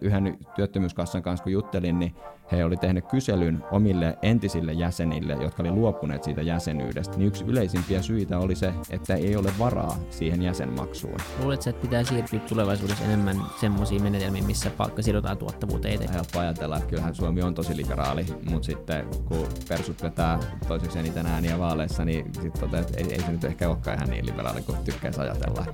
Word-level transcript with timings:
Yhden 0.00 0.38
työttömyyskassan 0.56 1.22
kanssa 1.22 1.44
kun 1.44 1.52
juttelin, 1.52 1.98
niin 1.98 2.14
he 2.52 2.64
oli 2.64 2.76
tehnyt 2.76 3.04
kyselyn 3.10 3.64
omille 3.70 4.18
entisille 4.22 4.72
jäsenille, 4.72 5.32
jotka 5.32 5.62
oli 5.62 5.70
luopuneet 5.70 6.24
siitä 6.24 6.42
jäsenyydestä. 6.42 7.16
Niin 7.16 7.28
yksi 7.28 7.44
yleisimpiä 7.44 8.02
syitä 8.02 8.38
oli 8.38 8.54
se, 8.54 8.72
että 8.90 9.14
ei 9.14 9.36
ole 9.36 9.52
varaa 9.58 9.96
siihen 10.10 10.42
jäsenmaksuun. 10.42 11.16
Luuletko, 11.42 11.70
että 11.70 11.82
pitää 11.82 12.04
siirtyä 12.04 12.38
tulevaisuudessa 12.38 13.04
enemmän 13.04 13.36
semmoisiin 13.60 14.02
menetelmiin, 14.02 14.46
missä 14.46 14.70
palkka 14.70 15.02
sidotaan 15.02 15.38
tuottavuuteen? 15.38 16.10
Helppo 16.12 16.38
ajatella, 16.38 16.76
että 16.76 16.88
kyllähän 16.88 17.14
Suomi 17.14 17.42
on 17.42 17.54
tosi 17.54 17.76
liberaali, 17.76 18.26
mutta 18.50 18.66
sitten 18.66 19.06
kun 19.24 19.46
persut 19.68 20.02
vetää 20.02 20.38
toiseksi 20.68 20.98
eniten 20.98 21.26
ääniä 21.26 21.58
vaaleissa, 21.58 22.04
niin 22.04 22.26
sitten 22.42 22.74
että 22.74 22.98
ei, 22.98 23.12
ei 23.12 23.20
se 23.20 23.32
nyt 23.32 23.44
ehkä 23.44 23.68
olekaan 23.68 23.96
ihan 23.96 24.10
niin 24.10 24.26
liberaali 24.26 24.62
kuin 24.62 24.78
tykkäisi 24.84 25.20
ajatella. 25.20 25.64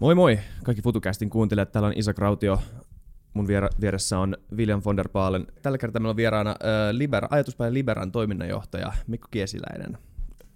Moi 0.00 0.14
moi 0.14 0.38
kaikki 0.64 0.82
FutuCastin 0.82 1.30
kuuntelijat. 1.30 1.72
Täällä 1.72 1.86
on 1.86 1.92
Isa 1.96 2.14
Krautio. 2.14 2.60
Mun 3.34 3.46
viera- 3.48 3.68
vieressä 3.80 4.18
on 4.18 4.36
William 4.56 4.82
von 4.84 4.96
der 4.96 5.08
Baalen. 5.08 5.46
Tällä 5.62 5.78
kertaa 5.78 6.00
meillä 6.00 6.10
on 6.10 6.16
vieraana 6.16 6.50
äh, 6.50 6.56
Liber, 6.92 7.26
ajatuspäivän 7.30 7.74
Liberan 7.74 8.12
toiminnanjohtaja 8.12 8.92
Mikko 9.06 9.28
Kiesiläinen. 9.30 9.98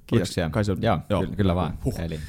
Kiitoksia. 0.06 0.50
Kai 0.50 0.64
se 0.64 0.72
on, 0.72 0.78
joo, 0.82 0.98
joo. 1.10 1.20
Kyllä, 1.22 1.36
kyllä 1.36 1.54
vaan. 1.54 1.78
Huh. 1.84 2.00
Eli, 2.00 2.20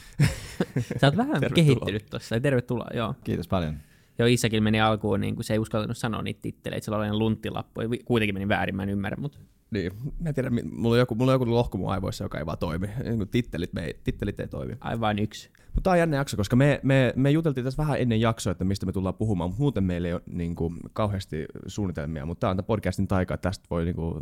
Sä 1.02 1.08
oot 1.08 1.18
vähän 1.18 1.42
kehittynyt 1.56 2.06
tuossa. 2.10 2.40
Tervetuloa, 2.40 2.88
joo. 2.94 3.16
kiitos 3.24 3.48
paljon. 3.48 3.78
Joo, 4.20 4.28
Issakin 4.28 4.64
meni 4.64 4.82
alkuun, 4.82 5.22
niin 5.22 5.36
kuin 5.36 5.44
se 5.46 5.54
ei 5.54 5.60
uskaltanut 5.60 5.98
sanoa 5.98 6.22
niitä 6.22 6.40
titteleitä, 6.42 6.86
sillä 6.86 6.98
oli 6.98 7.04
aina 7.06 7.18
lunttilappu, 7.18 7.82
ja 7.82 7.88
kuitenkin 8.06 8.36
meni 8.36 8.48
väärin, 8.48 8.76
mä 8.76 8.84
en 8.84 8.90
ymmärrä, 8.90 9.18
mutta 9.22 9.40
Niin, 9.72 9.92
mä 10.20 10.30
en 10.30 10.36
tiedä, 10.36 10.50
mi- 10.50 10.64
mulla 10.64 10.94
on 10.96 11.00
joku, 11.00 11.16
mulla 11.16 11.32
on 11.32 11.36
joku 11.36 11.54
lohko 11.54 11.78
mun 11.78 11.92
aivoissa, 11.92 12.24
joka 12.24 12.40
ei 12.40 12.46
vaan 12.46 12.58
toimi. 12.58 12.88
Niin 13.04 13.28
Tittelit, 13.30 13.74
me 13.74 13.86
ei, 13.86 14.00
tittelit 14.04 14.40
ei 14.40 14.48
toimi. 14.48 14.78
aivan 14.80 15.20
yksi. 15.20 15.50
Mutta 15.76 15.82
tää 15.84 15.92
on 15.94 16.00
jännä 16.00 16.18
jakso, 16.18 16.38
koska 16.38 16.56
me, 16.56 16.80
me, 16.84 17.14
me 17.16 17.32
juteltiin 17.32 17.64
tässä 17.64 17.84
vähän 17.84 18.00
ennen 18.02 18.22
jaksoa, 18.22 18.52
että 18.52 18.64
mistä 18.64 18.86
me 18.86 18.92
tullaan 18.92 19.16
puhumaan, 19.16 19.50
mutta 19.50 19.62
muuten 19.62 19.84
meillä 19.84 20.08
ei 20.08 20.14
ole 20.14 20.22
niin 20.32 20.56
kuin, 20.56 20.76
kauheasti 20.94 21.46
suunnitelmia, 21.68 22.26
mutta 22.26 22.40
tämä 22.40 22.52
on 22.52 22.58
tää 22.58 22.64
podcastin 22.64 23.08
taika, 23.08 23.34
että 23.34 23.50
tästä 23.50 23.66
voi 23.70 23.86
niin 23.86 23.96
kuin, 23.96 24.16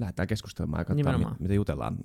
lähdetään 0.00 0.28
keskustelemaan 0.28 0.80
ja 0.80 0.84
katsoa, 0.84 0.96
Nimenomaan. 0.96 1.32
mit, 1.32 1.40
mitä 1.40 1.54
jutellaan. 1.54 1.96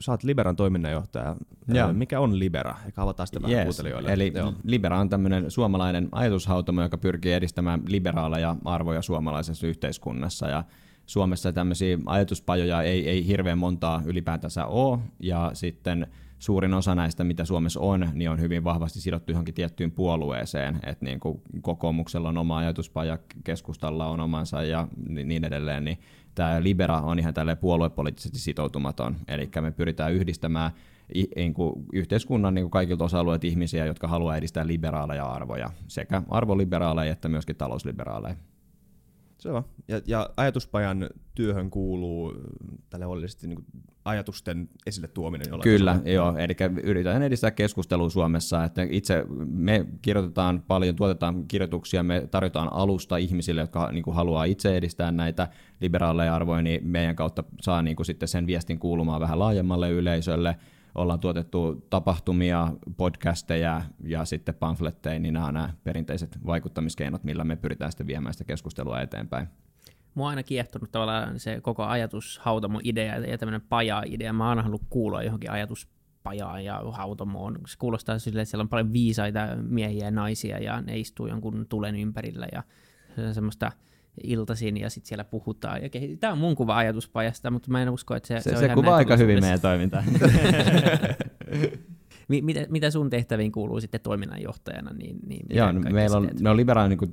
Sä 0.00 0.12
oot 0.12 0.22
Liberan 0.22 0.56
toiminnanjohtaja. 0.56 1.36
Joo. 1.68 1.92
Mikä 1.92 2.20
on 2.20 2.38
Libera? 2.38 2.74
Eikä 2.86 3.02
avataan 3.02 3.26
sitä 3.26 3.42
vähän 3.42 3.56
Yes. 3.56 3.64
kuuntelijoille. 3.64 4.12
Eli 4.12 4.32
Joo. 4.34 4.52
Libera 4.64 5.00
on 5.00 5.08
tämmöinen 5.08 5.50
suomalainen 5.50 6.08
ajatushautomo, 6.12 6.82
joka 6.82 6.98
pyrkii 6.98 7.32
edistämään 7.32 7.82
liberaaleja 7.88 8.56
arvoja 8.64 9.02
suomalaisessa 9.02 9.66
yhteiskunnassa. 9.66 10.48
Ja 10.48 10.64
Suomessa 11.06 11.52
tämmöisiä 11.52 11.98
ajatuspajoja 12.06 12.82
ei, 12.82 13.08
ei 13.08 13.26
hirveän 13.26 13.58
montaa 13.58 14.02
ylipäätänsä 14.04 14.66
ole, 14.66 14.98
ja 15.20 15.50
sitten 15.54 16.06
suurin 16.42 16.74
osa 16.74 16.94
näistä, 16.94 17.24
mitä 17.24 17.44
Suomessa 17.44 17.80
on, 17.80 18.08
niin 18.12 18.30
on 18.30 18.40
hyvin 18.40 18.64
vahvasti 18.64 19.00
sidottu 19.00 19.32
johonkin 19.32 19.54
tiettyyn 19.54 19.90
puolueeseen, 19.90 20.80
että 20.86 21.04
niin 21.04 21.20
kuin 21.20 21.42
kokoomuksella 21.60 22.28
on 22.28 22.38
oma 22.38 22.58
ajatuspaja, 22.58 23.18
keskustalla 23.44 24.06
on 24.06 24.20
omansa 24.20 24.62
ja 24.62 24.88
ni- 25.08 25.24
niin 25.24 25.44
edelleen, 25.44 25.84
niin 25.84 25.98
tämä 26.34 26.62
Libera 26.62 27.00
on 27.00 27.18
ihan 27.18 27.34
tälle 27.34 27.56
puoluepoliittisesti 27.56 28.38
sitoutumaton, 28.38 29.16
eli 29.28 29.50
me 29.60 29.70
pyritään 29.70 30.12
yhdistämään 30.12 30.70
niin 31.36 31.54
kuin 31.54 31.72
yhteiskunnan 31.92 32.54
niin 32.54 32.64
kuin 32.64 32.70
kaikilta 32.70 33.04
osa-alueilta 33.04 33.46
ihmisiä, 33.46 33.86
jotka 33.86 34.08
haluaa 34.08 34.36
edistää 34.36 34.66
liberaaleja 34.66 35.24
arvoja, 35.24 35.70
sekä 35.88 36.22
arvoliberaaleja 36.28 37.12
että 37.12 37.28
myöskin 37.28 37.56
talousliberaaleja. 37.56 38.36
Se 39.42 39.50
on. 39.50 39.64
Ja, 39.88 40.00
ja 40.06 40.30
ajatuspajan 40.36 41.10
työhön 41.34 41.70
kuuluu 41.70 42.34
tälle 42.90 43.06
oleellisesti 43.06 43.46
niin 43.46 43.64
ajatusten 44.04 44.68
esille 44.86 45.08
tuominen. 45.08 45.46
jollain 45.48 45.62
Kyllä, 45.62 45.92
tasolla. 45.92 46.10
joo. 46.10 46.36
Eli 46.36 46.56
yritetään 46.82 47.22
edistää 47.22 47.50
keskustelua 47.50 48.10
Suomessa. 48.10 48.64
Että 48.64 48.86
itse 48.90 49.24
me 49.46 49.86
kirjoitetaan 50.02 50.62
paljon, 50.68 50.96
tuotetaan 50.96 51.48
kirjoituksia, 51.48 52.02
me 52.02 52.28
tarjotaan 52.30 52.72
alusta 52.72 53.16
ihmisille, 53.16 53.60
jotka 53.60 53.92
niin 53.92 54.04
kuin 54.04 54.14
haluaa 54.14 54.44
itse 54.44 54.76
edistää 54.76 55.12
näitä 55.12 55.48
liberaaleja 55.80 56.34
arvoja, 56.34 56.62
niin 56.62 56.86
meidän 56.86 57.16
kautta 57.16 57.44
saa 57.60 57.82
niin 57.82 57.96
kuin 57.96 58.06
sitten 58.06 58.28
sen 58.28 58.46
viestin 58.46 58.78
kuulumaan 58.78 59.20
vähän 59.20 59.38
laajemmalle 59.38 59.90
yleisölle. 59.90 60.56
Ollaan 60.94 61.20
tuotettu 61.20 61.86
tapahtumia, 61.90 62.72
podcasteja 62.96 63.82
ja 64.04 64.24
sitten 64.24 64.54
pamfletteja, 64.54 65.18
niin 65.18 65.34
nämä 65.34 65.46
on 65.46 65.54
nämä 65.54 65.74
perinteiset 65.84 66.38
vaikuttamiskeinot, 66.46 67.24
millä 67.24 67.44
me 67.44 67.56
pyritään 67.56 67.92
sitten 67.92 68.06
viemään 68.06 68.34
sitä 68.34 68.44
keskustelua 68.44 69.00
eteenpäin. 69.00 69.48
Mua 70.14 70.26
on 70.26 70.30
aina 70.30 70.42
kiehtonut 70.42 70.92
tavallaan 70.92 71.40
se 71.40 71.60
koko 71.60 71.84
ajatus, 71.84 72.38
hautamo 72.38 72.80
idea 72.84 73.18
ja 73.18 73.38
tämmöinen 73.38 73.60
paja-idea. 73.60 74.32
Mä 74.32 74.44
oon 74.44 74.50
aina 74.50 74.62
halunnut 74.62 74.86
kuulua 74.90 75.22
johonkin 75.22 75.50
ajatuspajaan 75.50 76.64
ja 76.64 76.82
hautomoon. 76.92 77.58
Se 77.66 77.78
kuulostaa 77.78 78.18
silleen, 78.18 78.42
että 78.42 78.50
siellä 78.50 78.62
on 78.62 78.68
paljon 78.68 78.92
viisaita 78.92 79.40
miehiä 79.62 80.04
ja 80.04 80.10
naisia 80.10 80.58
ja 80.58 80.80
ne 80.80 80.98
istuu 80.98 81.26
jonkun 81.26 81.66
tulen 81.68 81.96
ympärillä 81.96 82.46
ja 82.52 82.62
semmoista 83.32 83.72
iltaisin 84.24 84.76
ja 84.76 84.90
sitten 84.90 85.08
siellä 85.08 85.24
puhutaan 85.24 85.82
ja 85.82 85.88
kehitetään. 85.88 86.20
Tämä 86.20 86.32
on 86.32 86.38
mun 86.38 86.54
kuva 86.54 86.76
ajatuspajasta, 86.76 87.50
mutta 87.50 87.70
mä 87.70 87.82
en 87.82 87.90
usko, 87.90 88.14
että 88.14 88.26
se, 88.26 88.40
Se, 88.40 88.50
se, 88.50 88.56
se, 88.56 88.68
kuvaa 88.68 88.96
aika 88.96 89.16
hyvin 89.16 89.40
meidän 89.40 89.60
toimintaa. 89.60 90.04
Mi- 92.28 92.42
mitä, 92.42 92.66
mitä 92.68 92.90
sun 92.90 93.10
tehtäviin 93.10 93.52
kuuluu 93.52 93.80
sitten 93.80 94.00
toiminnanjohtajana? 94.00 94.90
Niin, 94.92 95.16
niin 95.26 95.46
Joo, 95.50 95.72
kaikkea 95.72 95.92
meillä 95.92 96.16
on, 96.16 96.30
me 96.40 96.50
on 96.50 96.56
liberaali, 96.56 96.88
niin 96.88 96.98
kuin, 96.98 97.12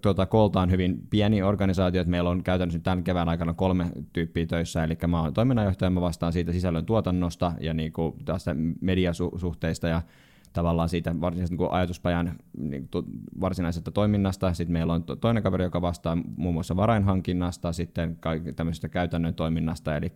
tuota, 0.00 0.26
kooltaan 0.26 0.70
hyvin 0.70 1.02
pieni 1.10 1.42
organisaatio, 1.42 2.00
että 2.00 2.10
meillä 2.10 2.30
on 2.30 2.42
käytännössä 2.42 2.78
tämän 2.78 3.04
kevään 3.04 3.28
aikana 3.28 3.54
kolme 3.54 3.86
tyyppiä 4.12 4.46
töissä, 4.46 4.84
eli 4.84 4.98
mä 5.06 5.20
oon 5.20 5.34
toiminnanjohtaja, 5.34 5.90
mä 5.90 6.00
vastaan 6.00 6.32
siitä 6.32 6.52
sisällön 6.52 6.86
tuotannosta 6.86 7.52
ja 7.60 7.74
niin 7.74 7.92
kuin, 7.92 8.14
tästä 8.24 8.56
mediasuhteista 8.80 9.88
ja 9.88 10.02
tavallaan 10.52 10.88
siitä 10.88 11.20
varsinaisesta 11.20 11.56
niin 11.56 11.72
ajatuspajan 11.72 12.32
niin, 12.58 12.88
tu, 12.88 13.04
varsinaisesta 13.40 13.90
toiminnasta. 13.90 14.54
Sitten 14.54 14.72
meillä 14.72 14.92
on 14.92 15.02
to, 15.02 15.16
toinen 15.16 15.42
kaveri, 15.42 15.64
joka 15.64 15.82
vastaa 15.82 16.18
muun 16.36 16.54
muassa 16.54 16.76
varainhankinnasta, 16.76 17.72
sitten 17.72 18.18
tämmöisestä 18.56 18.88
käytännön 18.88 19.34
toiminnasta, 19.34 19.96
eli 19.96 20.12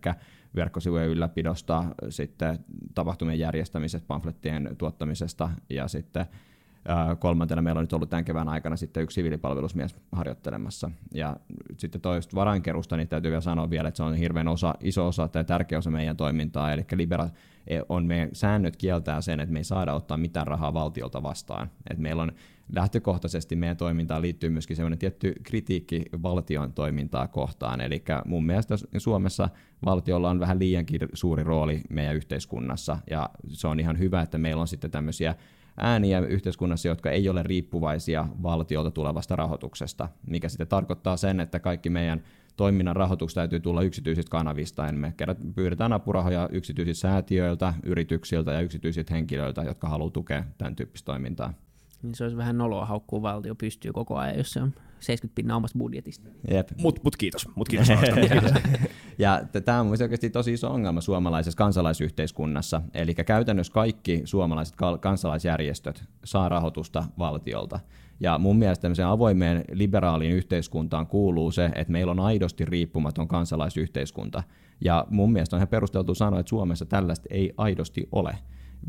verkkosivujen 0.55 1.09
ylläpidosta, 1.09 1.83
sitten 2.09 2.59
tapahtumien 2.95 3.39
järjestämisestä, 3.39 4.07
pamflettien 4.07 4.75
tuottamisesta 4.77 5.49
ja 5.69 5.87
sitten 5.87 6.25
Kolmantena 7.19 7.61
meillä 7.61 7.79
on 7.79 7.83
nyt 7.83 7.93
ollut 7.93 8.09
tämän 8.09 8.25
kevään 8.25 8.49
aikana 8.49 8.75
sitten 8.75 9.03
yksi 9.03 9.15
siviilipalvelusmies 9.15 9.95
harjoittelemassa. 10.11 10.91
Ja 11.13 11.37
sitten 11.77 12.01
toista 12.01 12.35
varainkerusta, 12.35 12.97
niin 12.97 13.07
täytyy 13.07 13.31
vielä 13.31 13.41
sanoa 13.41 13.69
vielä, 13.69 13.87
että 13.87 13.97
se 13.97 14.03
on 14.03 14.15
hirveän 14.15 14.47
osa, 14.47 14.75
iso 14.81 15.07
osa 15.07 15.27
tai 15.27 15.45
tärkeä 15.45 15.77
osa 15.77 15.91
meidän 15.91 16.17
toimintaa. 16.17 16.73
Eli 16.73 16.85
Libera 16.95 17.29
on 17.89 18.05
meidän 18.05 18.29
säännöt 18.33 18.75
kieltää 18.75 19.21
sen, 19.21 19.39
että 19.39 19.53
me 19.53 19.59
ei 19.59 19.63
saada 19.63 19.93
ottaa 19.93 20.17
mitään 20.17 20.47
rahaa 20.47 20.73
valtiolta 20.73 21.23
vastaan. 21.23 21.71
Et 21.89 21.97
meillä 21.97 22.23
on 22.23 22.31
lähtökohtaisesti 22.75 23.55
meidän 23.55 23.77
toimintaan 23.77 24.21
liittyy 24.21 24.49
myöskin 24.49 24.75
sellainen 24.75 24.99
tietty 24.99 25.33
kritiikki 25.43 26.05
valtion 26.23 26.73
toimintaa 26.73 27.27
kohtaan. 27.27 27.81
Eli 27.81 28.03
mun 28.25 28.45
mielestä 28.45 28.75
Suomessa 28.97 29.49
valtiolla 29.85 30.29
on 30.29 30.39
vähän 30.39 30.59
liiankin 30.59 31.01
suuri 31.13 31.43
rooli 31.43 31.81
meidän 31.89 32.15
yhteiskunnassa, 32.15 32.97
ja 33.09 33.29
se 33.47 33.67
on 33.67 33.79
ihan 33.79 33.99
hyvä, 33.99 34.21
että 34.21 34.37
meillä 34.37 34.61
on 34.61 34.67
sitten 34.67 34.91
tämmöisiä 34.91 35.35
ääniä 35.77 36.19
yhteiskunnassa, 36.19 36.87
jotka 36.87 37.11
ei 37.11 37.29
ole 37.29 37.43
riippuvaisia 37.43 38.27
valtiolta 38.43 38.91
tulevasta 38.91 39.35
rahoituksesta, 39.35 40.09
mikä 40.27 40.49
sitten 40.49 40.67
tarkoittaa 40.67 41.17
sen, 41.17 41.39
että 41.39 41.59
kaikki 41.59 41.89
meidän 41.89 42.23
toiminnan 42.57 42.95
rahoitus 42.95 43.33
täytyy 43.33 43.59
tulla 43.59 43.81
yksityisistä 43.81 44.29
kanavista. 44.29 44.91
Me 44.91 45.13
kerran 45.17 45.37
pyydetään 45.55 45.93
apurahoja 45.93 46.49
yksityisiltä 46.51 46.99
säätiöiltä, 46.99 47.73
yrityksiltä 47.83 48.51
ja 48.51 48.61
yksityisiltä 48.61 49.13
henkilöiltä, 49.13 49.61
jotka 49.61 49.89
haluaa 49.89 50.11
tukea 50.11 50.43
tämän 50.57 50.75
tyyppistä 50.75 51.05
toimintaa. 51.05 51.53
Niin 52.03 52.15
se 52.15 52.23
olisi 52.23 52.37
vähän 52.37 52.57
noloa 52.57 52.85
haukkuu 52.85 53.21
valtio 53.21 53.55
pystyy 53.55 53.93
koko 53.93 54.17
ajan, 54.17 54.37
jos 54.37 54.53
se 54.53 54.61
on 54.61 54.73
70 54.99 55.35
pinnaa 55.35 55.57
omasta 55.57 55.77
budjetista. 55.77 56.29
Jep. 56.51 56.69
Mut, 56.81 57.03
mut 57.03 57.15
kiitos. 57.15 57.47
Mut 57.55 57.69
kiitos. 57.69 57.87
ja 59.17 59.41
tämä 59.65 59.79
on 59.79 59.85
mielestäni 59.85 60.05
oikeasti 60.05 60.29
tosi 60.29 60.53
iso 60.53 60.69
ongelma 60.69 61.01
suomalaisessa 61.01 61.57
kansalaisyhteiskunnassa. 61.57 62.81
Eli 62.93 63.13
käytännössä 63.13 63.73
kaikki 63.73 64.21
suomalaiset 64.25 64.75
kansalaisjärjestöt 65.01 66.03
saa 66.23 66.49
rahoitusta 66.49 67.03
valtiolta. 67.19 67.79
Ja 68.19 68.37
mun 68.37 68.57
mielestä 68.57 68.81
tämmöiseen 68.81 69.07
avoimeen 69.07 69.63
liberaaliin 69.71 70.33
yhteiskuntaan 70.33 71.07
kuuluu 71.07 71.51
se, 71.51 71.65
että 71.75 71.91
meillä 71.91 72.11
on 72.11 72.19
aidosti 72.19 72.65
riippumaton 72.65 73.27
kansalaisyhteiskunta. 73.27 74.43
Ja 74.81 75.07
mun 75.09 75.31
mielestä 75.31 75.55
on 75.55 75.57
ihan 75.57 75.67
perusteltu 75.67 76.15
sanoa, 76.15 76.39
että 76.39 76.49
Suomessa 76.49 76.85
tällaista 76.85 77.27
ei 77.31 77.53
aidosti 77.57 78.09
ole. 78.11 78.37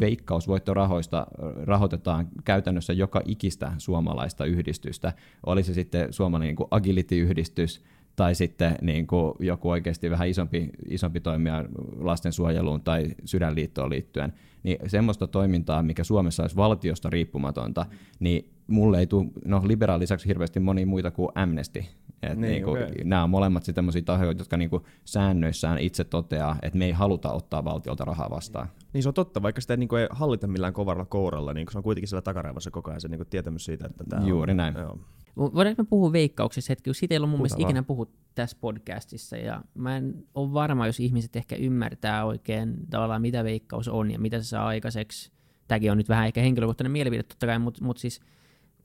Veikkausvoittorahoista 0.01 1.27
rahoitetaan 1.65 2.29
käytännössä 2.45 2.93
joka 2.93 3.23
ikistä 3.25 3.73
suomalaista 3.79 4.45
yhdistystä. 4.45 5.13
Oli 5.47 5.63
se 5.63 5.75
sitten 5.75 6.13
suomalainen 6.13 6.57
niin 6.57 6.69
agility-yhdistys, 6.71 7.85
tai 8.17 8.35
sitten 8.35 8.79
niin 8.83 9.07
kuin 9.07 9.35
joku 9.41 9.71
oikeasti 9.71 10.11
vähän 10.11 10.29
isompi, 10.29 10.71
isompi 10.89 11.21
toimija 11.21 11.65
lastensuojeluun 11.99 12.81
tai 12.81 13.07
sydänliittoon 13.25 13.91
liittyen, 13.91 14.33
niin 14.63 14.79
semmoista 14.87 15.27
toimintaa, 15.27 15.83
mikä 15.83 16.05
Suomessa 16.05 16.43
olisi 16.43 16.57
valtiosta 16.57 17.11
riippumatonta, 17.11 17.87
niin 18.21 18.51
mulle 18.67 18.99
ei 18.99 19.07
tule, 19.07 19.27
no 19.45 19.63
liberaalin 19.67 20.01
lisäksi 20.01 20.29
hirveästi 20.29 20.61
moni 20.61 20.85
muita 20.87 21.11
kuin 21.11 21.29
Amnesty 21.35 21.85
Et 22.23 22.39
Niin, 22.39 22.51
niinku, 22.51 22.71
okei. 22.71 23.05
Nämä 23.05 23.25
on 23.25 23.31
molemmat 23.31 23.65
semmoisia 23.65 24.03
tahoja, 24.03 24.33
jotka 24.33 24.57
niinku 24.57 24.87
säännöissään 25.05 25.79
itse 25.79 26.05
toteaa, 26.05 26.57
että 26.63 26.79
me 26.79 26.85
ei 26.85 26.93
haluta 26.93 27.33
ottaa 27.33 27.65
valtiolta 27.65 28.05
rahaa 28.05 28.31
vastaan. 28.31 28.69
Niin 28.93 29.03
se 29.03 29.09
on 29.09 29.15
totta, 29.15 29.43
vaikka 29.43 29.61
sitä 29.61 29.75
ei, 29.75 29.79
niin 29.79 29.89
kuin, 29.89 30.03
ei 30.03 30.09
hallita 30.11 30.47
millään 30.47 30.73
kovalla 30.73 31.05
kouralla, 31.05 31.55
niin 31.55 31.67
se 31.73 31.79
on 31.79 31.85
kuitenkin 31.85 32.09
siellä 32.09 32.23
takaraivassa 32.23 32.71
koko 32.71 32.91
ajan 32.91 33.01
se 33.01 33.09
niin 33.09 33.19
kuin, 33.19 33.29
tietämys 33.29 33.65
siitä, 33.65 33.87
että 33.87 34.05
tämä 34.09 34.27
Juuri 34.27 34.51
on, 34.51 34.57
näin. 34.57 34.75
Joo. 34.75 34.99
Voidaanko 35.37 35.83
me 35.83 35.87
puhua 35.91 36.13
veikkauksessa 36.13 36.71
hetki, 36.71 36.91
kun 36.91 36.95
siitä 36.95 37.15
ei 37.15 37.19
ollut 37.19 37.31
mun 37.31 37.39
Puhutaan 37.39 37.59
mielestä 37.59 37.63
vaan. 37.63 37.71
ikinä 37.71 37.83
puhuttu 37.83 38.19
tässä 38.35 38.57
podcastissa, 38.61 39.37
ja 39.37 39.63
mä 39.75 39.97
en 39.97 40.15
ole 40.35 40.53
varma, 40.53 40.87
jos 40.87 41.01
ihmiset 41.01 41.37
ehkä 41.37 41.57
ymmärtää 41.57 42.25
oikein 42.25 42.77
tavallaan, 42.91 43.23
mitä 43.23 43.45
veikkaus 43.45 43.89
on 43.89 44.11
ja 44.11 44.19
mitä 44.19 44.39
se 44.43 44.45
saa 44.45 44.67
aikaiseksi. 44.67 45.33
Tämäkin 45.69 45.91
on 45.91 45.99
nyt 45.99 46.09
vähän 46.09 46.27
ehkä 46.27 46.41
henkilökohtainen 46.41 46.93
mielipide 46.93 47.23
totta 47.23 47.47
kai, 47.47 47.59
mutta 47.59 47.85
mut 47.85 47.99
siis 47.99 48.21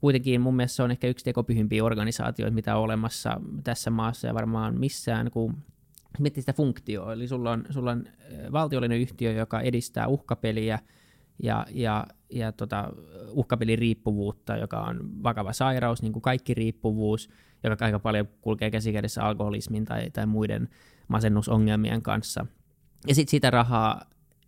kuitenkin 0.00 0.40
mun 0.40 0.56
mielestä 0.56 0.76
se 0.76 0.82
on 0.82 0.90
ehkä 0.90 1.06
yksi 1.06 1.24
tekopyhimpiä 1.24 1.84
organisaatioita, 1.84 2.54
mitä 2.54 2.76
on 2.76 2.82
olemassa 2.82 3.40
tässä 3.64 3.90
maassa 3.90 4.26
ja 4.26 4.34
varmaan 4.34 4.78
missään, 4.78 5.30
kun 5.30 5.56
miettii 6.18 6.42
sitä 6.42 6.52
funktioa. 6.52 7.12
Eli 7.12 7.28
sulla 7.28 7.50
on, 7.50 7.64
sulla 7.70 7.90
on 7.90 8.04
äh, 8.06 8.52
valtiollinen 8.52 9.00
yhtiö, 9.00 9.32
joka 9.32 9.60
edistää 9.60 10.06
uhkapeliä 10.06 10.78
ja, 11.42 11.66
ja, 11.70 12.06
ja 12.30 12.52
tota, 12.52 12.92
uhkapeliriippuvuutta, 13.30 14.56
joka 14.56 14.80
on 14.80 15.22
vakava 15.22 15.52
sairaus, 15.52 16.02
niin 16.02 16.12
kuin 16.12 16.22
kaikki 16.22 16.54
riippuvuus, 16.54 17.30
joka 17.64 17.84
aika 17.84 17.98
paljon 17.98 18.28
kulkee 18.40 18.70
käsikädessä 18.70 19.22
alkoholismin 19.22 19.84
tai, 19.84 20.10
tai 20.10 20.26
muiden 20.26 20.68
masennusongelmien 21.08 22.02
kanssa. 22.02 22.46
Ja 23.06 23.14
sitten 23.14 23.30
sitä 23.30 23.50
rahaa 23.50 24.02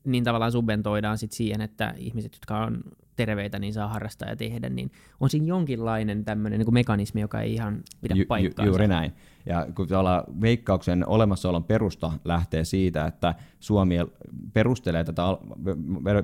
niin 0.05 0.25
tavallaan 0.25 0.53
subventoidaan 0.53 1.19
sit 1.19 1.33
siihen, 1.33 1.61
että 1.61 1.95
ihmiset, 1.97 2.35
jotka 2.35 2.59
on 2.59 2.83
terveitä, 3.17 3.59
niin 3.59 3.73
saa 3.73 3.89
harrastaa 3.89 4.29
ja 4.29 4.37
tehdä, 4.37 4.69
niin 4.69 4.91
on 5.21 5.31
siinä 5.31 5.47
jonkinlainen 5.47 6.25
tämmöinen 6.25 6.59
niin 6.61 6.75
mekanismi, 6.75 7.21
joka 7.21 7.41
ei 7.41 7.55
ihan 7.55 7.83
pidä 8.01 8.15
Ju, 8.15 8.23
ju, 8.23 8.27
paikkaansa. 8.27 8.71
juuri 8.71 8.89
näin. 8.89 9.13
Ja 9.47 9.67
kun 9.75 9.89
tuolla 9.89 10.25
veikkauksen 10.41 11.09
olemassaolon 11.09 11.65
perusta 11.65 12.13
lähtee 12.25 12.65
siitä, 12.65 13.07
että 13.07 13.35
Suomi 13.61 13.97
perustelee 14.53 15.05
tätä 15.05 15.23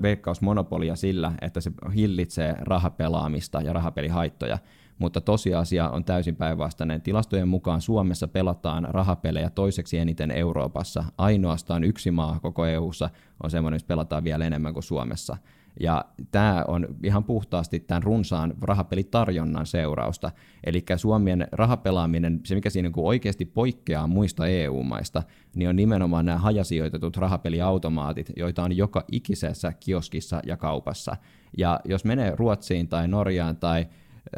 veikkausmonopolia 0.03 0.97
sillä, 0.97 1.33
että 1.41 1.61
se 1.61 1.73
hillitsee 1.95 2.55
rahapelaamista 2.61 3.61
ja 3.61 3.73
rahapelihaittoja, 3.73 4.59
mutta 4.99 5.21
tosiasia 5.21 5.91
on 5.91 6.05
täysin 6.05 6.37
päinvastainen. 6.37 7.03
Tilastojen 7.03 7.49
mukaan 7.49 7.81
Suomessa 7.81 8.29
pelataan 8.29 8.89
rahapelejä 8.91 9.51
toiseksi 9.51 9.99
eniten 9.99 10.31
Euroopassa. 10.31 11.05
Ainoastaan 11.19 11.85
yksi 11.85 12.11
maa 12.11 12.39
koko 12.43 12.67
EU:ssa 12.67 13.11
on 13.43 13.51
semmoinen, 13.51 13.75
missä 13.75 13.87
pelataan 13.87 14.25
vielä 14.25 14.47
enemmän 14.47 14.73
kuin 14.73 14.83
Suomessa. 14.83 15.37
Ja 15.81 16.05
tämä 16.31 16.65
on 16.69 16.87
ihan 17.05 17.25
puhtaasti 17.25 17.81
tämän 17.81 18.03
runsaan 18.03 18.55
rahapelitarjonnan 18.61 19.67
seurausta. 19.67 20.31
Eli 20.65 20.85
Suomen 20.97 21.49
rahapelaaminen, 21.53 22.41
se 22.45 22.55
mikä 22.55 22.71
siinä 22.71 22.89
niin 22.89 23.07
oikeasti 23.07 23.45
poikkeaa 23.45 24.07
muista 24.07 24.47
EU-maista, 24.47 25.23
niin 25.55 25.69
on 25.69 25.77
nimenomaan 25.77 26.27
nämä 26.27 26.39
hajasijoitetut 26.39 27.17
rahapeliautomaatit, 27.17 28.33
joita 28.37 28.63
on 28.63 28.77
joka 28.77 29.05
ikisessä 29.13 29.73
kioskissa 29.73 30.41
ja 30.47 30.57
kaupassa. 30.57 31.17
Ja 31.59 31.81
jos 31.85 32.05
menee 32.05 32.33
Ruotsiin 32.37 32.89
tai 32.89 33.09
Norjaan 33.09 33.57
tai 33.57 33.87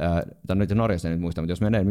äh, 0.00 0.22
tai 0.46 0.56
nyt 0.56 0.70
Norjassa 0.70 1.08
nyt 1.08 1.20
muista, 1.20 1.40
mutta 1.40 1.52
jos 1.52 1.60
menee 1.60 1.84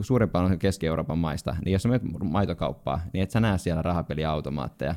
suurimpaan 0.00 0.44
osan 0.44 0.58
Keski-Euroopan 0.58 1.18
maista, 1.18 1.56
niin 1.64 1.72
jos 1.72 1.86
menet 1.86 2.02
maitokauppaan, 2.24 3.00
niin 3.12 3.22
et 3.22 3.30
sä 3.30 3.40
näe 3.40 3.58
siellä 3.58 3.82
rahapeliautomaatteja. 3.82 4.94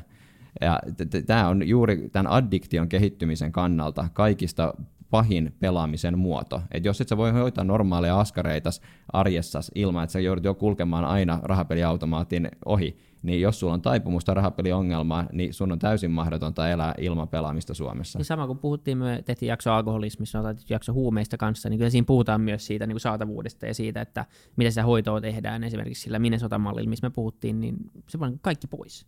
Ja 0.60 0.80
tämä 1.26 1.48
on 1.48 1.68
juuri 1.68 2.08
tämän 2.12 2.32
addiktion 2.32 2.88
kehittymisen 2.88 3.52
kannalta 3.52 4.08
kaikista 4.12 4.74
pahin 5.10 5.54
pelaamisen 5.60 6.18
muoto. 6.18 6.62
Et 6.70 6.84
jos 6.84 7.00
et 7.00 7.08
sä 7.08 7.16
voi 7.16 7.30
hoitaa 7.30 7.64
normaaleja 7.64 8.20
askareita 8.20 8.70
arjessa 9.12 9.60
ilman, 9.74 10.04
että 10.04 10.12
sä 10.12 10.20
joudut 10.20 10.44
jo 10.44 10.54
kulkemaan 10.54 11.04
aina 11.04 11.40
rahapeliautomaatin 11.42 12.48
ohi, 12.66 12.98
niin 13.22 13.40
jos 13.40 13.60
sulla 13.60 13.74
on 13.74 13.82
taipumusta 13.82 14.34
rahapeliongelmaa, 14.34 15.26
niin 15.32 15.54
sun 15.54 15.72
on 15.72 15.78
täysin 15.78 16.10
mahdotonta 16.10 16.70
elää 16.70 16.94
ilman 16.98 17.28
pelaamista 17.28 17.74
Suomessa. 17.74 18.18
Niin 18.18 18.26
sama 18.26 18.46
kuin 18.46 18.58
puhuttiin, 18.58 18.98
me 18.98 19.22
tehtiin 19.24 19.48
jakso 19.48 19.72
alkoholismista, 19.72 20.40
otettiin 20.40 20.66
jakso 20.70 20.92
huumeista 20.92 21.36
kanssa, 21.36 21.68
niin 21.68 21.78
kyllä 21.78 21.90
siinä 21.90 22.04
puhutaan 22.04 22.40
myös 22.40 22.66
siitä 22.66 22.86
niin 22.86 22.94
kuin 22.94 23.00
saatavuudesta 23.00 23.66
ja 23.66 23.74
siitä, 23.74 24.00
että 24.00 24.24
miten 24.56 24.72
sitä 24.72 24.84
hoitoa 24.84 25.20
tehdään 25.20 25.64
esimerkiksi 25.64 26.02
sillä 26.02 26.18
Minnesota-mallilla, 26.18 26.90
missä 26.90 27.06
me 27.06 27.10
puhuttiin, 27.10 27.60
niin 27.60 27.76
se 28.08 28.18
on 28.20 28.38
kaikki 28.40 28.66
pois. 28.66 29.06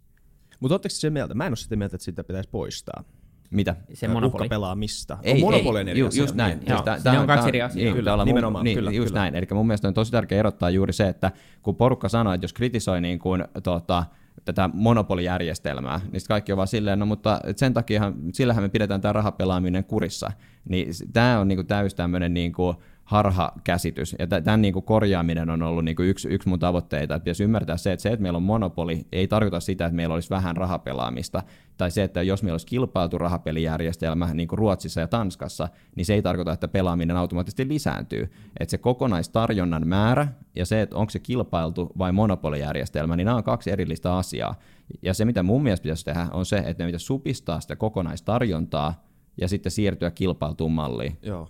Mutta 0.60 0.74
ootteko 0.74 0.90
se 0.94 1.10
mieltä? 1.10 1.34
Mä 1.34 1.46
en 1.46 1.50
ole 1.50 1.56
sitä 1.56 1.76
mieltä, 1.76 1.96
että 1.96 2.04
sitä 2.04 2.24
pitäisi 2.24 2.48
poistaa. 2.48 3.04
Mitä? 3.50 3.76
Se 3.94 4.08
monopoli. 4.08 4.42
Uhkapelaamista. 4.42 5.18
Ei, 5.22 5.34
on 5.34 5.40
monopoli 5.40 5.78
ei, 5.78 5.82
on 5.82 5.88
eri 5.88 6.00
ju, 6.00 6.06
asia. 6.06 6.22
just 6.22 6.34
näin. 6.34 6.58
Joo, 6.66 6.76
Siis 6.76 6.84
tää- 6.84 6.96
ne 6.96 7.02
tää 7.02 7.20
on 7.20 7.26
kaksi 7.26 7.48
eri 7.48 7.62
asiaa. 7.62 7.84
Niin, 7.84 7.96
Kyllä, 7.96 8.16
mu- 8.16 8.24
nimenomaan, 8.24 8.64
niin, 8.64 8.76
kyllä, 8.78 8.90
just 8.90 9.08
kyllä. 9.08 9.20
näin. 9.20 9.34
Eli 9.34 9.46
mun 9.52 9.66
mielestä 9.66 9.88
on 9.88 9.94
tosi 9.94 10.12
tärkeää 10.12 10.38
erottaa 10.38 10.70
juuri 10.70 10.92
se, 10.92 11.08
että 11.08 11.32
kun 11.62 11.76
porukka 11.76 12.08
sanoo, 12.08 12.32
että 12.32 12.44
jos 12.44 12.52
kritisoi 12.52 13.00
niin 13.00 13.18
kuin, 13.18 13.44
tota, 13.62 14.04
tätä 14.44 14.70
monopolijärjestelmää, 14.72 16.00
niin 16.12 16.20
kaikki 16.28 16.52
on 16.52 16.56
vaan 16.56 16.68
silleen, 16.68 16.98
no 16.98 17.06
mutta 17.06 17.40
et 17.44 17.58
sen 17.58 17.74
takia, 17.74 18.12
sillähän 18.32 18.64
me 18.64 18.68
pidetään 18.68 19.00
tämä 19.00 19.12
rahapelaaminen 19.12 19.84
kurissa. 19.84 20.32
Niin 20.68 20.88
tämä 21.12 21.40
on 21.40 21.48
niinku 21.48 21.64
täys 21.64 21.94
tämmöinen 21.94 22.34
niinku 22.34 22.82
harhakäsitys, 23.10 24.16
ja 24.18 24.26
tä- 24.26 24.40
tämän 24.40 24.62
niinku 24.62 24.82
korjaaminen 24.82 25.50
on 25.50 25.62
ollut 25.62 25.84
niinku 25.84 26.02
yksi, 26.02 26.28
yksi 26.28 26.48
mun 26.48 26.58
tavoitteita, 26.58 27.14
että 27.14 27.24
pitäisi 27.24 27.44
ymmärtää 27.44 27.76
se, 27.76 27.92
että 27.92 28.02
se, 28.02 28.08
että 28.08 28.22
meillä 28.22 28.36
on 28.36 28.42
monopoli, 28.42 29.06
ei 29.12 29.28
tarkoita 29.28 29.60
sitä, 29.60 29.86
että 29.86 29.96
meillä 29.96 30.14
olisi 30.14 30.30
vähän 30.30 30.56
rahapelaamista, 30.56 31.42
tai 31.76 31.90
se, 31.90 32.02
että 32.02 32.22
jos 32.22 32.42
meillä 32.42 32.54
olisi 32.54 32.66
kilpailtu 32.66 33.18
rahapelijärjestelmä, 33.18 34.34
niin 34.34 34.48
kuin 34.48 34.58
Ruotsissa 34.58 35.00
ja 35.00 35.06
Tanskassa, 35.06 35.68
niin 35.96 36.06
se 36.06 36.14
ei 36.14 36.22
tarkoita, 36.22 36.52
että 36.52 36.68
pelaaminen 36.68 37.16
automaattisesti 37.16 37.68
lisääntyy. 37.68 38.30
Että 38.60 38.70
se 38.70 38.78
kokonaistarjonnan 38.78 39.88
määrä 39.88 40.28
ja 40.56 40.66
se, 40.66 40.82
että 40.82 40.96
onko 40.96 41.10
se 41.10 41.18
kilpailtu 41.18 41.92
vai 41.98 42.12
monopolijärjestelmä, 42.12 43.16
niin 43.16 43.24
nämä 43.24 43.36
on 43.36 43.44
kaksi 43.44 43.70
erillistä 43.70 44.16
asiaa. 44.16 44.54
Ja 45.02 45.14
se, 45.14 45.24
mitä 45.24 45.42
mun 45.42 45.62
mielestä 45.62 45.82
pitäisi 45.82 46.04
tehdä, 46.04 46.26
on 46.32 46.46
se, 46.46 46.56
että 46.56 46.82
me 46.82 46.86
pitäisi 46.88 47.06
supistaa 47.06 47.60
sitä 47.60 47.76
kokonaistarjontaa 47.76 49.04
ja 49.40 49.48
sitten 49.48 49.72
siirtyä 49.72 50.10
kilpailtuun 50.10 50.72
malliin. 50.72 51.18
Joo. 51.22 51.48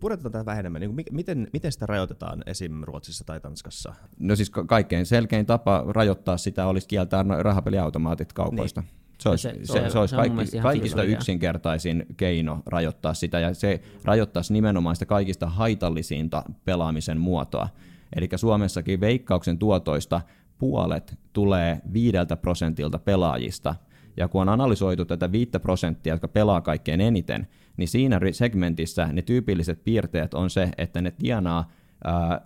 Puretaan 0.00 0.32
tätä 0.32 0.46
vähän 0.46 0.60
enemmän. 0.60 0.80
Niin 0.80 0.94
miten, 1.12 1.48
miten 1.52 1.72
sitä 1.72 1.86
rajoitetaan 1.86 2.42
esim. 2.46 2.80
Ruotsissa 2.82 3.24
tai 3.24 3.40
Tanskassa? 3.40 3.94
No 4.18 4.36
siis 4.36 4.50
ka- 4.50 4.64
kaikkein 4.64 5.06
selkein 5.06 5.46
tapa 5.46 5.84
rajoittaa 5.88 6.36
sitä 6.36 6.66
olisi 6.66 6.88
kieltää 6.88 7.22
no- 7.22 7.42
rahapeliautomaatit 7.42 8.32
kaupoista. 8.32 8.80
Niin. 8.80 8.90
Se 9.18 9.28
olisi, 9.28 9.42
Se- 9.42 9.54
se, 9.64 9.72
se- 9.72 9.90
se, 9.90 9.98
olisi 9.98 10.10
se 10.12 10.16
kaikki, 10.16 10.58
kaikista 10.62 11.02
yksinkertaisin 11.02 12.06
keino 12.16 12.62
rajoittaa 12.66 13.14
sitä, 13.14 13.40
ja 13.40 13.54
se 13.54 13.80
rajoittaisi 14.04 14.52
nimenomaan 14.52 14.96
sitä 14.96 15.06
kaikista 15.06 15.46
haitallisinta 15.46 16.42
pelaamisen 16.64 17.20
muotoa. 17.20 17.68
Eli 18.16 18.28
Suomessakin 18.36 19.00
veikkauksen 19.00 19.58
tuotoista 19.58 20.20
puolet 20.58 21.18
tulee 21.32 21.80
viideltä 21.92 22.36
prosentilta 22.36 22.98
pelaajista, 22.98 23.74
ja 24.16 24.28
kun 24.28 24.40
on 24.42 24.48
analysoitu 24.48 25.04
tätä 25.04 25.32
viittä 25.32 25.60
prosenttia, 25.60 26.12
jotka 26.14 26.28
pelaa 26.28 26.60
kaikkein 26.60 27.00
eniten, 27.00 27.48
niin 27.76 27.88
siinä 27.88 28.20
segmentissä 28.32 29.06
ne 29.12 29.22
tyypilliset 29.22 29.84
piirteet 29.84 30.34
on 30.34 30.50
se, 30.50 30.68
että 30.78 31.02
ne 31.02 31.10
tienaa 31.10 31.70
ää, 32.04 32.40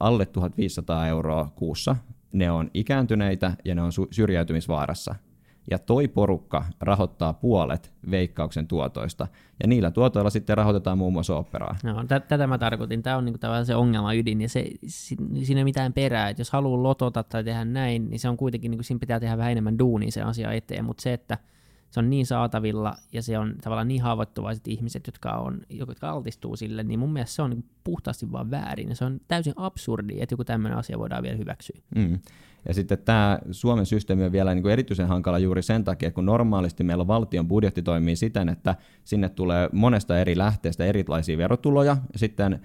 alle 0.00 0.26
1500 0.26 1.08
euroa 1.08 1.52
kuussa, 1.56 1.96
ne 2.32 2.50
on 2.50 2.70
ikääntyneitä 2.74 3.56
ja 3.64 3.74
ne 3.74 3.82
on 3.82 3.92
syrjäytymisvaarassa. 4.10 5.14
Ja 5.70 5.78
toi 5.78 6.08
porukka 6.08 6.64
rahoittaa 6.80 7.32
puolet 7.32 7.92
veikkauksen 8.10 8.66
tuotoista, 8.66 9.26
ja 9.62 9.68
niillä 9.68 9.90
tuotoilla 9.90 10.30
sitten 10.30 10.56
rahoitetaan 10.56 10.98
muun 10.98 11.12
muassa 11.12 11.36
operaa. 11.36 11.76
No, 11.84 12.04
tä- 12.04 12.20
tätä 12.20 12.46
mä 12.46 12.58
tarkoitin. 12.58 13.02
Tämä 13.02 13.16
on 13.16 13.24
niinku 13.24 13.38
tavallaan 13.38 13.66
se 13.66 13.74
ongelma 13.74 14.14
ydin, 14.14 14.40
ja 14.40 14.48
se, 14.48 14.66
si- 14.86 15.16
siinä 15.42 15.60
ei 15.60 15.64
mitään 15.64 15.92
perää. 15.92 16.28
Et 16.28 16.38
jos 16.38 16.50
haluaa 16.50 16.82
lotota 16.82 17.22
tai 17.22 17.44
tehdä 17.44 17.64
näin, 17.64 18.10
niin 18.10 18.20
se 18.20 18.28
on 18.28 18.36
kuitenkin, 18.36 18.70
niinku, 18.70 18.82
siinä 18.82 18.98
pitää 19.00 19.20
tehdä 19.20 19.38
vähän 19.38 19.52
enemmän 19.52 19.78
duunia 19.78 20.10
sen 20.10 20.26
asian 20.26 20.54
eteen, 20.54 20.84
mutta 20.84 21.02
se, 21.02 21.12
että 21.12 21.38
se 21.90 22.00
on 22.00 22.10
niin 22.10 22.26
saatavilla 22.26 22.96
ja 23.12 23.22
se 23.22 23.38
on 23.38 23.54
tavallaan 23.62 23.88
niin 23.88 24.02
haavoittuvaiset 24.02 24.68
ihmiset, 24.68 25.06
jotka, 25.06 25.30
on, 25.30 25.60
jotka 25.70 26.10
altistuu 26.10 26.56
sille, 26.56 26.82
niin 26.82 26.98
mun 26.98 27.12
mielestä 27.12 27.34
se 27.34 27.42
on 27.42 27.64
puhtaasti 27.84 28.32
vaan 28.32 28.50
väärin. 28.50 28.88
Ja 28.88 28.94
se 28.94 29.04
on 29.04 29.20
täysin 29.28 29.52
absurdi, 29.56 30.20
että 30.20 30.32
joku 30.32 30.44
tämmöinen 30.44 30.78
asia 30.78 30.98
voidaan 30.98 31.22
vielä 31.22 31.36
hyväksyä. 31.36 31.80
Mm. 31.96 32.18
Ja 32.68 32.74
sitten 32.74 32.98
tämä 32.98 33.38
Suomen 33.50 33.86
systeemi 33.86 34.24
on 34.24 34.32
vielä 34.32 34.54
niin 34.54 34.62
kuin 34.62 34.72
erityisen 34.72 35.08
hankala 35.08 35.38
juuri 35.38 35.62
sen 35.62 35.84
takia, 35.84 36.10
kun 36.10 36.26
normaalisti 36.26 36.84
meillä 36.84 37.06
valtion 37.06 37.48
budjetti 37.48 37.82
toimii 37.82 38.16
siten, 38.16 38.48
että 38.48 38.76
sinne 39.04 39.28
tulee 39.28 39.68
monesta 39.72 40.18
eri 40.18 40.38
lähteestä 40.38 40.84
erilaisia 40.84 41.38
verotuloja, 41.38 41.96
ja 42.12 42.18
sitten 42.18 42.60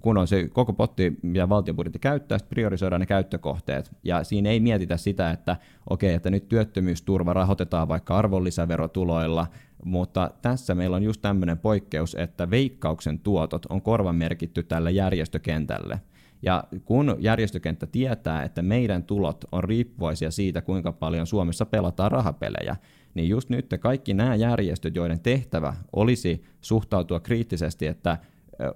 kun 0.00 0.18
on 0.18 0.28
se 0.28 0.48
koko 0.48 0.72
potti, 0.72 1.18
mitä 1.22 1.48
valtion 1.48 1.76
budjetti 1.76 1.98
käyttää, 1.98 2.38
sitten 2.38 2.54
priorisoidaan 2.54 3.00
ne 3.00 3.06
käyttökohteet, 3.06 3.90
ja 4.04 4.24
siinä 4.24 4.50
ei 4.50 4.60
mietitä 4.60 4.96
sitä, 4.96 5.30
että 5.30 5.56
okei, 5.90 6.14
että 6.14 6.30
nyt 6.30 6.48
työttömyysturva 6.48 7.32
rahoitetaan 7.32 7.88
vaikka 7.88 8.18
arvonlisäverotuloilla, 8.18 9.46
mutta 9.84 10.30
tässä 10.42 10.74
meillä 10.74 10.96
on 10.96 11.02
just 11.02 11.22
tämmöinen 11.22 11.58
poikkeus, 11.58 12.14
että 12.14 12.50
veikkauksen 12.50 13.18
tuotot 13.18 13.66
on 13.66 13.82
korvamerkitty 13.82 14.62
tälle 14.62 14.90
järjestökentälle. 14.90 16.00
Ja 16.42 16.64
kun 16.84 17.16
järjestökenttä 17.18 17.86
tietää, 17.86 18.42
että 18.42 18.62
meidän 18.62 19.04
tulot 19.04 19.44
on 19.52 19.64
riippuvaisia 19.64 20.30
siitä, 20.30 20.62
kuinka 20.62 20.92
paljon 20.92 21.26
Suomessa 21.26 21.66
pelataan 21.66 22.12
rahapelejä, 22.12 22.76
niin 23.14 23.28
just 23.28 23.48
nyt 23.48 23.66
kaikki 23.80 24.14
nämä 24.14 24.34
järjestöt, 24.34 24.96
joiden 24.96 25.20
tehtävä 25.20 25.74
olisi 25.92 26.44
suhtautua 26.60 27.20
kriittisesti, 27.20 27.86
että 27.86 28.18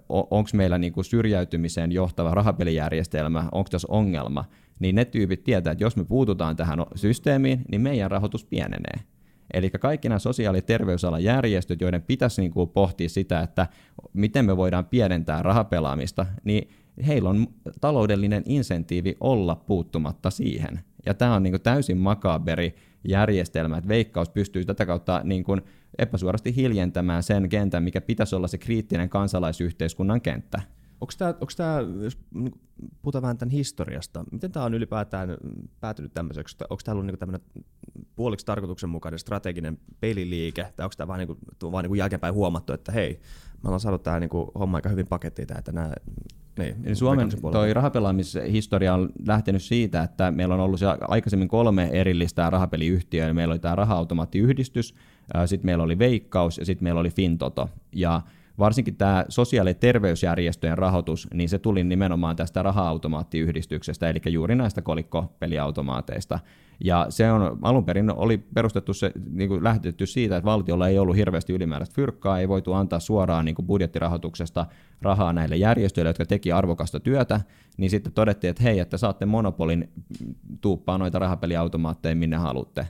onko 0.09 0.51
meillä 0.53 0.79
niin 0.79 0.93
kuin 0.93 1.05
syrjäytymiseen 1.05 1.93
johtava 1.93 2.35
rahapelijärjestelmä, 2.35 3.49
onko 3.53 3.69
tässä 3.71 3.89
ongelma, 3.91 4.45
niin 4.79 4.95
ne 4.95 5.05
tyypit 5.05 5.45
tietää, 5.45 5.71
että 5.71 5.85
jos 5.85 5.97
me 5.97 6.05
puututaan 6.05 6.57
tähän 6.57 6.79
systeemiin, 6.95 7.63
niin 7.71 7.81
meidän 7.81 8.11
rahoitus 8.11 8.45
pienenee. 8.45 9.01
Eli 9.55 9.71
kaikki 9.71 10.09
nämä 10.09 10.19
sosiaali- 10.19 10.59
ja 10.59 10.63
terveysalan 10.63 11.25
järjestöt, 11.25 11.81
joiden 11.81 12.03
pitäisi 12.03 12.41
niin 12.41 12.53
kuin 12.53 12.71
pohtia 12.71 13.09
sitä, 13.09 13.41
että 13.41 13.67
miten 14.13 14.45
me 14.45 14.57
voidaan 14.57 14.87
pienentää 14.87 15.43
rahapelaamista, 15.43 16.27
niin 16.45 16.71
heillä 17.07 17.31
on 17.31 17.47
taloudellinen 17.81 18.43
insentiivi 18.47 19.17
olla 19.21 19.55
puuttumatta 19.57 20.31
siihen. 20.31 20.81
Ja 21.07 21.15
tämä 21.15 21.35
on 21.35 21.43
niin 21.43 21.53
kuin 21.53 21.63
täysin 21.63 21.99
makaberi 21.99 22.75
järjestelmä, 23.09 23.77
että 23.77 23.89
Veikkaus 23.89 24.31
pystyy 24.31 24.65
tätä 24.65 24.87
kautta 24.87 25.21
niin 25.25 25.45
kuin 25.45 25.63
epäsuorasti 26.01 26.57
hiljentämään 26.57 27.23
sen 27.23 27.49
kentän, 27.49 27.83
mikä 27.83 28.01
pitäisi 28.01 28.37
olla 28.37 28.49
se 28.49 28.59
kriittinen 28.59 29.09
kansalaisyhteiskunnan 29.09 30.21
kenttä. 30.21 30.61
Onko 31.01 31.13
tämä, 31.57 31.81
jos 32.03 32.19
puhutaan 33.03 33.23
vähän 33.23 33.39
tämän 33.39 33.53
historiasta, 33.53 34.25
miten 34.33 34.53
tämä 34.53 34.65
on 34.65 34.75
ylipäätään 34.75 35.37
päätynyt 35.81 36.15
tämmöiseksi? 36.15 36.57
Onko 36.71 36.81
tämä 36.85 36.93
ollut 36.93 37.07
niin 37.07 37.19
tämmöinen 37.19 37.41
puoliksi 38.17 38.47
tarkoituksenmukainen 38.47 39.19
strateginen 39.19 39.79
peliliike, 40.01 40.73
tai 40.77 40.85
onko 40.85 40.95
tämä 40.97 41.09
vaan, 41.09 41.19
niin 41.19 41.27
kuin, 41.27 41.73
vaan 41.73 41.85
niin 41.85 41.91
kuin 41.91 41.99
jälkeenpäin 41.99 42.35
huomattu, 42.35 42.73
että 42.73 42.93
hei, 42.93 43.21
me 43.63 43.69
ollaan 43.69 43.81
saanut 43.81 44.03
tämä 44.03 44.21
niin 44.21 44.31
kuin, 44.31 44.51
homma 44.59 44.79
aika 44.79 44.89
hyvin 44.89 45.07
pakettiin, 45.07 45.59
että 45.59 45.73
nämä 45.73 45.93
niin, 46.59 46.77
Eli 46.85 46.95
Suomen 46.95 47.29
toi 47.53 47.75
rahapelaamishistoria 47.75 48.95
on 48.95 49.09
lähtenyt 49.27 49.63
siitä, 49.63 50.03
että 50.03 50.31
meillä 50.31 50.55
on 50.55 50.61
ollut 50.61 50.81
aikaisemmin 51.09 51.49
kolme 51.49 51.89
erillistä 51.93 52.51
rahapeliyhtiöä. 52.51 53.33
Meillä 53.33 53.53
oli 53.53 53.59
tämä 53.59 53.77
raha-automaattiyhdistys, 53.77 54.95
sitten 55.47 55.67
meillä 55.67 55.85
oli 55.85 55.99
Veikkaus 55.99 56.59
ja 56.59 56.65
sitten 56.65 56.85
meillä 56.85 57.01
oli 57.01 57.11
Fintoto. 57.11 57.71
Ja 57.93 58.23
varsinkin 58.61 58.97
tämä 58.97 59.25
sosiaali- 59.29 59.71
ja 59.71 59.75
terveysjärjestöjen 59.75 60.79
rahoitus, 60.79 61.29
niin 61.35 61.49
se 61.49 61.59
tuli 61.59 61.85
nimenomaan 61.85 62.37
tästä 62.37 62.63
raha-automaattiyhdistyksestä, 62.63 64.09
eli 64.09 64.21
juuri 64.27 64.55
näistä 64.55 64.83
kolikkopeliautomaateista. 64.83 66.39
Ja 66.85 67.07
se 67.09 67.33
on 67.33 67.59
alun 67.63 67.85
perin 67.85 68.11
oli 68.11 68.39
perustettu 68.39 68.95
se, 68.95 69.13
niin 69.31 69.49
kuin 69.49 69.65
lähtetty 69.65 70.07
siitä, 70.07 70.37
että 70.37 70.45
valtiolla 70.45 70.89
ei 70.89 70.99
ollut 70.99 71.17
hirveästi 71.17 71.53
ylimääräistä 71.53 71.95
fyrkkaa, 71.95 72.39
ei 72.39 72.49
voitu 72.49 72.73
antaa 72.73 73.01
suoraan 73.01 73.45
niin 73.45 73.55
kuin 73.55 73.67
budjettirahoituksesta 73.67 74.67
rahaa 75.03 75.33
näille 75.33 75.57
järjestöille, 75.57 76.09
jotka 76.09 76.27
teki 76.27 76.53
arvokasta 76.53 77.01
työtä, 77.01 77.41
niin 77.77 77.91
sitten 77.91 78.13
todettiin, 78.13 78.51
että 78.51 78.63
hei, 78.63 78.79
että 78.79 78.97
saatte 78.97 79.27
monopolin 79.27 79.91
tuuppaa 80.61 80.99
noita 80.99 81.19
rahapeliautomaatteja 81.19 82.17
minne 82.17 82.37
haluatte. 82.37 82.89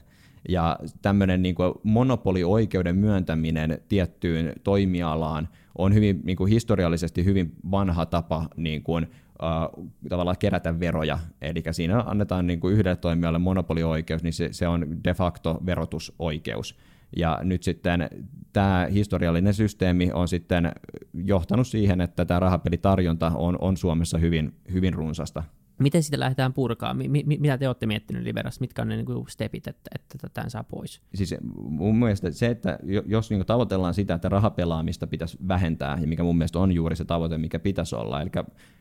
Ja 0.49 0.79
tämmöinen 1.01 1.41
niin 1.41 1.55
monopolioikeuden 1.83 2.95
myöntäminen 2.95 3.81
tiettyyn 3.87 4.53
toimialaan 4.63 5.47
on 5.77 5.93
hyvin 5.93 6.21
niin 6.23 6.37
kuin 6.37 6.49
historiallisesti 6.49 7.25
hyvin 7.25 7.55
vanha 7.71 8.05
tapa 8.05 8.47
niin 8.57 8.83
kuin, 8.83 9.07
äh, 9.43 9.85
tavallaan 10.09 10.37
kerätä 10.37 10.79
veroja. 10.79 11.19
Eli 11.41 11.63
siinä 11.71 11.99
annetaan 11.99 12.47
niin 12.47 12.59
kuin 12.59 12.73
yhdelle 12.73 12.95
toimijalle 12.95 13.39
monopolioikeus, 13.39 14.23
niin 14.23 14.33
se, 14.33 14.49
se 14.51 14.67
on 14.67 15.03
de 15.03 15.13
facto 15.13 15.59
verotusoikeus. 15.65 16.77
Ja 17.17 17.39
nyt 17.43 17.63
sitten 17.63 18.09
tämä 18.53 18.87
historiallinen 18.93 19.53
systeemi 19.53 20.11
on 20.13 20.27
sitten 20.27 20.71
johtanut 21.13 21.67
siihen, 21.67 22.01
että 22.01 22.25
tämä 22.25 22.39
rahapelitarjonta 22.39 23.31
on, 23.35 23.57
on 23.61 23.77
Suomessa 23.77 24.17
hyvin, 24.17 24.53
hyvin 24.73 24.93
runsasta. 24.93 25.43
Miten 25.79 26.03
sitä 26.03 26.19
lähdetään 26.19 26.53
purkaa? 26.53 26.93
Mi- 26.93 27.07
mi- 27.07 27.37
mitä 27.39 27.57
te 27.57 27.67
olette 27.67 27.85
miettineet 27.85 28.25
Liberassa? 28.25 28.61
Mitkä 28.61 28.81
on 28.81 28.87
ne 28.87 28.95
niin 28.95 29.07
stepit, 29.27 29.67
että, 29.67 29.89
että 29.95 30.29
tämän 30.33 30.49
saa 30.49 30.63
pois? 30.63 31.01
Siis 31.13 31.35
mun 31.63 31.95
mielestä 31.95 32.31
se, 32.31 32.47
että 32.47 32.79
jos 33.05 33.29
niin 33.29 33.45
tavoitellaan 33.45 33.93
sitä, 33.93 34.13
että 34.13 34.29
rahapelaamista 34.29 35.07
pitäisi 35.07 35.37
vähentää, 35.47 35.97
ja 36.01 36.07
mikä 36.07 36.23
mun 36.23 36.37
mielestä 36.37 36.59
on 36.59 36.71
juuri 36.71 36.95
se 36.95 37.05
tavoite, 37.05 37.37
mikä 37.37 37.59
pitäisi 37.59 37.95
olla, 37.95 38.21
eli 38.21 38.29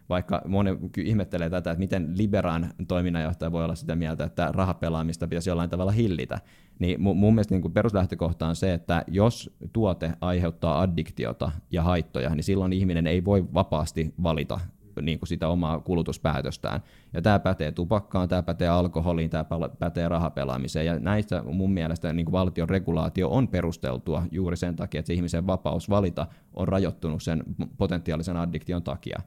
vaikka 0.09 0.43
moni 0.47 0.71
ihmettelee 0.97 1.51
tätä, 1.51 1.71
että 1.71 1.79
miten 1.79 2.13
Liberan 2.17 2.71
toiminnanjohtaja 2.89 3.53
voi 3.53 3.65
olla 3.65 3.75
sitä 3.75 3.97
mieltä, 3.97 4.25
että 4.25 4.51
rahapelaamista 4.53 5.29
pitäisi 5.29 5.51
jollain 5.51 5.71
tavalla 5.71 5.93
hillitä, 5.93 6.41
niin 6.79 7.01
mun 7.03 7.35
mielestä 7.35 7.55
niin 7.55 7.73
peruslähtökohta 7.73 8.47
on 8.47 8.57
se, 8.57 8.75
että 8.75 9.05
jos 9.07 9.51
tuote 9.73 10.13
aiheuttaa 10.21 10.81
addiktiota 10.81 11.53
ja 11.71 11.83
haittoja, 11.83 12.35
niin 12.35 12.45
silloin 12.45 12.73
ihminen 12.73 13.07
ei 13.07 13.25
voi 13.25 13.55
vapaasti 13.55 14.15
valita 14.23 14.61
niin 15.03 15.19
kuin 15.19 15.29
sitä 15.29 15.49
omaa 15.49 15.81
kulutuspäätöstään. 15.81 16.81
Ja 17.13 17.23
tämä 17.23 17.39
pätee 17.39 17.73
tupakkaan, 17.73 18.29
tämä 18.29 18.43
pätee 18.43 18.69
alkoholiin, 18.69 19.31
tämä 19.31 19.45
pätee 19.79 20.09
rahapelaamiseen. 20.09 20.87
Ja 20.87 20.99
näistä 20.99 21.43
mun 21.43 21.73
mielestä 21.73 22.13
niin 22.13 22.27
kuin 22.27 22.33
valtion 22.33 22.69
regulaatio 22.69 23.29
on 23.29 23.49
perusteltua 23.49 24.23
juuri 24.31 24.57
sen 24.57 24.77
takia, 24.77 24.99
että 24.99 25.07
se 25.07 25.15
ihmisen 25.15 25.47
vapaus 25.47 25.91
valita 25.91 26.27
on 26.55 26.69
rajoittunut 26.69 27.23
sen 27.23 27.43
potentiaalisen 27.79 28.37
addiktion 28.37 28.83
takia. 28.83 29.21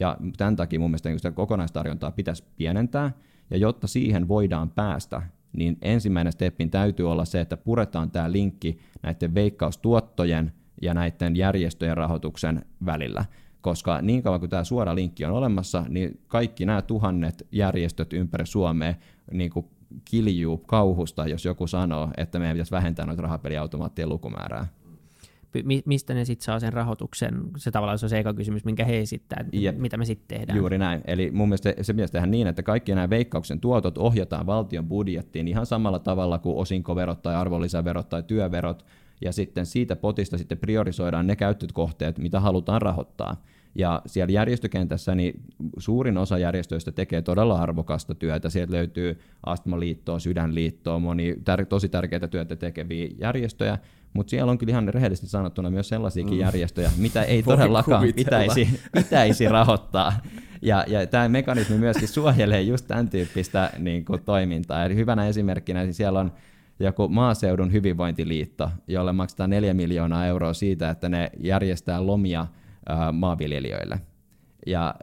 Ja 0.00 0.16
tämän 0.36 0.56
takia 0.56 0.80
mun 0.80 0.90
mielestä 0.90 1.08
niin 1.08 1.18
sitä 1.18 1.30
kokonaistarjontaa 1.30 2.10
pitäisi 2.10 2.44
pienentää, 2.56 3.12
ja 3.50 3.56
jotta 3.56 3.86
siihen 3.86 4.28
voidaan 4.28 4.70
päästä, 4.70 5.22
niin 5.52 5.78
ensimmäinen 5.82 6.32
steppin 6.32 6.70
täytyy 6.70 7.10
olla 7.10 7.24
se, 7.24 7.40
että 7.40 7.56
puretaan 7.56 8.10
tämä 8.10 8.32
linkki 8.32 8.78
näiden 9.02 9.34
veikkaustuottojen 9.34 10.52
ja 10.82 10.94
näiden 10.94 11.36
järjestöjen 11.36 11.96
rahoituksen 11.96 12.64
välillä 12.86 13.24
koska 13.60 14.02
niin 14.02 14.22
kauan 14.22 14.40
kuin 14.40 14.50
tämä 14.50 14.64
suora 14.64 14.94
linkki 14.94 15.24
on 15.24 15.32
olemassa, 15.32 15.84
niin 15.88 16.20
kaikki 16.28 16.66
nämä 16.66 16.82
tuhannet 16.82 17.46
järjestöt 17.52 18.12
ympäri 18.12 18.46
Suomea 18.46 18.94
niin 19.32 19.50
kuin 19.50 19.66
kiljuu 20.04 20.58
kauhusta, 20.58 21.26
jos 21.26 21.44
joku 21.44 21.66
sanoo, 21.66 22.10
että 22.16 22.38
meidän 22.38 22.54
pitäisi 22.54 22.70
vähentää 22.72 23.06
noita 23.06 23.22
rahapeliautomaattien 23.22 24.08
lukumäärää. 24.08 24.66
Mistä 25.84 26.14
ne 26.14 26.24
sitten 26.24 26.44
saa 26.44 26.60
sen 26.60 26.72
rahoituksen? 26.72 27.40
Se 27.56 27.70
tavallaan 27.70 27.98
se 27.98 28.06
on 28.06 28.10
se 28.10 28.18
eka 28.18 28.34
kysymys, 28.34 28.64
minkä 28.64 28.84
he 28.84 28.98
esittää, 28.98 29.44
että 29.52 29.80
mitä 29.80 29.96
me 29.96 30.04
sitten 30.04 30.38
tehdään. 30.38 30.58
Juuri 30.58 30.78
näin. 30.78 31.00
Eli 31.04 31.30
mun 31.30 31.48
mielestä 31.48 31.74
se 31.82 31.92
pitäisi 31.92 32.12
tehdä 32.12 32.26
niin, 32.26 32.46
että 32.46 32.62
kaikki 32.62 32.94
nämä 32.94 33.10
veikkauksen 33.10 33.60
tuotot 33.60 33.98
ohjataan 33.98 34.46
valtion 34.46 34.88
budjettiin 34.88 35.48
ihan 35.48 35.66
samalla 35.66 35.98
tavalla 35.98 36.38
kuin 36.38 36.56
osinkoverot 36.56 37.22
tai 37.22 37.34
arvonlisäverot 37.34 38.08
tai 38.08 38.22
työverot, 38.22 38.84
ja 39.20 39.32
sitten 39.32 39.66
siitä 39.66 39.96
potista 39.96 40.38
sitten 40.38 40.58
priorisoidaan 40.58 41.26
ne 41.26 41.36
käyttökohteet, 41.36 42.18
mitä 42.18 42.40
halutaan 42.40 42.82
rahoittaa. 42.82 43.42
Ja 43.74 44.02
siellä 44.06 44.32
järjestökentässä 44.32 45.14
niin 45.14 45.40
suurin 45.78 46.18
osa 46.18 46.38
järjestöistä 46.38 46.92
tekee 46.92 47.22
todella 47.22 47.62
arvokasta 47.62 48.14
työtä. 48.14 48.50
Sieltä 48.50 48.72
löytyy 48.72 49.20
Astmaliittoa, 49.46 50.18
Sydänliittoa, 50.18 50.98
moni 50.98 51.32
tär- 51.32 51.66
tosi 51.68 51.88
tärkeitä 51.88 52.28
työtä 52.28 52.56
tekeviä 52.56 53.08
järjestöjä, 53.18 53.78
mutta 54.12 54.30
siellä 54.30 54.52
on 54.52 54.58
kyllä 54.58 54.70
ihan 54.70 54.88
rehellisesti 54.88 55.26
sanottuna 55.26 55.70
myös 55.70 55.88
sellaisiakin 55.88 56.34
mm. 56.34 56.40
järjestöjä, 56.40 56.90
mitä 56.96 57.22
ei 57.22 57.42
todellakaan 57.42 58.12
pitäisi, 58.16 58.80
pitäisi 58.92 59.48
rahoittaa. 59.48 60.12
Ja, 60.62 60.84
ja 60.88 61.06
tämä 61.06 61.28
mekanismi 61.28 61.78
myöskin 61.78 62.08
suojelee 62.08 62.62
just 62.62 62.86
tämän 62.86 63.08
tyyppistä 63.08 63.70
niin 63.78 64.04
kuin, 64.04 64.22
toimintaa. 64.22 64.84
Eli 64.84 64.94
hyvänä 64.94 65.28
esimerkkinä 65.28 65.82
niin 65.82 65.94
siellä 65.94 66.20
on 66.20 66.32
joku 66.80 67.08
maaseudun 67.08 67.72
hyvinvointiliitto, 67.72 68.70
jolle 68.86 69.12
maksetaan 69.12 69.50
4 69.50 69.74
miljoonaa 69.74 70.26
euroa 70.26 70.52
siitä, 70.52 70.90
että 70.90 71.08
ne 71.08 71.30
järjestää 71.38 72.06
lomia 72.06 72.46
ää, 72.88 73.12
maanviljelijöille. 73.12 74.00
Ja 74.66 74.94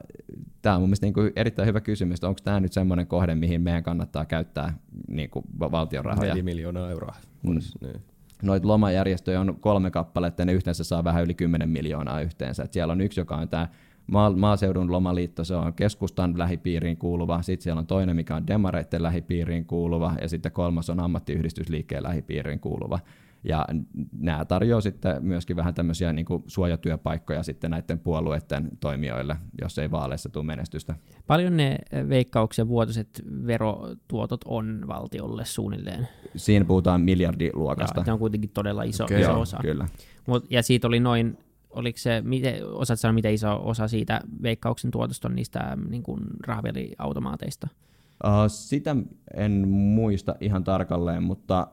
tämä 0.61 0.75
on 0.75 0.81
mun 0.81 0.89
mielestä 0.89 1.05
niin 1.05 1.13
kuin 1.13 1.31
erittäin 1.35 1.67
hyvä 1.67 1.81
kysymys, 1.81 2.23
onko 2.23 2.39
tämä 2.43 2.59
nyt 2.59 2.73
semmoinen 2.73 3.07
kohde, 3.07 3.35
mihin 3.35 3.61
meidän 3.61 3.83
kannattaa 3.83 4.25
käyttää 4.25 4.77
niin 5.07 5.29
kuin 5.29 5.45
valtion 5.59 6.05
rahoja. 6.05 6.27
4 6.29 6.43
miljoonaa 6.43 6.89
euroa. 6.89 7.15
Mm. 7.43 7.59
Niin. 7.81 8.01
Noita 8.43 8.67
lomajärjestöjä 8.67 9.41
on 9.41 9.57
kolme 9.59 9.91
kappaletta, 9.91 10.41
ja 10.41 10.45
ne 10.45 10.53
yhteensä 10.53 10.83
saa 10.83 11.03
vähän 11.03 11.23
yli 11.23 11.33
10 11.33 11.69
miljoonaa 11.69 12.21
yhteensä. 12.21 12.63
Et 12.63 12.73
siellä 12.73 12.91
on 12.91 13.01
yksi, 13.01 13.19
joka 13.19 13.35
on 13.35 13.49
tämä 13.49 13.67
maaseudun 14.35 14.91
lomaliitto, 14.91 15.43
se 15.43 15.55
on 15.55 15.73
keskustan 15.73 16.37
lähipiiriin 16.37 16.97
kuuluva, 16.97 17.41
sitten 17.41 17.63
siellä 17.63 17.79
on 17.79 17.87
toinen, 17.87 18.15
mikä 18.15 18.35
on 18.35 18.47
demareiden 18.47 19.03
lähipiiriin 19.03 19.65
kuuluva, 19.65 20.13
ja 20.21 20.29
sitten 20.29 20.51
kolmas 20.51 20.89
on 20.89 20.99
ammattiyhdistysliikkeen 20.99 22.03
lähipiiriin 22.03 22.59
kuuluva. 22.59 22.99
Ja 23.43 23.65
nämä 24.19 24.45
tarjoaa 24.45 24.81
sitten 24.81 25.15
myöskin 25.25 25.55
vähän 25.55 25.73
tämmöisiä 25.73 26.13
niin 26.13 26.25
kuin 26.25 26.43
suojatyöpaikkoja 26.47 27.43
sitten 27.43 27.71
näiden 27.71 27.99
puolueiden 27.99 28.69
toimijoille, 28.79 29.35
jos 29.61 29.79
ei 29.79 29.91
vaaleissa 29.91 30.29
tule 30.29 30.45
menestystä. 30.45 30.95
Paljon 31.27 31.57
ne 31.57 31.77
veikkauksen 32.09 32.67
vuotuiset 32.67 33.23
verotuotot 33.47 34.41
on 34.45 34.83
valtiolle 34.87 35.45
suunnilleen? 35.45 36.07
Siinä 36.35 36.65
puhutaan 36.65 37.01
miljardiluokasta. 37.01 38.03
Tämä 38.03 38.13
on 38.13 38.19
kuitenkin 38.19 38.49
todella 38.49 38.83
iso, 38.83 39.03
okay. 39.03 39.21
iso 39.21 39.39
osa. 39.39 39.57
Kyllä. 39.61 39.87
Mut, 40.27 40.45
ja 40.49 40.63
siitä 40.63 40.87
oli 40.87 40.99
noin 40.99 41.37
oliko 41.69 41.97
se, 41.97 42.21
miten, 42.21 42.65
osaat 42.65 42.99
sanoa, 42.99 43.13
miten 43.13 43.33
iso 43.33 43.59
osa 43.63 43.87
siitä 43.87 44.21
veikkauksen 44.41 44.91
tuotosta 44.91 45.27
on 45.27 45.35
niistä 45.35 45.77
niin 45.89 46.03
kuin 46.03 46.21
rahapeliautomaateista? 46.47 47.67
Uh, 48.23 48.31
sitä 48.47 48.95
en 49.33 49.67
muista 49.67 50.35
ihan 50.41 50.63
tarkalleen, 50.63 51.23
mutta 51.23 51.67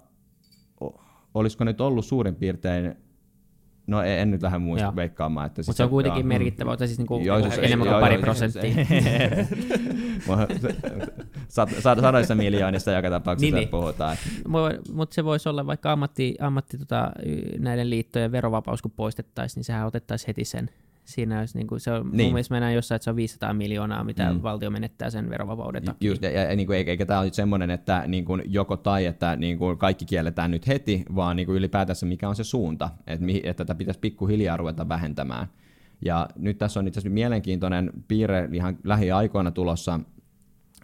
olisiko 1.35 1.65
nyt 1.65 1.81
ollut 1.81 2.05
suurin 2.05 2.35
piirtein 2.35 2.97
No 3.87 4.03
en, 4.03 4.19
en 4.19 4.31
nyt 4.31 4.43
lähde 4.43 4.59
muista 4.59 4.87
Joo. 4.87 4.97
veikkaamaan. 4.97 5.47
Että 5.47 5.63
Mutta 5.67 5.77
se 5.77 5.85
on 5.85 5.91
kuitenkin 5.91 6.21
joo. 6.21 6.29
merkittävä, 6.29 6.73
että 6.73 6.87
siis 6.87 6.99
niinku 6.99 7.21
joo, 7.25 7.43
siis, 7.43 7.59
enemmän 7.59 7.89
kuin 7.89 8.01
pari 8.01 8.19
prosenttia. 8.19 8.75
Sadoissa 12.03 12.35
miljoonissa 12.35 12.93
joka 12.93 13.11
tapauksessa 13.11 13.55
niin, 13.55 13.61
niin. 13.61 13.69
puhutaan. 13.69 14.17
Mutta 14.93 15.15
se 15.15 15.25
voisi 15.25 15.49
olla 15.49 15.67
vaikka 15.67 15.93
ammatti, 15.93 16.35
ammatti 16.41 16.79
tota, 16.79 17.11
näiden 17.59 17.91
liittojen 17.91 18.33
verovapaus, 18.33 18.83
kun 18.83 18.91
poistettaisiin, 18.91 19.57
niin 19.57 19.65
sehän 19.65 19.87
otettaisiin 19.87 20.27
heti 20.27 20.45
sen, 20.45 20.71
Siinä 21.05 21.39
olisi, 21.39 21.59
niin 21.59 21.67
kuin, 21.67 21.81
se 21.81 21.93
on, 21.93 22.11
niin. 22.13 22.27
Mun 22.27 22.33
mielestä 22.33 22.55
mennään 22.55 22.75
jossain, 22.75 22.97
että 22.97 23.05
se 23.05 23.11
on 23.11 23.17
500 23.17 23.55
miljoonaa, 23.55 24.05
mitä 24.05 24.33
Mm. 24.33 24.43
valtio 24.43 24.71
menettää 24.71 25.11
sen 25.11 25.31
verovapauden 25.31 25.85
takia. 25.85 26.11
Just, 26.11 26.23
ja, 26.23 26.31
ja, 26.31 26.43
ja 26.43 26.57
niin 26.57 26.67
kuin, 26.67 26.77
eikä, 26.77 26.91
eikä 26.91 27.07
tämä 27.07 27.19
ole 27.19 27.27
nyt 27.27 27.35
semmoinen, 27.35 27.71
että 27.71 28.05
niin 28.07 28.25
kuin 28.25 28.43
joko 28.47 28.77
tai, 28.77 29.07
että 29.07 29.37
niin 29.37 29.59
kuin 29.59 29.79
kaikki 29.79 30.05
kielletään 30.05 30.51
nyt 30.51 30.67
heti, 30.67 31.05
vaan 31.15 31.37
niin 31.37 31.47
kuin 31.47 31.57
ylipäätänsä 31.57 32.07
mikä 32.07 32.29
on 32.29 32.37
se 32.37 32.45
suunta, 32.45 32.91
että, 33.07 33.27
mihin, 33.27 33.41
että 33.45 33.65
tätä 33.65 33.79
pitäisi 33.79 34.01
pikkuhiljaa 34.01 34.57
ruveta 34.57 34.89
vähentämään. 34.89 35.47
Ja 36.05 36.29
nyt 36.37 36.59
tässä 36.59 36.81
on 36.81 36.89
itse 36.89 37.01
asiassa 37.01 37.15
mielenkiintoinen 37.15 37.91
piirre 38.09 38.49
ihan 38.53 38.79
lähiaikoina 38.85 39.51
tulossa, 39.51 40.01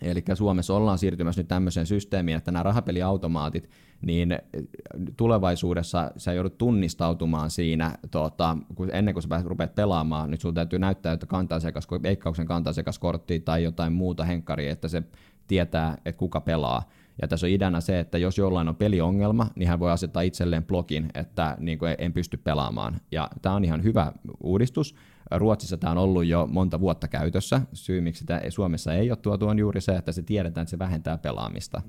Eli 0.03 0.25
Suomessa 0.35 0.75
ollaan 0.75 0.99
siirtymässä 0.99 1.41
nyt 1.41 1.49
tämmöiseen 1.49 1.87
systeemiin, 1.87 2.37
että 2.37 2.51
nämä 2.51 2.63
rahapeliautomaatit, 2.63 3.71
niin 4.03 4.39
tulevaisuudessa 5.17 6.11
sä 6.17 6.33
joudut 6.33 6.59
tunnistautumaan 6.59 7.51
siinä, 7.51 7.99
tota, 8.11 8.57
kun 8.75 8.91
ennen 8.93 9.15
kuin 9.15 9.23
sä 9.23 9.43
rupeat 9.45 9.75
pelaamaan, 9.75 10.31
nyt 10.31 10.41
sulla 10.41 10.55
täytyy 10.55 10.79
näyttää, 10.79 11.13
että 11.13 11.27
kanta-asiakas, 11.27 11.89
veikkauksen 12.03 12.47
kanta-asiakaskortti 12.47 13.41
tai 13.41 13.63
jotain 13.63 13.93
muuta 13.93 14.25
henkkaria, 14.25 14.73
että 14.73 14.89
se 14.89 15.03
tietää, 15.47 15.95
että 16.05 16.19
kuka 16.19 16.41
pelaa. 16.41 16.89
Ja 17.23 17.29
tässä 17.29 17.47
on 17.47 17.51
ideana 17.51 17.81
se, 17.81 18.01
että 18.01 18.19
jos 18.19 18.39
jollain 18.39 18.69
on 18.69 18.77
peliongelma, 18.77 19.47
niin 19.57 19.69
hän 19.69 19.81
voi 19.81 19.91
asettaa 19.91 20.23
itselleen 20.23 20.65
blogin, 20.65 21.09
että 21.15 21.57
niin 21.61 21.79
kuin 21.79 21.95
en 21.99 22.13
pysty 22.13 22.37
pelaamaan. 22.37 23.01
Ja 23.13 23.29
tämä 23.43 23.55
on 23.55 23.65
ihan 23.65 23.85
hyvä 23.85 24.13
uudistus. 24.41 24.95
Ruotsissa 25.31 25.77
tämä 25.77 25.91
on 25.91 25.99
ollut 25.99 26.25
jo 26.25 26.49
monta 26.53 26.81
vuotta 26.81 27.09
käytössä. 27.09 27.61
Syy, 27.73 28.01
miksi 28.01 28.19
sitä 28.21 28.43
Suomessa 28.49 28.95
ei 28.95 29.11
ole 29.11 29.17
tuotu, 29.17 29.47
on 29.47 29.59
juuri 29.59 29.81
se, 29.81 29.97
että 29.97 30.13
se 30.13 30.23
tiedetään, 30.23 30.63
että 30.63 30.71
se 30.71 30.79
vähentää 30.79 31.19
pelaamista. 31.19 31.83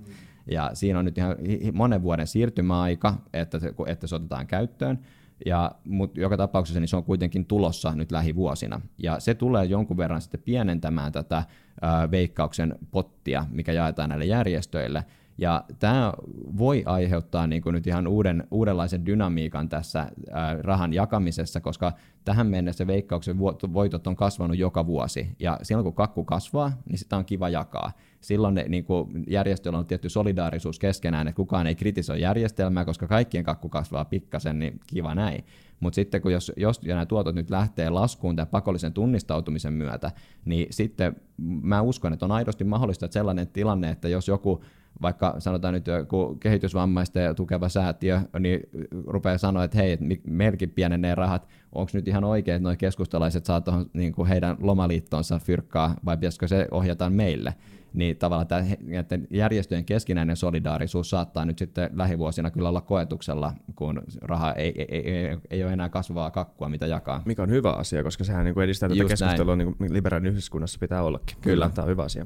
Ja 0.52 0.70
siinä 0.74 1.00
on 1.00 1.06
nyt 1.06 1.18
ihan 1.18 1.36
monen 1.74 2.04
vuoden 2.04 2.28
siirtymäaika, 2.28 3.14
että 3.34 3.60
se, 3.60 3.74
että 3.88 4.08
se 4.08 4.16
otetaan 4.16 4.48
käyttöön. 4.48 5.00
Ja, 5.46 5.72
mutta 5.86 6.20
joka 6.20 6.38
tapauksessa 6.38 6.80
niin 6.80 6.88
se 6.88 6.96
on 6.96 7.04
kuitenkin 7.04 7.46
tulossa 7.46 7.96
nyt 7.96 8.12
lähivuosina. 8.12 8.82
Ja 8.98 9.20
se 9.20 9.34
tulee 9.34 9.66
jonkun 9.66 9.98
verran 9.98 10.22
sitten 10.22 10.42
pienentämään 10.46 11.12
tätä 11.12 11.44
ää, 11.82 12.12
veikkauksen 12.12 12.76
pottia, 12.92 13.46
mikä 13.50 13.72
jaetaan 13.72 14.10
näille 14.10 14.26
järjestöille. 14.26 15.06
Ja 15.38 15.64
tämä 15.80 16.14
voi 16.58 16.84
aiheuttaa 16.86 17.48
niin 17.48 17.62
kuin 17.62 17.74
nyt 17.74 17.88
ihan 17.88 18.08
uuden, 18.08 18.48
uudenlaisen 18.52 19.06
dynamiikan 19.06 19.70
tässä 19.70 20.12
ää, 20.32 20.58
rahan 20.62 20.94
jakamisessa, 20.94 21.62
koska 21.62 21.94
tähän 22.26 22.48
mennessä 22.48 22.88
veikkauksen 22.88 23.40
voitot 23.74 24.08
on 24.08 24.16
kasvanut 24.16 24.58
joka 24.58 24.86
vuosi. 24.88 25.36
Ja 25.40 25.60
silloin 25.64 25.84
kun 25.84 25.94
kakku 25.94 26.24
kasvaa, 26.24 26.72
niin 26.90 26.98
sitä 26.98 27.18
on 27.18 27.26
kiva 27.26 27.50
jakaa. 27.50 27.92
Silloin 28.22 28.56
ne, 28.56 28.66
niin 28.68 28.86
kuin 28.86 29.24
järjestöillä 29.28 29.80
on 29.80 29.86
tietty 29.86 30.10
solidaarisuus 30.10 30.80
keskenään, 30.80 31.28
että 31.28 31.36
kukaan 31.36 31.68
ei 31.68 31.76
kritisoi 31.76 32.22
järjestelmää, 32.22 32.86
koska 32.86 33.08
kaikkien 33.08 33.44
kakku 33.44 33.70
kasvaa 33.70 34.06
pikkasen, 34.06 34.60
niin 34.60 34.80
kiva 34.88 35.16
näin. 35.16 35.46
Mutta 35.80 35.96
sitten 35.96 36.22
kun 36.22 36.32
jos, 36.32 36.52
jos 36.58 36.82
nämä 36.82 37.06
tuotot 37.06 37.36
nyt 37.36 37.50
lähtee 37.50 37.90
laskuun 37.90 38.36
tämän 38.36 38.48
pakollisen 38.48 38.94
tunnistautumisen 38.94 39.74
myötä, 39.74 40.12
niin 40.46 40.68
sitten 40.70 41.16
mä 41.38 41.82
uskon, 41.82 42.14
että 42.14 42.26
on 42.26 42.32
aidosti 42.32 42.64
mahdollista, 42.64 43.06
että 43.06 43.14
sellainen 43.14 43.48
tilanne, 43.48 43.90
että 43.90 44.08
jos 44.08 44.28
joku 44.28 44.64
vaikka 45.02 45.36
sanotaan 45.40 45.74
nyt 45.74 45.88
joku 45.88 46.38
kehitysvammaisten 46.40 47.36
tukeva 47.36 47.70
säätiö, 47.70 48.22
niin 48.40 48.60
rupeaa 49.08 49.38
sanoa, 49.38 49.64
että 49.64 49.78
hei, 49.78 49.98
meilläkin 50.28 50.70
pienenee 50.70 51.16
rahat, 51.16 51.48
onko 51.72 51.92
nyt 51.94 52.08
ihan 52.08 52.24
oikein, 52.24 52.56
että 52.56 52.70
nuo 52.70 52.76
keskustalaiset 52.78 53.46
saa 53.46 53.62
tuohon 53.62 53.90
niin 53.94 54.14
kuin 54.14 54.28
heidän 54.28 54.58
lomaliittonsa 54.60 55.40
fyrkkaa, 55.40 55.96
vai 56.06 56.18
pitäisikö 56.18 56.48
se 56.48 56.68
ohjata 56.72 57.10
meille? 57.10 57.54
Niin 57.94 58.18
tavallaan 58.18 58.48
tämä, 58.48 58.64
että 58.92 59.20
järjestöjen 59.30 59.86
keskinäinen 59.86 60.38
solidaarisuus 60.38 61.10
saattaa 61.10 61.46
nyt 61.46 61.58
sitten 61.58 61.90
lähivuosina 61.94 62.52
kyllä 62.52 62.70
olla 62.70 62.82
koetuksella, 62.82 63.54
kun 63.76 64.02
raha 64.22 64.54
ei, 64.54 64.74
ei, 64.78 65.12
ei, 65.12 65.38
ei, 65.50 65.64
ole 65.64 65.74
enää 65.74 65.90
kasvavaa 65.90 66.32
kakkua, 66.32 66.70
mitä 66.70 66.88
jakaa. 66.88 67.22
Mikä 67.26 67.44
on 67.44 67.50
hyvä 67.50 67.72
asia, 67.72 68.04
koska 68.04 68.24
sehän 68.24 68.46
niin 68.46 68.54
kuin 68.54 68.64
edistää 68.64 68.90
tätä 68.90 69.02
Just 69.02 69.10
keskustelua, 69.10 69.56
niin 69.56 69.76
kuin 69.76 69.94
liberaalin 69.94 70.28
yhteiskunnassa 70.28 70.80
pitää 70.80 71.04
ollakin. 71.04 71.38
Kyllä. 71.42 71.70
Tämä 71.70 71.84
on 71.84 71.90
hyvä 71.90 72.04
asia. 72.04 72.26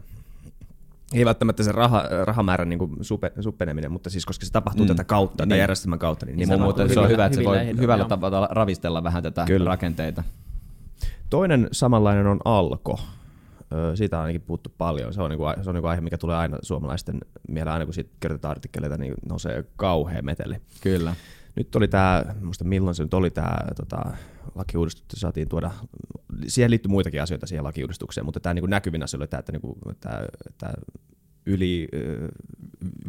Ei 1.13 1.25
välttämättä 1.25 1.63
se 1.63 1.71
raha, 1.71 2.03
rahamäärän 2.25 2.69
niin 2.69 2.79
kuin 2.79 2.91
supe, 3.01 3.31
suppeneminen, 3.39 3.91
mutta 3.91 4.09
siis 4.09 4.25
koska 4.25 4.45
se 4.45 4.51
tapahtuu 4.51 4.85
Mm. 4.85 4.87
tätä 4.87 5.03
kautta, 5.03 5.43
niin. 5.45 5.49
Niin. 5.49 5.59
järjestelmän 5.59 5.99
kautta, 5.99 6.25
niin 6.25 6.37
Niin 6.37 6.39
nimenomaan. 6.49 6.67
mutta 6.69 6.93
se 6.93 6.99
on 6.99 7.09
hyvä, 7.09 7.25
että 7.25 7.37
se 7.37 7.43
voi 7.45 7.57
ehdoilla, 7.57 7.81
hyvällä 7.81 8.01
joo. 8.01 8.09
tavalla 8.09 8.47
ravistella 8.51 9.03
vähän 9.03 9.23
tätä 9.23 9.45
Kyllä. 9.45 9.69
rakenteita. 9.69 10.23
Toinen 11.29 11.67
samanlainen 11.71 12.27
on 12.27 12.39
Alko. 12.45 12.99
Siitä 13.95 14.17
on 14.17 14.23
ainakin 14.23 14.41
puhuttu 14.41 14.71
paljon. 14.77 15.13
Se 15.13 15.21
on, 15.21 15.29
niinku, 15.29 15.45
se 15.63 15.69
on 15.69 15.75
niinku 15.75 15.87
aihe, 15.87 16.01
mikä 16.01 16.17
tulee 16.17 16.35
aina 16.37 16.57
suomalaisten 16.61 17.17
mieleen, 17.47 17.73
aina 17.73 17.85
kun 17.85 17.93
siitä 17.93 18.09
kirjoitetaan 18.19 18.51
artikkeleita, 18.51 18.97
niin 18.97 19.13
nousee 19.29 19.63
kauhea 19.75 20.21
meteli. 20.21 20.55
Kyllä. 20.81 21.15
Nyt 21.55 21.75
oli 21.75 21.87
tämä, 21.87 22.23
muista 22.41 22.63
milloin 22.65 22.95
se 22.95 23.03
nyt 23.03 23.13
oli 23.13 23.31
tämä 23.31 23.57
tota, 23.75 24.11
lakiuudistus, 24.55 25.01
että 25.01 25.19
saatiin 25.19 25.49
tuoda, 25.49 25.71
siihen 26.47 26.71
liittyy 26.71 26.89
muitakin 26.89 27.21
asioita 27.21 27.47
siihen 27.47 27.63
lakiuudistukseen, 27.63 28.25
mutta 28.25 28.39
tämä 28.39 28.53
niinku 28.53 28.67
näkyvin 28.67 29.03
asia 29.03 29.17
oli 29.17 29.27
tämä, 29.27 29.39
että 29.39 29.51
niinku, 29.51 29.77
tää, 29.99 30.25
tää 30.57 30.73
yli 31.45 31.87
ö, 31.93 32.27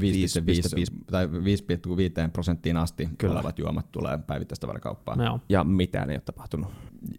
5,5 0.00 0.96
tai 1.10 1.26
5,5 1.26 1.30
prosenttiin 2.32 2.76
asti 2.76 3.08
Kyllä. 3.18 3.34
olevat 3.34 3.58
juomat 3.58 3.92
tulee 3.92 4.18
päivittäistavarakauppaan. 4.18 5.18
No, 5.18 5.40
ja 5.48 5.64
mitään 5.64 6.10
ei 6.10 6.16
ole 6.16 6.22
tapahtunut. 6.24 6.72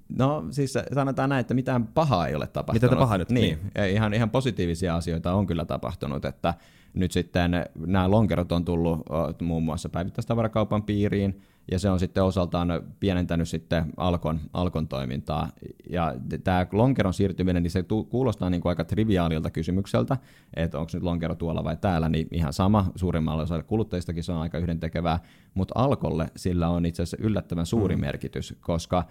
No 0.10 0.46
siis 0.52 0.74
sanotaan 0.94 1.30
näin, 1.30 1.42
että 1.42 1.54
mitään 1.54 1.88
pahaa 1.88 2.28
ei 2.28 2.36
ole 2.36 2.48
tapahtunut. 2.48 2.92
Mitä 2.92 3.00
pahaa 3.00 3.18
nyt? 3.18 3.30
Niin, 3.30 3.60
niin. 3.78 3.94
Ihan, 3.94 4.14
ihan 4.14 4.30
positiivisia 4.30 4.96
asioita 4.96 5.34
on 5.34 5.48
kyllä 5.48 5.66
tapahtunut, 5.66 6.26
että 6.26 6.54
nyt 6.94 7.12
sitten 7.12 7.52
nämä 7.86 8.12
lonkerot 8.12 8.52
on 8.52 8.66
tullut 8.66 9.02
muun 9.42 9.64
muassa 9.64 9.90
päivittäistavarakaupan 9.90 10.84
piiriin, 10.84 11.42
ja 11.72 11.80
se 11.80 11.90
on 11.90 12.00
sitten 12.00 12.24
osaltaan 12.24 12.68
pienentänyt 13.00 13.50
sitten 13.50 13.86
Alkon, 13.98 14.40
Alkon 14.54 14.88
toimintaa. 14.88 15.50
Ja 15.90 16.16
tämä 16.44 16.68
lonkeron 16.72 17.14
siirtyminen, 17.14 17.64
niin 17.64 17.72
se 17.72 17.84
tu- 17.84 18.04
kuulostaa 18.04 18.50
niin 18.50 18.62
kuin 18.62 18.70
aika 18.70 18.84
triviaalilta 18.84 19.52
kysymykseltä, 19.52 20.18
että 20.56 20.80
onko 20.80 20.90
nyt 20.94 21.04
lonkero 21.04 21.36
tuolla 21.36 21.64
vai 21.64 21.78
täällä, 21.78 22.10
niin 22.10 22.28
ihan 22.32 22.54
sama. 22.54 22.92
Suurimmalle 22.96 23.44
osalle 23.44 23.64
kuluttajistakin 23.64 24.24
se 24.24 24.32
on 24.32 24.42
aika 24.42 24.58
yhdentekevää, 24.58 25.20
mutta 25.54 25.74
Alkolle 25.78 26.30
sillä 26.36 26.70
on 26.70 26.86
itse 26.86 27.04
asiassa 27.04 27.18
yllättävän 27.20 27.66
suuri 27.66 27.96
mm. 27.96 28.02
merkitys, 28.02 28.56
koska 28.62 29.04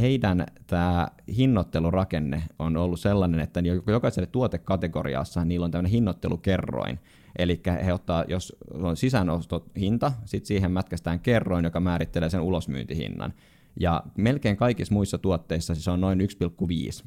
heidän 0.00 0.46
tämä 0.66 1.08
hinnoittelurakenne 1.36 2.42
on 2.58 2.76
ollut 2.76 3.00
sellainen, 3.00 3.40
että 3.40 3.62
jokaiselle 3.86 4.26
tuotekategoriassa 4.26 5.44
niillä 5.44 5.64
on 5.64 5.70
tämmöinen 5.70 5.92
hinnoittelukerroin. 5.92 6.98
Eli 7.38 7.60
he 7.84 7.92
ottaa, 7.92 8.24
jos 8.28 8.56
on 8.72 8.96
sisäänostohinta, 8.96 10.12
sitten 10.24 10.46
siihen 10.46 10.72
mätkästään 10.72 11.20
kerroin, 11.20 11.64
joka 11.64 11.80
määrittelee 11.80 12.30
sen 12.30 12.40
ulosmyyntihinnan. 12.40 13.32
Ja 13.80 14.02
melkein 14.16 14.56
kaikissa 14.56 14.94
muissa 14.94 15.18
tuotteissa 15.18 15.74
se 15.74 15.90
on 15.90 16.00
noin 16.00 16.20
1,5. 16.20 16.26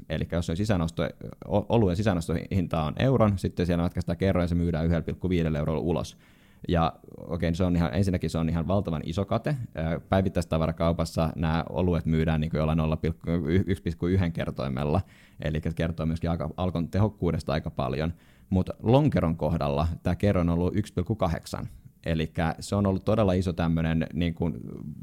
Eli 0.09 0.27
jos 0.31 0.49
on 0.49 0.57
sisäänosto, 0.57 1.03
oluen 1.47 1.95
sisäänostohinta 1.95 2.83
on 2.83 2.93
euron, 2.99 3.37
sitten 3.37 3.65
siellä 3.65 3.83
mätkästään 3.83 4.17
kerroin 4.17 4.43
ja 4.43 4.47
se 4.47 4.55
myydään 4.55 4.89
1,5 4.89 5.57
eurolla 5.57 5.81
ulos. 5.81 6.17
Ja 6.67 6.93
okei, 7.17 7.55
se 7.55 7.63
on 7.63 7.75
ihan, 7.75 7.93
ensinnäkin 7.93 8.29
se 8.29 8.37
on 8.37 8.49
ihan 8.49 8.67
valtavan 8.67 9.01
iso 9.05 9.25
kate. 9.25 9.55
Päivittäistavarakaupassa 10.09 11.29
nämä 11.35 11.63
oluet 11.69 12.05
myydään 12.05 12.41
niin 12.41 12.51
jollain 12.53 12.79
0,1 12.79 14.31
kertoimella, 14.33 15.01
eli 15.41 15.61
kertoo 15.75 16.05
myöskin 16.05 16.29
aika, 16.29 16.49
alkon 16.57 16.89
tehokkuudesta 16.89 17.53
aika 17.53 17.71
paljon. 17.71 18.13
Mutta 18.49 18.73
lonkeron 18.83 19.37
kohdalla 19.37 19.87
tämä 20.03 20.15
kerroin 20.15 20.49
on 20.49 20.59
ollut 20.59 20.73
1,8. 21.61 21.67
Eli 22.05 22.33
se 22.59 22.75
on 22.75 22.85
ollut 22.85 23.05
todella 23.05 23.33
iso 23.33 23.53
tämmöinen 23.53 24.07
niin 24.13 24.33
kuin 24.33 24.53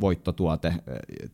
voittotuote 0.01 0.75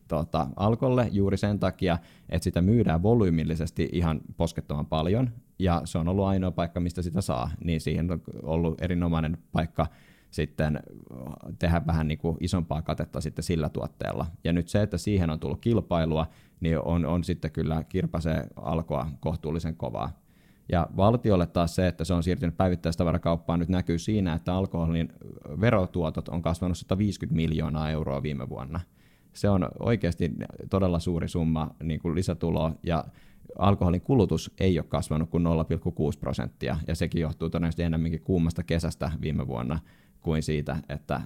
tota, 0.07 0.47
alkolle 0.55 1.07
juuri 1.11 1.37
sen 1.37 1.59
takia, 1.59 1.97
että 2.29 2.43
sitä 2.43 2.61
myydään 2.61 3.03
volyymillisesti 3.03 3.89
ihan 3.91 4.21
poskettoman 4.37 4.85
paljon, 4.85 5.29
ja 5.59 5.81
se 5.85 5.97
on 5.97 6.07
ollut 6.07 6.25
ainoa 6.25 6.51
paikka, 6.51 6.79
mistä 6.79 7.01
sitä 7.01 7.21
saa, 7.21 7.51
niin 7.63 7.81
siihen 7.81 8.11
on 8.11 8.21
ollut 8.43 8.81
erinomainen 8.81 9.37
paikka 9.51 9.87
sitten 10.31 10.79
tehdä 11.59 11.81
vähän 11.87 12.07
niin 12.07 12.17
kuin 12.17 12.37
isompaa 12.39 12.81
katetta 12.81 13.21
sitten 13.21 13.43
sillä 13.43 13.69
tuotteella. 13.69 14.25
Ja 14.43 14.53
nyt 14.53 14.67
se, 14.67 14.81
että 14.81 14.97
siihen 14.97 15.29
on 15.29 15.39
tullut 15.39 15.61
kilpailua, 15.61 16.27
niin 16.59 16.79
on, 16.79 17.05
on 17.05 17.23
sitten 17.23 17.51
kyllä 17.51 17.83
kirpasee 17.83 18.47
alkoa 18.55 19.07
kohtuullisen 19.19 19.75
kovaa. 19.75 20.21
Ja 20.71 20.87
valtiolle 20.97 21.47
taas 21.47 21.75
se, 21.75 21.87
että 21.87 22.03
se 22.03 22.13
on 22.13 22.23
siirtynyt 22.23 22.57
päivittäistavarakauppaan, 22.57 23.59
nyt 23.59 23.69
näkyy 23.69 23.99
siinä, 23.99 24.33
että 24.33 24.53
alkoholin 24.53 25.09
verotuotot 25.61 26.29
on 26.29 26.41
kasvanut 26.41 26.77
150 26.77 27.35
miljoonaa 27.35 27.89
euroa 27.89 28.23
viime 28.23 28.49
vuonna. 28.49 28.79
Se 29.33 29.49
on 29.49 29.67
oikeasti 29.79 30.31
todella 30.69 30.99
suuri 30.99 31.27
summa 31.27 31.75
niin 31.83 31.99
kuin 31.99 32.15
lisätuloa, 32.15 32.75
ja 32.83 33.05
alkoholin 33.57 34.01
kulutus 34.01 34.51
ei 34.59 34.79
ole 34.79 34.85
kasvanut 34.89 35.29
kuin 35.29 35.43
0,6 35.45 36.19
prosenttia, 36.19 36.77
ja 36.87 36.95
sekin 36.95 37.21
johtuu 37.21 37.49
todennäköisesti 37.49 37.83
enemmänkin 37.83 38.21
kuumasta 38.21 38.63
kesästä 38.63 39.11
viime 39.21 39.47
vuonna 39.47 39.79
kuin 40.21 40.43
siitä, 40.43 40.77
että 40.89 41.21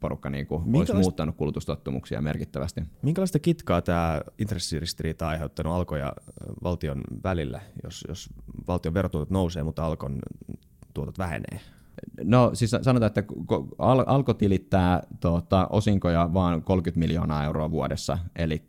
porukka 0.00 0.30
niin 0.30 0.46
kuin 0.46 0.58
olisi 0.58 0.70
Minkälaista- 0.70 1.00
muuttanut 1.02 1.36
kulutustottumuksia 1.36 2.22
merkittävästi. 2.22 2.82
Minkälaista 3.02 3.38
kitkaa 3.38 3.82
tämä 3.82 4.20
intressiristiriita 4.38 5.24
on 5.24 5.30
aiheuttanut 5.30 5.72
Alko 5.72 5.96
ja 5.96 6.12
valtion 6.62 7.00
välillä, 7.24 7.60
jos, 7.84 8.04
jos 8.08 8.28
valtion 8.68 8.94
verotuotot 8.94 9.30
nousee, 9.30 9.62
mutta 9.62 9.84
Alkon 9.84 10.18
tuotot 10.94 11.18
vähenee? 11.18 11.60
No 12.24 12.50
siis 12.54 12.70
sanotaan, 12.82 13.06
että 13.06 13.20
ko- 13.20 13.74
Al- 13.78 14.04
Alko 14.06 14.34
tilittää 14.34 15.02
tuota, 15.20 15.66
osinkoja 15.70 16.30
vaan 16.34 16.62
30 16.62 16.98
miljoonaa 16.98 17.44
euroa 17.44 17.70
vuodessa, 17.70 18.18
eli 18.36 18.62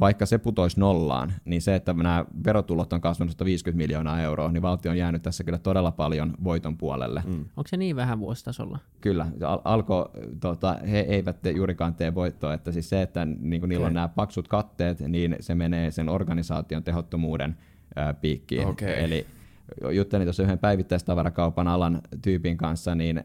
vaikka 0.00 0.26
se 0.26 0.38
putoisi 0.38 0.80
nollaan, 0.80 1.32
niin 1.44 1.62
se, 1.62 1.74
että 1.74 1.92
nämä 1.92 2.24
verotulot 2.44 2.92
on 2.92 3.00
kasvanut 3.00 3.32
150 3.32 3.76
miljoonaa 3.76 4.20
euroa, 4.20 4.52
niin 4.52 4.62
valtio 4.62 4.90
on 4.90 4.98
jäänyt 4.98 5.22
tässä 5.22 5.44
kyllä 5.44 5.58
todella 5.58 5.90
paljon 5.90 6.34
voiton 6.44 6.76
puolelle. 6.76 7.22
Mm. 7.26 7.44
Onko 7.56 7.68
se 7.68 7.76
niin 7.76 7.96
vähän 7.96 8.18
vuositasolla? 8.18 8.78
Kyllä. 9.00 9.26
Al- 9.44 9.60
alko, 9.64 10.10
tota, 10.40 10.76
he 10.90 10.98
eivät 10.98 11.42
te 11.42 11.50
juurikaan 11.50 11.94
tee 11.94 12.14
voittoa, 12.14 12.54
että 12.54 12.72
siis 12.72 12.88
se, 12.88 13.02
että 13.02 13.24
niin 13.24 13.60
kuin 13.60 13.68
niillä 13.68 13.82
okay. 13.84 13.90
on 13.90 13.94
nämä 13.94 14.08
paksut 14.08 14.48
katteet, 14.48 15.00
niin 15.00 15.36
se 15.40 15.54
menee 15.54 15.90
sen 15.90 16.08
organisaation 16.08 16.84
tehottomuuden 16.84 17.56
ää, 17.96 18.14
piikkiin. 18.14 18.66
Okay. 18.66 18.88
Eli 18.88 19.26
juttelin 19.90 20.26
tuossa 20.26 20.42
yhden 20.42 20.58
päivittäistavarakaupan 20.58 21.68
alan 21.68 22.00
tyypin 22.22 22.56
kanssa, 22.56 22.94
niin 22.94 23.24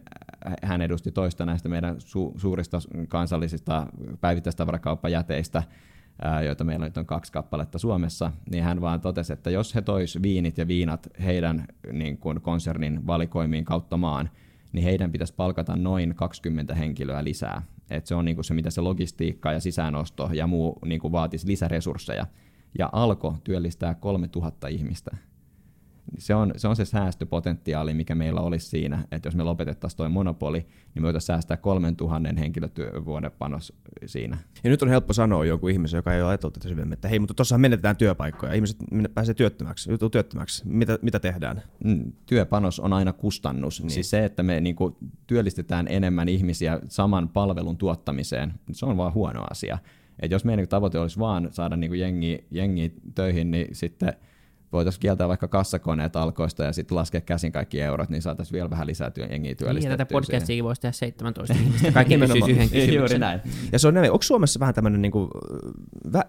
hän 0.63 0.82
edusti 0.82 1.12
toista 1.12 1.46
näistä 1.46 1.69
meidän 1.69 1.96
su- 1.96 2.39
suurista 2.39 2.78
kansallisista 3.08 3.88
päivittäistavarakauppajäteistä, 4.22 5.63
joita 6.45 6.63
meillä 6.63 6.86
nyt 6.86 6.97
on 6.97 7.06
kaksi 7.06 7.32
kappaletta 7.32 7.80
Suomessa, 7.80 8.32
niin 8.52 8.63
hän 8.63 8.82
vaan 8.82 9.02
totesi, 9.02 9.34
että 9.34 9.49
jos 9.49 9.76
he 9.76 9.82
tois 9.82 10.21
viinit 10.21 10.58
ja 10.58 10.67
viinat 10.67 11.08
heidän 11.23 11.65
niin 11.91 12.17
kuin 12.17 12.41
konsernin 12.41 13.08
valikoimiin 13.08 13.65
kautta 13.65 13.97
maan, 13.97 14.30
niin 14.73 14.84
heidän 14.84 15.12
pitäisi 15.12 15.34
palkata 15.36 15.76
noin 15.76 16.15
20 16.15 16.76
henkilöä 16.76 17.23
lisää. 17.23 17.62
Et 17.89 18.06
se 18.06 18.15
on 18.15 18.26
niin 18.26 18.36
kuin 18.36 18.45
se, 18.45 18.54
mitä 18.54 18.69
se 18.69 18.82
logistiikka 18.82 19.52
ja 19.52 19.60
sisäänosto 19.60 20.30
ja 20.34 20.47
muu 20.47 20.80
niin 20.86 21.02
kuin 21.02 21.12
vaatisi 21.12 21.47
lisäresursseja. 21.47 22.26
Ja 22.80 22.89
Alko 22.91 23.38
työllistää 23.43 23.93
3000 23.93 24.67
ihmistä 24.67 25.17
se 26.18 26.36
on, 26.36 26.52
se 26.58 26.68
on 26.68 26.76
se 26.76 26.86
säästöpotentiaali, 26.86 27.94
mikä 27.94 28.16
meillä 28.16 28.42
olisi 28.42 28.68
siinä, 28.68 29.04
että 29.12 29.28
jos 29.28 29.36
me 29.36 29.44
lopetettaisiin 29.44 29.98
tuo 29.98 30.10
monopoli, 30.10 30.60
niin 30.60 31.02
me 31.02 31.04
voitaisiin 31.04 31.28
säästää 31.28 31.58
3000 31.58 32.30
henkilötyövuoden 32.39 33.32
panos 33.32 33.74
siinä. 34.06 34.38
Ja 34.63 34.70
nyt 34.70 34.82
on 34.82 34.89
helppo 34.89 35.13
sanoa 35.13 35.46
joku 35.46 35.68
ihmisen, 35.68 35.98
joka 35.98 36.13
ei 36.13 36.22
ole 36.22 36.30
ajatellut 36.30 36.54
tätä 36.54 36.68
syvemmin, 36.68 36.94
että 36.94 37.08
hei, 37.08 37.20
mutta 37.20 37.34
tuossahan 37.34 37.62
menetetään 37.62 37.98
työpaikkoja, 37.98 38.54
ihmiset 38.54 38.78
pääsee 39.13 39.34
työttömäksi, 39.34 39.92
joutuu 39.92 40.10
työttömäksi, 40.10 40.63
mitä, 40.68 41.00
mitä 41.02 41.20
tehdään? 41.20 41.62
Mm, 41.84 42.12
työpanos 42.26 42.80
on 42.80 42.94
aina 42.94 43.13
kustannus. 43.13 43.82
Niin. 43.82 43.89
Siis 43.89 44.10
se, 44.10 44.26
että 44.26 44.44
me 44.44 44.62
niin 44.62 44.76
kuin, 44.76 44.96
työllistetään 45.28 45.88
enemmän 45.89 46.30
ihmisiä 46.30 46.80
saman 46.88 47.30
palvelun 47.30 47.78
tuottamiseen, 47.78 48.54
se 48.72 48.86
on 48.86 48.98
vaan 48.98 49.13
huono 49.13 49.44
asia. 49.50 49.78
Et 50.20 50.32
jos 50.32 50.46
meidän 50.46 50.68
tavoite 50.68 51.00
olisi 51.00 51.20
vaan 51.20 51.48
saada 51.52 51.78
niin 51.78 52.00
jengi, 52.00 52.46
jengi 52.52 52.94
töihin, 53.16 53.52
niin 53.52 53.76
sitten– 53.76 54.13
voitaisiin 54.74 55.00
kieltää 55.00 55.28
vaikka 55.28 55.48
kassakoneet 55.48 56.16
alkoista 56.16 56.64
ja 56.64 56.74
sitten 56.74 56.96
laskea 56.96 57.22
käsin 57.22 57.52
kaikki 57.52 57.82
eurot, 57.82 58.10
niin 58.10 58.22
saataisiin 58.22 58.54
vielä 58.54 58.70
vähän 58.70 58.88
lisää 58.88 59.12
työn 59.12 59.32
jengiä 59.32 59.56
työllistettyä. 59.56 59.90
Niin, 59.90 59.98
tätä 59.98 60.14
podcastia 60.14 60.64
voisi 60.64 60.82
tehdä 60.82 60.92
17 60.92 61.54
ihmistä. 61.54 61.92
Kaikki 61.92 62.18
pysyisi 62.18 62.52
yhden 62.52 62.70
kysymyksen. 62.70 62.96
Juuri 62.96 63.20
näin. 63.20 63.42
Ja 63.72 63.80
se 63.80 63.88
on 63.88 63.94
näin. 63.94 64.12
Onko 64.12 64.24
Suomessa 64.24 64.60
vähän 64.60 64.74
tämmöinen, 64.74 65.02
niin 65.02 65.12
kuin, 65.12 65.30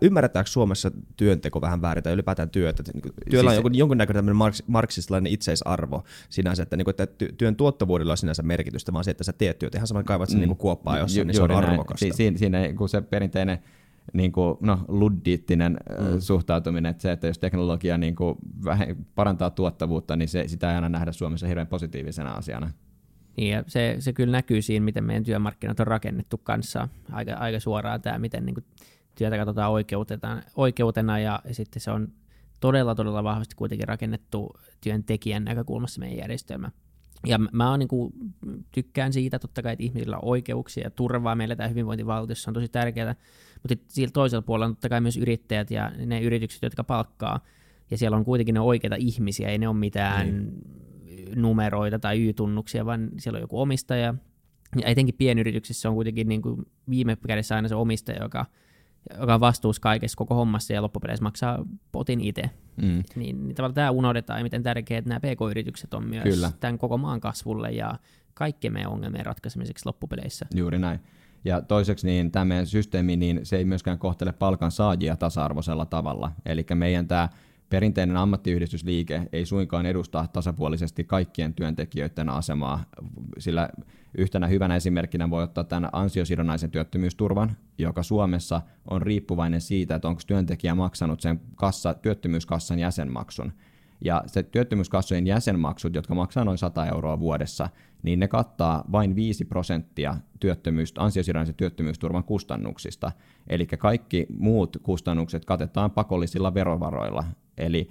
ymmärretäänkö 0.00 0.50
Suomessa 0.50 0.90
työnteko 1.16 1.60
vähän 1.60 1.82
väärin 1.82 2.04
tai 2.04 2.12
ylipäätään 2.12 2.50
työt? 2.50 2.80
Että, 2.80 2.92
niin 2.92 3.02
kuin, 3.02 3.12
työllä 3.30 3.50
siis, 3.50 3.58
on 3.58 3.62
jonkun, 3.62 3.74
jonkunnäköinen 3.74 4.24
tämmöinen 4.24 4.52
marks, 4.66 4.98
itseisarvo 5.28 6.04
sinänsä, 6.28 6.62
että, 6.62 6.76
niin 6.76 6.84
kuin, 6.84 6.94
että 6.98 7.06
työn 7.38 7.56
tuottavuudella 7.56 8.12
on 8.12 8.18
sinänsä 8.18 8.42
merkitystä, 8.42 8.92
vaan 8.92 9.04
se, 9.04 9.10
että 9.10 9.24
sä 9.24 9.32
teet 9.32 9.58
työt. 9.58 9.74
Ihan 9.74 9.86
sama 9.86 10.02
kaivat 10.02 10.28
sen 10.28 10.40
mm. 10.40 10.46
niin 10.46 10.56
kuoppaa 10.56 10.98
jossain, 10.98 11.26
niin 11.26 11.34
se 11.34 11.42
on 11.42 11.50
arvokasta. 11.50 12.06
Si- 12.06 12.12
siinä, 12.12 12.38
siinä 12.38 12.72
kun 12.76 12.88
se 12.88 13.00
perinteinen 13.00 13.58
niin 14.14 14.32
kuin, 14.32 14.56
no, 14.60 14.78
luddiittinen 14.88 15.76
mm. 15.90 16.20
suhtautuminen, 16.20 16.90
että 16.90 17.02
se, 17.02 17.12
että 17.12 17.26
jos 17.26 17.38
teknologia 17.38 17.98
niin 17.98 18.16
kuin 18.16 18.38
vähe, 18.64 18.96
parantaa 19.14 19.50
tuottavuutta, 19.50 20.16
niin 20.16 20.28
se, 20.28 20.48
sitä 20.48 20.70
ei 20.70 20.74
aina 20.74 20.88
nähdä 20.88 21.12
Suomessa 21.12 21.46
hirveän 21.46 21.66
positiivisena 21.66 22.30
asiana. 22.30 22.70
Niin, 23.36 23.52
ja 23.52 23.64
se, 23.66 23.96
se 23.98 24.12
kyllä 24.12 24.32
näkyy 24.32 24.62
siinä, 24.62 24.84
miten 24.84 25.04
meidän 25.04 25.24
työmarkkinat 25.24 25.80
on 25.80 25.86
rakennettu 25.86 26.38
kanssa 26.38 26.88
aika, 27.12 27.32
aika 27.32 27.60
suoraan 27.60 28.02
tämä, 28.02 28.18
miten 28.18 28.46
niin 28.46 28.54
kuin, 28.54 28.64
työtä 29.14 29.36
katsotaan 29.36 29.72
oikeutena 30.56 31.18
ja, 31.18 31.40
ja 31.44 31.54
sitten 31.54 31.82
se 31.82 31.90
on 31.90 32.08
todella, 32.60 32.94
todella 32.94 33.24
vahvasti 33.24 33.54
kuitenkin 33.56 33.88
rakennettu 33.88 34.50
työntekijän 34.80 35.44
näkökulmassa 35.44 36.00
meidän 36.00 36.18
järjestelmä. 36.18 36.70
Ja 37.26 37.38
mä 37.38 37.70
oon, 37.70 37.78
niin 37.78 37.88
kuin, 37.88 38.12
tykkään 38.72 39.12
siitä 39.12 39.38
totta 39.38 39.62
kai, 39.62 39.72
että 39.72 39.82
ihmisillä 39.82 40.16
on 40.16 40.24
oikeuksia 40.24 40.84
ja 40.84 40.90
turvaa. 40.90 41.34
Meillä 41.34 41.56
tämä 41.56 41.68
hyvinvointivaltiossa 41.68 42.50
on 42.50 42.54
tosi 42.54 42.68
tärkeää, 42.68 43.14
mutta 43.68 43.84
siellä 43.88 44.12
toisella 44.12 44.42
puolella 44.42 44.66
on 44.66 44.74
totta 44.74 44.88
kai 44.88 45.00
myös 45.00 45.16
yrittäjät 45.16 45.70
ja 45.70 45.92
ne 46.06 46.20
yritykset, 46.20 46.62
jotka 46.62 46.84
palkkaa. 46.84 47.40
Ja 47.90 47.98
siellä 47.98 48.16
on 48.16 48.24
kuitenkin 48.24 48.54
ne 48.54 48.60
oikeita 48.60 48.96
ihmisiä, 48.98 49.48
ei 49.48 49.58
ne 49.58 49.68
ole 49.68 49.76
mitään 49.76 50.26
niin. 50.26 51.42
numeroita 51.42 51.98
tai 51.98 52.28
Y-tunnuksia, 52.28 52.86
vaan 52.86 53.10
siellä 53.18 53.36
on 53.36 53.40
joku 53.40 53.60
omistaja. 53.60 54.14
Ja 54.80 54.86
etenkin 54.86 55.14
pienyrityksissä 55.18 55.88
on 55.88 55.94
kuitenkin 55.94 56.28
niin 56.28 56.42
kuin 56.42 56.66
viime 56.90 57.16
kädessä 57.26 57.56
aina 57.56 57.68
se 57.68 57.74
omistaja, 57.74 58.22
joka, 58.22 58.46
joka 59.20 59.34
on 59.34 59.40
vastuussa 59.40 59.82
kaikessa 59.82 60.16
koko 60.16 60.34
hommassa 60.34 60.72
ja 60.72 60.82
loppupeleissä 60.82 61.22
maksaa 61.22 61.64
potin 61.92 62.20
itse. 62.20 62.50
Mm. 62.82 63.02
Niin, 63.16 63.46
niin 63.46 63.54
tavallaan 63.54 63.74
tämä 63.74 63.90
unohdetaan, 63.90 64.42
miten 64.42 64.62
tärkeät 64.62 65.06
nämä 65.06 65.20
pk-yritykset 65.20 65.94
on 65.94 66.08
myös 66.08 66.24
Kyllä. 66.24 66.52
tämän 66.60 66.78
koko 66.78 66.98
maan 66.98 67.20
kasvulle 67.20 67.70
ja 67.70 67.98
kaikkien 68.34 68.72
meidän 68.72 68.90
ongelmien 68.90 69.26
ratkaisemiseksi 69.26 69.86
loppupeleissä. 69.86 70.46
Juuri 70.54 70.78
näin. 70.78 71.00
Ja 71.44 71.62
toiseksi 71.62 72.06
niin 72.06 72.30
tämä 72.30 72.44
meidän 72.44 72.66
systeemi, 72.66 73.16
niin 73.16 73.40
se 73.42 73.56
ei 73.56 73.64
myöskään 73.64 73.98
kohtele 73.98 74.32
palkan 74.32 74.70
saajia 74.70 75.16
tasa-arvoisella 75.16 75.86
tavalla. 75.86 76.32
Eli 76.46 76.66
meidän 76.74 77.08
tämä 77.08 77.28
perinteinen 77.70 78.16
ammattiyhdistysliike 78.16 79.22
ei 79.32 79.46
suinkaan 79.46 79.86
edusta 79.86 80.26
tasapuolisesti 80.32 81.04
kaikkien 81.04 81.54
työntekijöiden 81.54 82.28
asemaa, 82.28 82.84
sillä 83.38 83.68
yhtenä 84.18 84.46
hyvänä 84.46 84.76
esimerkkinä 84.76 85.30
voi 85.30 85.42
ottaa 85.42 85.64
tämän 85.64 85.90
ansiosidonnaisen 85.92 86.70
työttömyysturvan, 86.70 87.56
joka 87.78 88.02
Suomessa 88.02 88.62
on 88.90 89.02
riippuvainen 89.02 89.60
siitä, 89.60 89.94
että 89.94 90.08
onko 90.08 90.20
työntekijä 90.26 90.74
maksanut 90.74 91.20
sen 91.20 91.40
kassa, 91.54 91.94
työttömyyskassan 91.94 92.78
jäsenmaksun. 92.78 93.52
Ja 94.04 94.22
se 94.26 94.42
työttömyyskassojen 94.42 95.26
jäsenmaksut, 95.26 95.94
jotka 95.94 96.14
maksaa 96.14 96.44
noin 96.44 96.58
100 96.58 96.86
euroa 96.86 97.20
vuodessa, 97.20 97.68
niin 98.02 98.20
ne 98.20 98.28
kattaa 98.28 98.84
vain 98.92 99.16
5 99.16 99.44
prosenttia 99.44 100.16
työttömyys, 100.40 100.94
ansiosidonnaisen 100.98 101.54
työttömyysturvan 101.54 102.24
kustannuksista. 102.24 103.12
Eli 103.46 103.66
kaikki 103.66 104.26
muut 104.38 104.76
kustannukset 104.82 105.44
katetaan 105.44 105.90
pakollisilla 105.90 106.54
verovaroilla. 106.54 107.24
Eli 107.58 107.90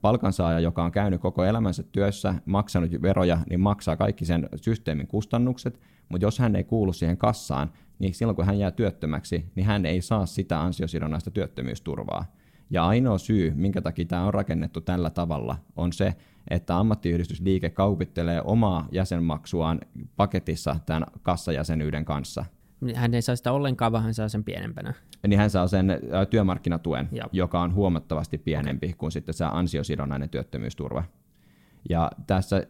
palkansaaja, 0.00 0.60
joka 0.60 0.84
on 0.84 0.92
käynyt 0.92 1.20
koko 1.20 1.44
elämänsä 1.44 1.82
työssä, 1.82 2.34
maksanut 2.46 2.90
veroja, 3.02 3.38
niin 3.50 3.60
maksaa 3.60 3.96
kaikki 3.96 4.24
sen 4.24 4.48
systeemin 4.56 5.06
kustannukset, 5.06 5.80
mutta 6.08 6.24
jos 6.24 6.38
hän 6.38 6.56
ei 6.56 6.64
kuulu 6.64 6.92
siihen 6.92 7.16
kassaan, 7.16 7.72
niin 7.98 8.14
silloin 8.14 8.36
kun 8.36 8.46
hän 8.46 8.58
jää 8.58 8.70
työttömäksi, 8.70 9.46
niin 9.54 9.66
hän 9.66 9.86
ei 9.86 10.00
saa 10.00 10.26
sitä 10.26 10.60
ansiosidonnaista 10.60 11.30
työttömyysturvaa. 11.30 12.24
Ja 12.72 12.86
ainoa 12.86 13.18
syy, 13.18 13.52
minkä 13.54 13.80
takia 13.80 14.04
tämä 14.04 14.24
on 14.26 14.34
rakennettu 14.34 14.80
tällä 14.80 15.10
tavalla, 15.10 15.56
on 15.76 15.92
se, 15.92 16.14
että 16.50 16.78
ammattiyhdistysliike 16.78 17.70
kaupittelee 17.70 18.42
omaa 18.44 18.88
jäsenmaksuaan 18.92 19.80
paketissa 20.16 20.76
tämän 20.86 21.06
kassajäsenyyden 21.22 22.04
kanssa. 22.04 22.44
Hän 22.94 23.14
ei 23.14 23.22
saa 23.22 23.36
sitä 23.36 23.52
ollenkaan, 23.52 23.92
vaan 23.92 24.04
hän 24.04 24.14
saa 24.14 24.28
sen 24.28 24.44
pienempänä. 24.44 24.94
Niin 25.26 25.38
hän 25.38 25.50
saa 25.50 25.66
sen 25.66 25.98
työmarkkinatuen, 26.30 27.08
Joo. 27.12 27.28
joka 27.32 27.60
on 27.60 27.74
huomattavasti 27.74 28.38
pienempi 28.38 28.86
okay. 28.86 28.96
kuin 28.98 29.12
sitten 29.12 29.34
se 29.34 29.44
ansiosidonnainen 29.44 30.28
työttömyysturva. 30.28 31.04
Ja 31.90 32.10
tässä 32.26 32.66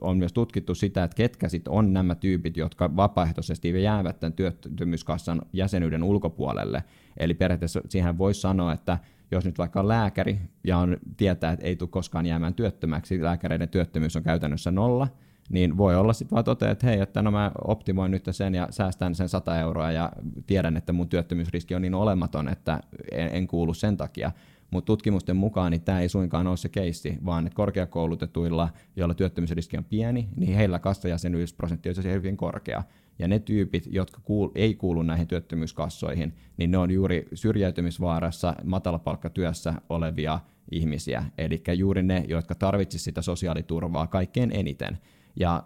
on 0.00 0.18
myös 0.18 0.32
tutkittu 0.32 0.74
sitä, 0.74 1.04
että 1.04 1.14
ketkä 1.14 1.48
sit 1.48 1.68
on 1.68 1.92
nämä 1.92 2.14
tyypit, 2.14 2.56
jotka 2.56 2.96
vapaaehtoisesti 2.96 3.82
jäävät 3.82 4.20
tämän 4.20 4.32
työttömyyskassan 4.32 5.42
jäsenyyden 5.52 6.02
ulkopuolelle. 6.02 6.84
Eli 7.16 7.34
periaatteessa 7.34 7.80
siihen 7.88 8.18
voisi 8.18 8.40
sanoa, 8.40 8.72
että 8.72 8.98
jos 9.30 9.44
nyt 9.44 9.58
vaikka 9.58 9.80
on 9.80 9.88
lääkäri 9.88 10.38
ja 10.64 10.78
on, 10.78 10.96
tietää, 11.16 11.52
että 11.52 11.66
ei 11.66 11.76
tule 11.76 11.88
koskaan 11.88 12.26
jäämään 12.26 12.54
työttömäksi, 12.54 13.22
lääkäreiden 13.22 13.68
työttömyys 13.68 14.16
on 14.16 14.22
käytännössä 14.22 14.70
nolla, 14.70 15.08
niin 15.50 15.76
voi 15.76 15.96
olla 15.96 16.12
sitten 16.12 16.34
vaan 16.36 16.44
totea, 16.44 16.70
että 16.70 16.86
hei, 16.86 17.00
että 17.00 17.22
no 17.22 17.30
mä 17.30 17.52
optimoin 17.64 18.10
nyt 18.10 18.24
sen 18.30 18.54
ja 18.54 18.68
säästän 18.70 19.14
sen 19.14 19.28
100 19.28 19.60
euroa 19.60 19.92
ja 19.92 20.12
tiedän, 20.46 20.76
että 20.76 20.92
mun 20.92 21.08
työttömyysriski 21.08 21.74
on 21.74 21.82
niin 21.82 21.94
olematon, 21.94 22.48
että 22.48 22.80
en, 23.12 23.28
en 23.32 23.46
kuulu 23.46 23.74
sen 23.74 23.96
takia. 23.96 24.32
Mutta 24.72 24.86
tutkimusten 24.86 25.36
mukaan 25.36 25.72
niin 25.72 25.82
tämä 25.82 26.00
ei 26.00 26.08
suinkaan 26.08 26.46
ole 26.46 26.56
se 26.56 26.68
keissi, 26.68 27.18
vaan 27.24 27.46
että 27.46 27.56
korkeakoulutetuilla, 27.56 28.68
joilla 28.96 29.14
työttömyysriski 29.14 29.78
on 29.78 29.84
pieni, 29.84 30.28
niin 30.36 30.56
heillä 30.56 30.78
kassajäsenyysprosentti 30.78 31.88
on 31.88 32.12
hyvin 32.12 32.36
korkea. 32.36 32.82
Ja 33.18 33.28
ne 33.28 33.38
tyypit, 33.38 33.88
jotka 33.90 34.20
kuul- 34.20 34.50
ei 34.54 34.74
kuulu 34.74 35.02
näihin 35.02 35.26
työttömyyskassoihin, 35.26 36.34
niin 36.56 36.70
ne 36.70 36.78
on 36.78 36.90
juuri 36.90 37.28
syrjäytymisvaarassa 37.34 38.54
matalapalkkatyössä 38.64 39.74
olevia 39.88 40.40
ihmisiä. 40.70 41.24
Eli 41.38 41.62
juuri 41.76 42.02
ne, 42.02 42.24
jotka 42.28 42.54
tarvitsisivat 42.54 43.04
sitä 43.04 43.22
sosiaaliturvaa 43.22 44.06
kaikkein 44.06 44.50
eniten. 44.54 44.98
Ja 45.36 45.64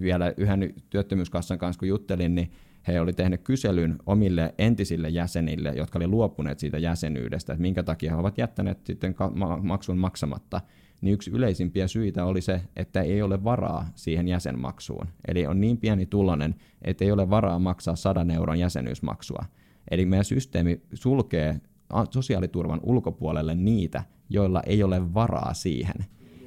vielä 0.00 0.34
yhden 0.36 0.74
työttömyyskassan 0.90 1.58
kanssa 1.58 1.78
kun 1.78 1.88
juttelin, 1.88 2.34
niin 2.34 2.52
he 2.88 3.00
oli 3.00 3.12
tehnyt 3.12 3.40
kyselyn 3.44 3.98
omille 4.06 4.54
entisille 4.58 5.08
jäsenille, 5.08 5.72
jotka 5.76 5.98
oli 5.98 6.06
luopuneet 6.06 6.58
siitä 6.58 6.78
jäsenyydestä, 6.78 7.52
että 7.52 7.62
minkä 7.62 7.82
takia 7.82 8.10
he 8.10 8.16
ovat 8.16 8.38
jättäneet 8.38 8.86
sitten 8.86 9.14
maksun 9.62 9.98
maksamatta 9.98 10.60
niin 11.00 11.14
yksi 11.14 11.30
yleisimpiä 11.30 11.88
syitä 11.88 12.24
oli 12.24 12.40
se, 12.40 12.60
että 12.76 13.00
ei 13.00 13.22
ole 13.22 13.44
varaa 13.44 13.88
siihen 13.94 14.28
jäsenmaksuun. 14.28 15.06
Eli 15.28 15.46
on 15.46 15.60
niin 15.60 15.78
pieni 15.78 16.06
tulonen, 16.06 16.54
että 16.82 17.04
ei 17.04 17.12
ole 17.12 17.30
varaa 17.30 17.58
maksaa 17.58 17.96
100 17.96 18.26
euron 18.34 18.58
jäsenyysmaksua. 18.58 19.44
Eli 19.90 20.06
meidän 20.06 20.24
systeemi 20.24 20.80
sulkee 20.94 21.60
sosiaaliturvan 22.10 22.80
ulkopuolelle 22.82 23.54
niitä, 23.54 24.04
joilla 24.28 24.62
ei 24.66 24.82
ole 24.82 25.14
varaa 25.14 25.54
siihen. 25.54 25.94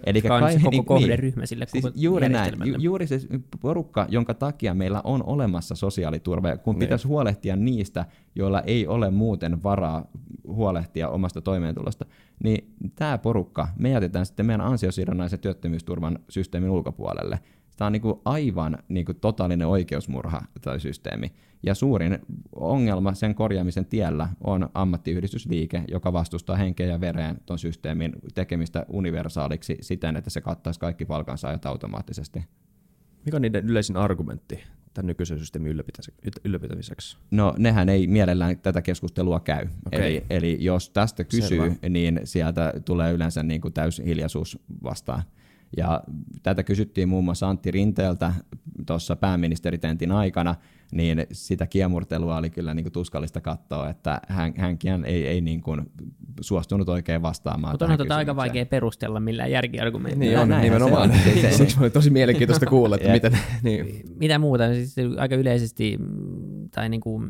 Eli 0.06 0.22
kai, 0.22 0.44
on 0.44 0.52
se 0.52 0.58
koko 0.58 0.70
niin, 0.70 0.86
kohderyhmä 0.86 1.46
sille 1.46 1.66
siis 1.68 1.84
koko 1.84 1.94
juuri 1.98 2.30
näin, 2.30 2.54
ju, 2.66 2.76
juuri 2.80 3.08
se 3.08 3.20
porukka, 3.62 4.06
jonka 4.10 4.34
takia 4.34 4.74
meillä 4.74 5.02
on 5.04 5.24
olemassa 5.24 5.76
sosiaaliturva, 5.76 6.58
kun 6.58 6.76
niin. 6.76 6.80
pitäisi 6.80 7.08
huolehtia 7.08 7.56
niistä, 7.56 8.06
joilla 8.36 8.62
ei 8.62 8.88
ole 8.88 9.12
muuten 9.12 9.64
varaa 9.64 10.06
huolehtia 10.48 11.10
omasta 11.10 11.42
toimeentulosta, 11.42 12.06
niin 12.44 12.74
tämä 12.96 13.18
porukka, 13.18 13.68
me 13.80 13.90
jätetään 13.90 14.26
sitten 14.26 14.46
meidän 14.46 14.62
ansiosidonnaisen 14.62 15.40
työttömyysturvan 15.40 16.20
systeemin 16.30 16.70
ulkopuolelle. 16.70 17.40
Tämä 17.78 17.88
on 17.88 17.94
niin 17.94 18.02
kuin 18.02 18.20
aivan 18.26 18.78
niin 18.90 19.06
kuin 19.06 19.20
totaalinen 19.20 19.68
oikeusmurha 19.68 20.42
tai 20.62 20.80
systeemi. 20.80 21.32
Ja 21.64 21.76
suurin 21.76 22.20
ongelma 22.56 23.14
sen 23.14 23.36
korjaamisen 23.36 23.86
tiellä 23.86 24.30
on 24.44 24.70
ammattiyhdistysliike, 24.74 25.84
joka 25.88 26.14
vastustaa 26.14 26.56
henkeä 26.56 26.88
ja 26.88 27.02
vereen 27.02 27.38
tuon 27.46 27.60
systeemin 27.60 28.14
tekemistä 28.34 28.86
universaaliksi 28.90 29.78
siten, 29.82 30.16
että 30.16 30.30
se 30.30 30.42
kattaisi 30.42 30.80
kaikki 30.80 31.06
palkansaajat 31.06 31.66
automaattisesti. 31.66 32.44
Mikä 33.26 33.38
on 33.38 33.42
niiden 33.42 33.70
yleisin 33.70 33.98
argumentti 33.98 34.64
tämän 34.94 35.08
nykyisen 35.08 35.40
systeemin 35.40 35.84
ylläpitämiseksi? 36.46 37.18
No 37.32 37.56
nehän 37.58 37.90
ei 37.90 38.08
mielellään 38.08 38.60
tätä 38.60 38.82
keskustelua 38.82 39.40
käy. 39.40 39.68
Okay. 39.88 40.02
Eli, 40.02 40.26
eli 40.30 40.58
jos 40.60 40.90
tästä 40.90 41.24
kysyy, 41.24 41.60
Selvä. 41.60 41.90
niin 41.90 42.20
sieltä 42.24 42.74
tulee 42.86 43.14
yleensä 43.14 43.44
niin 43.44 43.62
kuin 43.62 43.74
täyshiljaisuus 43.74 44.60
vastaan. 44.84 45.24
Ja 45.78 46.04
tätä 46.44 46.64
kysyttiin 46.64 47.10
muun 47.10 47.24
muassa 47.24 47.50
Antti 47.50 47.72
Rinteeltä 47.72 48.34
tuossa 48.88 49.16
pääministeritentin 49.16 50.12
aikana, 50.12 50.56
niin 50.92 51.28
sitä 51.32 51.68
kiemurtelua 51.68 52.38
oli 52.38 52.50
kyllä 52.50 52.74
niin 52.74 52.84
kuin 52.84 52.94
tuskallista 52.94 53.42
katsoa, 53.42 53.90
että 53.90 54.22
hän, 54.28 54.54
hänkin 54.58 55.06
ei, 55.06 55.28
ei 55.28 55.42
niin 55.42 55.62
kuin 55.62 55.82
suostunut 56.42 56.90
oikein 56.90 57.22
vastaamaan 57.22 57.74
Mutta 57.74 57.86
on 57.86 57.98
tota 57.98 58.16
aika 58.16 58.36
vaikea 58.36 58.66
perustella 58.66 59.20
millään 59.20 59.52
järkiargumentilla. 59.52 60.46
Niin 60.46 60.56
on, 60.56 60.62
nimenomaan. 60.62 61.14
Se 61.42 61.48
on. 61.48 61.54
Siksi 61.54 61.78
oli 61.82 61.90
tosi 61.90 62.10
mielenkiintoista 62.10 62.66
kuulla, 62.66 62.96
että 62.96 63.12
miten... 63.12 63.40
Niin. 63.64 64.04
Mitä 64.20 64.40
muuta? 64.40 64.74
Siis 64.74 64.96
aika 65.18 65.36
yleisesti, 65.36 65.98
tai 66.72 66.90
niin 66.90 67.02
kuin, 67.02 67.30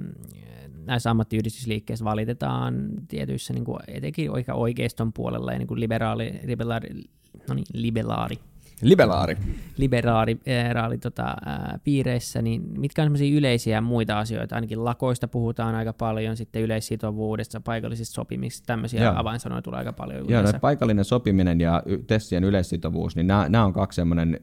näissä 0.85 1.09
ammattiyhdistysliikkeissä 1.09 2.05
valitetaan 2.05 2.89
tietyissä 3.07 3.53
niin 3.53 3.65
kuin 3.65 3.79
etenkin 3.87 4.29
oikeiston 4.53 5.13
puolella 5.13 5.51
ja 5.51 5.57
niin 5.57 5.67
kuin 5.67 5.79
liberaali, 5.79 6.39
liberaali, 6.43 6.87
no 7.47 7.53
niin, 7.55 7.65
liberaali, 7.73 8.39
Liberaari. 8.81 9.37
Liberaari 9.77 10.39
raali, 10.73 10.97
tota, 10.97 11.23
ää, 11.45 11.79
piireissä, 11.83 12.41
niin 12.41 12.61
mitkä 12.79 13.01
on 13.01 13.05
sellaisia 13.05 13.37
yleisiä 13.37 13.81
muita 13.81 14.19
asioita? 14.19 14.55
Ainakin 14.55 14.85
lakoista 14.85 15.27
puhutaan 15.27 15.75
aika 15.75 15.93
paljon, 15.93 16.37
sitten 16.37 16.61
yleissitovuudesta, 16.61 17.61
paikallisista 17.61 18.13
sopimista, 18.13 18.65
tämmöisiä 18.65 19.03
Joo. 19.03 19.13
avainsanoja 19.15 19.61
tulee 19.61 19.77
aika 19.77 19.93
paljon. 19.93 20.29
Joo, 20.29 20.41
no, 20.41 20.49
paikallinen 20.61 21.05
sopiminen 21.05 21.61
ja 21.61 21.83
tessien 22.07 22.43
yleissitovuus, 22.43 23.15
niin 23.15 23.27
nämä, 23.27 23.49
nämä 23.49 23.65
on 23.65 23.73
kaksi 23.73 23.95
semmoinen 23.95 24.39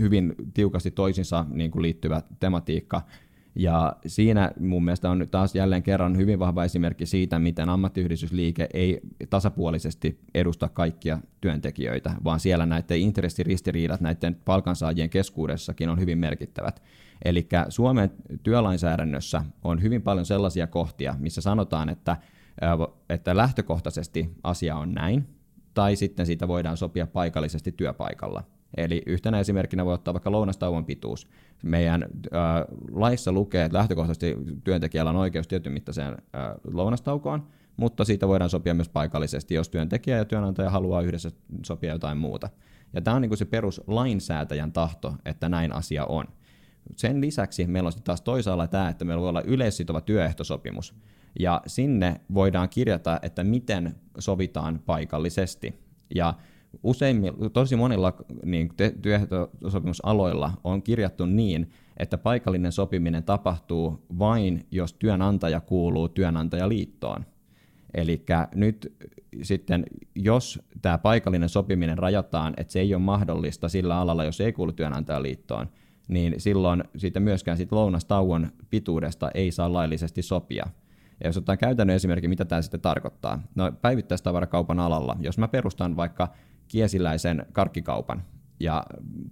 hyvin 0.00 0.34
tiukasti 0.54 0.90
toisinsa 0.90 1.46
niin 1.50 1.70
kuin 1.70 1.82
liittyvä 1.82 2.22
tematiikka, 2.40 3.02
ja 3.54 3.96
siinä 4.06 4.52
mun 4.60 4.84
mielestä 4.84 5.10
on 5.10 5.26
taas 5.30 5.54
jälleen 5.54 5.82
kerran 5.82 6.16
hyvin 6.16 6.38
vahva 6.38 6.64
esimerkki 6.64 7.06
siitä, 7.06 7.38
miten 7.38 7.68
ammattiyhdistysliike 7.68 8.68
ei 8.74 9.00
tasapuolisesti 9.30 10.20
edusta 10.34 10.68
kaikkia 10.68 11.18
työntekijöitä, 11.40 12.14
vaan 12.24 12.40
siellä 12.40 12.66
näiden 12.66 13.00
intressiristiriidat 13.00 14.00
näiden 14.00 14.36
palkansaajien 14.44 15.10
keskuudessakin 15.10 15.88
on 15.88 16.00
hyvin 16.00 16.18
merkittävät. 16.18 16.82
Eli 17.24 17.48
Suomen 17.68 18.10
työlainsäädännössä 18.42 19.44
on 19.64 19.82
hyvin 19.82 20.02
paljon 20.02 20.26
sellaisia 20.26 20.66
kohtia, 20.66 21.14
missä 21.18 21.40
sanotaan, 21.40 21.88
että, 21.88 22.16
että 23.08 23.36
lähtökohtaisesti 23.36 24.30
asia 24.42 24.76
on 24.76 24.92
näin, 24.92 25.26
tai 25.74 25.96
sitten 25.96 26.26
siitä 26.26 26.48
voidaan 26.48 26.76
sopia 26.76 27.06
paikallisesti 27.06 27.72
työpaikalla. 27.72 28.44
Eli 28.76 29.02
yhtenä 29.06 29.40
esimerkkinä 29.40 29.84
voi 29.84 29.94
ottaa 29.94 30.14
vaikka 30.14 30.32
lounastauon 30.32 30.84
pituus. 30.84 31.28
Meidän 31.62 32.02
äh, 32.02 32.40
laissa 32.90 33.32
lukee, 33.32 33.64
että 33.64 33.78
lähtökohtaisesti 33.78 34.36
työntekijällä 34.64 35.10
on 35.10 35.16
oikeus 35.16 35.48
tietyn 35.48 35.72
mittaiseen 35.72 36.12
äh, 36.12 36.40
lounastaukoon, 36.72 37.46
mutta 37.76 38.04
siitä 38.04 38.28
voidaan 38.28 38.50
sopia 38.50 38.74
myös 38.74 38.88
paikallisesti, 38.88 39.54
jos 39.54 39.68
työntekijä 39.68 40.16
ja 40.16 40.24
työnantaja 40.24 40.70
haluaa 40.70 41.00
yhdessä 41.00 41.30
sopia 41.66 41.92
jotain 41.92 42.18
muuta. 42.18 42.48
Ja 42.92 43.00
tämä 43.00 43.16
on 43.16 43.22
niin 43.22 43.36
se 43.36 43.44
peruslainsäätäjän 43.44 44.72
tahto, 44.72 45.14
että 45.24 45.48
näin 45.48 45.72
asia 45.72 46.04
on. 46.04 46.24
Sen 46.96 47.20
lisäksi 47.20 47.66
meillä 47.66 47.86
on 47.86 48.02
taas 48.04 48.22
toisaalla 48.22 48.66
tämä, 48.66 48.88
että 48.88 49.04
meillä 49.04 49.20
voi 49.20 49.28
olla 49.28 49.42
yleissitova 49.42 50.00
työehtosopimus. 50.00 50.94
Ja 51.40 51.62
sinne 51.66 52.20
voidaan 52.34 52.68
kirjata, 52.68 53.18
että 53.22 53.44
miten 53.44 53.94
sovitaan 54.18 54.80
paikallisesti. 54.86 55.82
Ja 56.14 56.34
useimmilla, 56.82 57.50
tosi 57.50 57.76
monilla 57.76 58.12
niin, 58.44 58.70
työehtosopimusaloilla 59.02 60.52
on 60.64 60.82
kirjattu 60.82 61.26
niin, 61.26 61.70
että 61.96 62.18
paikallinen 62.18 62.72
sopiminen 62.72 63.24
tapahtuu 63.24 64.06
vain, 64.18 64.66
jos 64.70 64.92
työnantaja 64.92 65.60
kuuluu 65.60 66.08
työnantajaliittoon. 66.08 67.24
Eli 67.94 68.24
nyt 68.54 68.96
sitten, 69.42 69.84
jos 70.14 70.60
tämä 70.82 70.98
paikallinen 70.98 71.48
sopiminen 71.48 71.98
rajataan, 71.98 72.54
että 72.56 72.72
se 72.72 72.80
ei 72.80 72.94
ole 72.94 73.02
mahdollista 73.02 73.68
sillä 73.68 73.98
alalla, 73.98 74.24
jos 74.24 74.40
ei 74.40 74.52
kuulu 74.52 74.72
työnantajaliittoon, 74.72 75.66
niin 76.08 76.34
silloin 76.38 76.84
siitä 76.96 77.20
myöskään 77.20 77.56
siitä 77.56 77.76
lounastauon 77.76 78.48
pituudesta 78.70 79.30
ei 79.34 79.50
saa 79.50 79.72
laillisesti 79.72 80.22
sopia. 80.22 80.66
Ja 81.20 81.28
jos 81.28 81.36
otetaan 81.36 81.58
käytännön 81.58 81.96
esimerkki, 81.96 82.28
mitä 82.28 82.44
tämä 82.44 82.62
sitten 82.62 82.80
tarkoittaa. 82.80 83.42
No 83.54 83.72
päivittäistavarakaupan 83.72 84.80
alalla, 84.80 85.16
jos 85.20 85.38
mä 85.38 85.48
perustan 85.48 85.96
vaikka 85.96 86.28
kiesiläisen 86.72 87.46
karkkikaupan 87.52 88.22
ja 88.60 88.84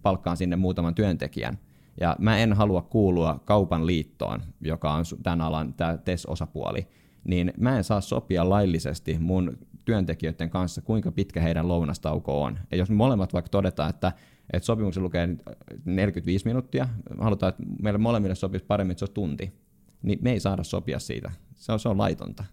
palkkaan 0.02 0.36
sinne 0.36 0.56
muutaman 0.56 0.94
työntekijän. 0.94 1.58
Ja 2.00 2.16
mä 2.18 2.38
en 2.38 2.52
halua 2.52 2.82
kuulua 2.82 3.40
kaupan 3.44 3.86
liittoon, 3.86 4.42
joka 4.60 4.92
on 4.92 5.04
tämän 5.22 5.40
alan 5.40 5.74
tämä 5.74 5.98
TES-osapuoli, 5.98 6.86
niin 7.24 7.52
mä 7.56 7.76
en 7.76 7.84
saa 7.84 8.00
sopia 8.00 8.48
laillisesti 8.48 9.18
mun 9.18 9.58
työntekijöiden 9.84 10.50
kanssa, 10.50 10.82
kuinka 10.82 11.12
pitkä 11.12 11.40
heidän 11.40 11.68
lounastauko 11.68 12.42
on. 12.42 12.58
Ja 12.70 12.76
jos 12.76 12.90
molemmat 12.90 13.32
vaikka 13.32 13.48
todetaan, 13.48 13.90
että, 13.90 14.12
että 14.52 14.66
sopimuksen 14.66 15.02
lukee 15.02 15.28
45 15.84 16.46
minuuttia, 16.46 16.88
halutaan, 17.18 17.50
että 17.50 17.62
meille 17.82 17.98
molemmille 17.98 18.34
sopisi 18.34 18.64
paremmin, 18.64 18.92
että 18.92 18.98
se 18.98 19.04
olisi 19.04 19.14
tunti, 19.14 19.52
niin 20.02 20.18
me 20.22 20.32
ei 20.32 20.40
saada 20.40 20.64
sopia 20.64 20.98
siitä. 20.98 21.30
Se 21.54 21.72
on, 21.72 21.80
se 21.80 21.88
on 21.88 21.98
laitonta. 21.98 22.44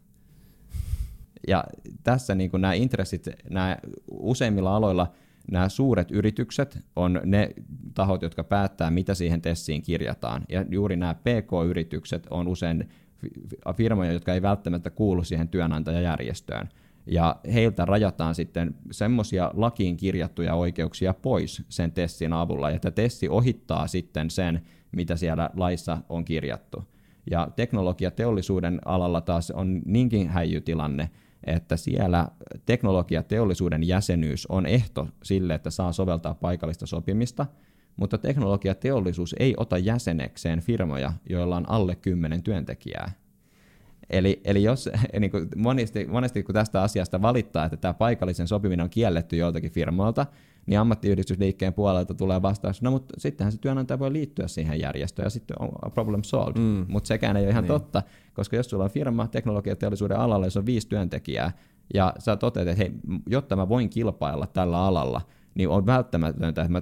Ja 1.48 1.64
tässä 2.04 2.36
niin 2.36 2.52
kuin 2.52 2.62
nämä 2.62 2.74
intressit, 2.74 3.28
nämä 3.50 3.78
useimmilla 4.12 4.76
aloilla 4.76 5.12
nämä 5.52 5.70
suuret 5.70 6.12
yritykset 6.12 6.80
on 6.96 7.22
ne 7.26 7.50
tahot, 7.94 8.22
jotka 8.22 8.44
päättää, 8.44 8.92
mitä 8.92 9.14
siihen 9.14 9.42
tessiin 9.42 9.82
kirjataan. 9.82 10.44
Ja 10.50 10.66
juuri 10.70 10.96
nämä 10.96 11.14
PK-yritykset 11.14 12.28
on 12.30 12.48
usein 12.48 12.90
firmoja, 13.76 14.12
jotka 14.12 14.34
ei 14.34 14.42
välttämättä 14.42 14.90
kuulu 14.90 15.24
siihen 15.24 15.48
työnantajajärjestöön. 15.48 16.70
Ja 17.06 17.36
heiltä 17.54 17.86
rajataan 17.86 18.36
sitten 18.36 18.76
semmoisia 18.92 19.52
lakiin 19.54 19.98
kirjattuja 19.98 20.56
oikeuksia 20.56 21.14
pois 21.14 21.64
sen 21.70 21.92
tessin 21.92 22.34
avulla, 22.34 22.70
ja 22.70 22.80
tämä 22.80 22.92
tessi 22.92 23.30
ohittaa 23.30 23.88
sitten 23.88 24.30
sen, 24.30 24.62
mitä 24.92 25.16
siellä 25.16 25.50
laissa 25.56 25.98
on 26.10 26.26
kirjattu. 26.26 26.84
Ja 27.32 27.48
teknologiateollisuuden 27.56 28.80
alalla 28.86 29.22
taas 29.22 29.52
on 29.52 29.82
niinkin 29.86 30.30
häijytilanne, 30.30 31.10
että 31.44 31.78
siellä 31.78 32.28
teknologiateollisuuden 32.66 33.88
jäsenyys 33.88 34.46
on 34.46 34.66
ehto 34.66 35.08
sille, 35.24 35.54
että 35.54 35.70
saa 35.70 35.92
soveltaa 35.92 36.34
paikallista 36.34 36.86
sopimista, 36.86 37.46
mutta 37.98 38.18
teknologiateollisuus 38.18 39.36
ei 39.40 39.54
ota 39.58 39.78
jäsenekseen 39.78 40.62
firmoja, 40.62 41.14
joilla 41.30 41.58
on 41.58 41.70
alle 41.70 41.96
10 41.96 42.44
työntekijää. 42.44 43.12
Eli, 44.10 44.42
eli 44.44 44.64
jos, 44.64 44.90
niin 45.20 45.32
kuin 45.32 45.48
monesti, 45.56 46.06
monesti 46.06 46.44
kun 46.44 46.56
tästä 46.56 46.82
asiasta 46.82 47.22
valittaa, 47.22 47.66
että 47.66 47.78
tämä 47.78 47.94
paikallisen 47.94 48.48
sopiminen 48.48 48.84
on 48.84 48.90
kielletty 48.90 49.38
joiltakin 49.38 49.72
firmoilta, 49.72 50.26
niin 50.68 50.80
ammattiyhdistysliikkeen 50.80 51.74
puolelta 51.74 52.14
tulee 52.14 52.42
vastaus, 52.42 52.82
no 52.82 52.92
mutta 52.92 53.14
sittenhän 53.18 53.52
se 53.52 53.58
työnantaja 53.58 54.00
voi 54.00 54.14
liittyä 54.14 54.48
siihen 54.48 54.80
järjestöön 54.80 55.26
ja 55.26 55.30
sitten 55.30 55.62
on 55.62 55.92
problem 55.94 56.24
solved. 56.24 56.62
Mm. 56.62 56.86
Mutta 56.88 57.08
sekään 57.08 57.38
ei 57.38 57.44
ole 57.44 57.50
ihan 57.50 57.64
niin. 57.64 57.68
totta, 57.68 58.04
koska 58.34 58.56
jos 58.56 58.70
sulla 58.70 58.84
on 58.84 58.90
firma 58.90 59.28
teknologiateollisuuden 59.28 60.20
alalla, 60.20 60.46
jos 60.46 60.58
on 60.58 60.66
viisi 60.66 60.88
työntekijää, 60.88 61.52
ja 61.94 62.14
sä 62.20 62.36
toteat, 62.36 62.68
että 62.68 62.84
hei, 62.84 62.92
jotta 63.30 63.56
mä 63.56 63.70
voin 63.70 63.90
kilpailla 63.90 64.48
tällä 64.48 64.80
alalla, 64.80 65.22
niin 65.56 65.70
on 65.70 65.86
välttämätöntä, 65.86 66.62
että 66.62 66.72
mä, 66.72 66.82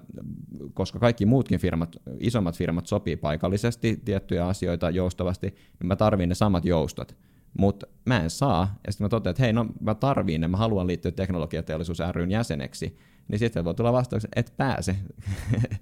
koska 0.74 1.00
kaikki 1.00 1.26
muutkin 1.26 1.60
firmat, 1.60 1.96
isommat 2.20 2.58
firmat 2.58 2.88
sopii 2.88 3.16
paikallisesti 3.16 4.02
tiettyjä 4.06 4.48
asioita 4.48 4.90
joustavasti, 4.90 5.48
niin 5.48 5.88
mä 5.88 5.96
tarvin 5.96 6.30
ne 6.30 6.36
samat 6.36 6.66
joustot. 6.66 7.18
Mutta 7.60 7.88
mä 8.06 8.24
en 8.24 8.30
saa, 8.30 8.76
ja 8.86 8.92
sitten 8.92 9.06
mä 9.06 9.10
totean, 9.10 9.32
että 9.32 9.44
hei, 9.44 9.54
no 9.54 9.66
mä 9.82 9.96
tarviin 9.96 10.42
ne, 10.42 10.48
mä 10.48 10.58
haluan 10.58 10.88
liittyä 10.88 11.12
teknologiateollisuus 11.12 12.00
ryn 12.12 12.32
jäseneksi, 12.32 12.98
niin 13.28 13.40
sitten 13.40 13.66
voi 13.66 13.76
tulla 13.76 13.94
vastauksen, 13.94 14.30
että 14.36 14.52
pääse. 14.58 14.96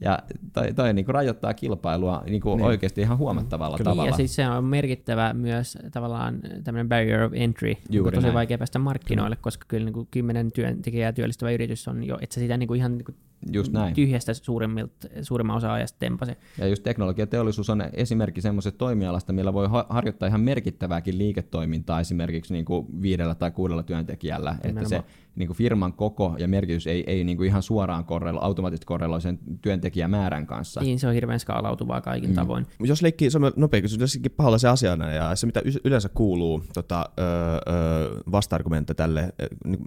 Ja 0.00 0.18
toi, 0.52 0.72
toi 0.72 0.94
niin 0.94 1.04
kuin 1.04 1.14
rajoittaa 1.14 1.54
kilpailua 1.54 2.22
niin 2.26 2.40
kuin 2.40 2.56
niin. 2.56 2.66
oikeasti 2.66 3.00
ihan 3.00 3.18
huomattavalla 3.18 3.76
Kyllä. 3.76 3.90
tavalla. 3.90 4.10
Ja 4.10 4.16
siis 4.16 4.34
se 4.34 4.48
on 4.48 4.64
merkittävä 4.64 5.32
myös 5.34 5.78
tavallaan 5.92 6.40
tämmöinen 6.64 6.88
barrier 6.88 7.22
of 7.22 7.32
entry, 7.34 7.74
Juuri 7.90 8.10
niin 8.10 8.14
tosi 8.14 8.26
näin. 8.26 8.34
vaikea 8.34 8.58
päästä 8.58 8.78
markkinoille, 8.78 9.36
koska 9.36 9.64
kyllä 9.68 9.84
niin 9.84 9.92
kuin 9.92 10.08
kymmenen 10.10 10.52
työntekijää 10.52 11.12
työllistävä 11.12 11.50
yritys 11.50 11.88
on 11.88 12.04
jo, 12.04 12.18
että 12.20 12.34
se 12.34 12.40
sitä 12.40 12.56
niin 12.56 12.66
kuin 12.68 12.78
ihan 12.78 12.98
niin 12.98 13.04
kuin 13.04 13.16
Just 13.52 13.72
näin. 13.72 13.94
tyhjästä 13.94 14.32
suurimman 15.22 15.56
osa 15.56 15.72
ajasta 15.72 15.98
tempase. 15.98 16.36
Ja 16.58 16.66
just 16.66 16.82
teknologiateollisuus 16.82 17.70
on 17.70 17.82
esimerkki 17.92 18.40
semmoisesta 18.40 18.78
toimialasta, 18.78 19.32
millä 19.32 19.52
voi 19.52 19.68
harjoittaa 19.88 20.28
ihan 20.28 20.40
merkittävääkin 20.40 21.18
liiketoimintaa 21.18 22.00
esimerkiksi 22.00 22.52
niin 22.52 22.64
kuin 22.64 22.86
viidellä 23.02 23.34
tai 23.34 23.50
kuudella 23.50 23.82
työntekijällä. 23.82 24.50
Nimenomaan. 24.50 24.82
Että 24.82 24.88
se 24.88 25.04
niin 25.36 25.46
kuin 25.46 25.56
firman 25.56 25.92
koko 25.92 26.36
ja 26.38 26.48
merkitys 26.48 26.86
ei, 26.86 27.04
ei 27.06 27.24
niin 27.24 27.36
kuin 27.36 27.46
ihan 27.46 27.62
suoraan 27.62 28.04
korrelo, 28.04 28.40
automaattisesti 28.40 28.86
korreloi 28.86 29.20
sen 29.20 29.38
työntekijämäärän 29.62 30.46
kanssa. 30.46 30.80
Niin, 30.80 30.98
se 30.98 31.08
on 31.08 31.14
hirveän 31.14 31.40
skaalautuvaa 31.40 32.00
kaikin 32.00 32.30
mm. 32.30 32.34
tavoin. 32.34 32.66
Jos 32.80 33.02
leikkii, 33.02 33.30
se 33.30 33.38
on 33.38 33.52
nopea 33.56 33.80
kysymys, 33.80 34.00
jos 34.00 34.32
pahalla 34.36 34.58
se 34.58 34.68
asiana 34.68 35.10
ja 35.10 35.36
se 35.36 35.46
mitä 35.46 35.62
yleensä 35.84 36.08
kuuluu 36.08 36.64
tota, 36.74 37.10
öö, 37.18 38.20
vasta-argumentta 38.32 38.94
tälle, 38.94 39.32
niin, 39.64 39.80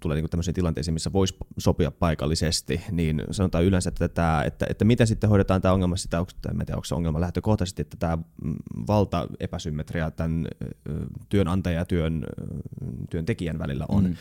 tulee 0.00 0.16
niin 0.16 0.30
tämmöisiin 0.30 0.54
tilanteisiin, 0.54 0.94
missä 0.94 1.12
voisi 1.12 1.36
sopia 1.58 1.90
paikallisesti, 1.90 2.80
niin 2.90 3.22
sanotaan 3.30 3.64
yleensä, 3.64 3.88
että, 3.88 4.08
tämä, 4.08 4.42
että, 4.46 4.66
että 4.70 4.84
miten 4.84 5.06
sitten 5.06 5.30
hoidetaan 5.30 5.62
tämä 5.62 5.74
ongelma, 5.74 5.96
sitä, 5.96 6.20
onko, 6.20 6.32
en 6.50 6.56
tiedä, 6.58 6.76
onko 6.76 6.84
se 6.84 6.94
ongelma 6.94 7.20
lähtökohtaisesti, 7.20 7.82
että 7.82 7.96
tämä 7.96 8.18
valta 8.86 9.26
epäsymmetria 9.40 10.10
tämän 10.10 10.48
työnantajan 11.28 11.78
ja 11.78 11.84
työn, 11.84 12.26
työntekijän 13.10 13.58
välillä 13.58 13.84
on. 13.88 14.04
Mm 14.04 14.16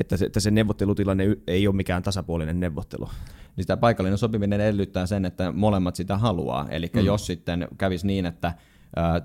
että 0.00 0.16
se, 0.16 0.26
että 0.26 0.40
se 0.40 0.50
neuvottelutilanne 0.50 1.36
ei 1.46 1.66
ole 1.66 1.76
mikään 1.76 2.02
tasapuolinen 2.02 2.60
neuvottelu. 2.60 3.08
Niin 3.56 3.64
sitä 3.64 3.76
paikallinen 3.76 4.18
sopiminen 4.18 4.60
edellyttää 4.60 5.06
sen, 5.06 5.24
että 5.24 5.52
molemmat 5.52 5.96
sitä 5.96 6.18
haluaa. 6.18 6.68
Eli 6.70 6.90
mm. 6.94 7.00
jos 7.00 7.26
sitten 7.26 7.68
kävisi 7.78 8.06
niin, 8.06 8.26
että 8.26 8.54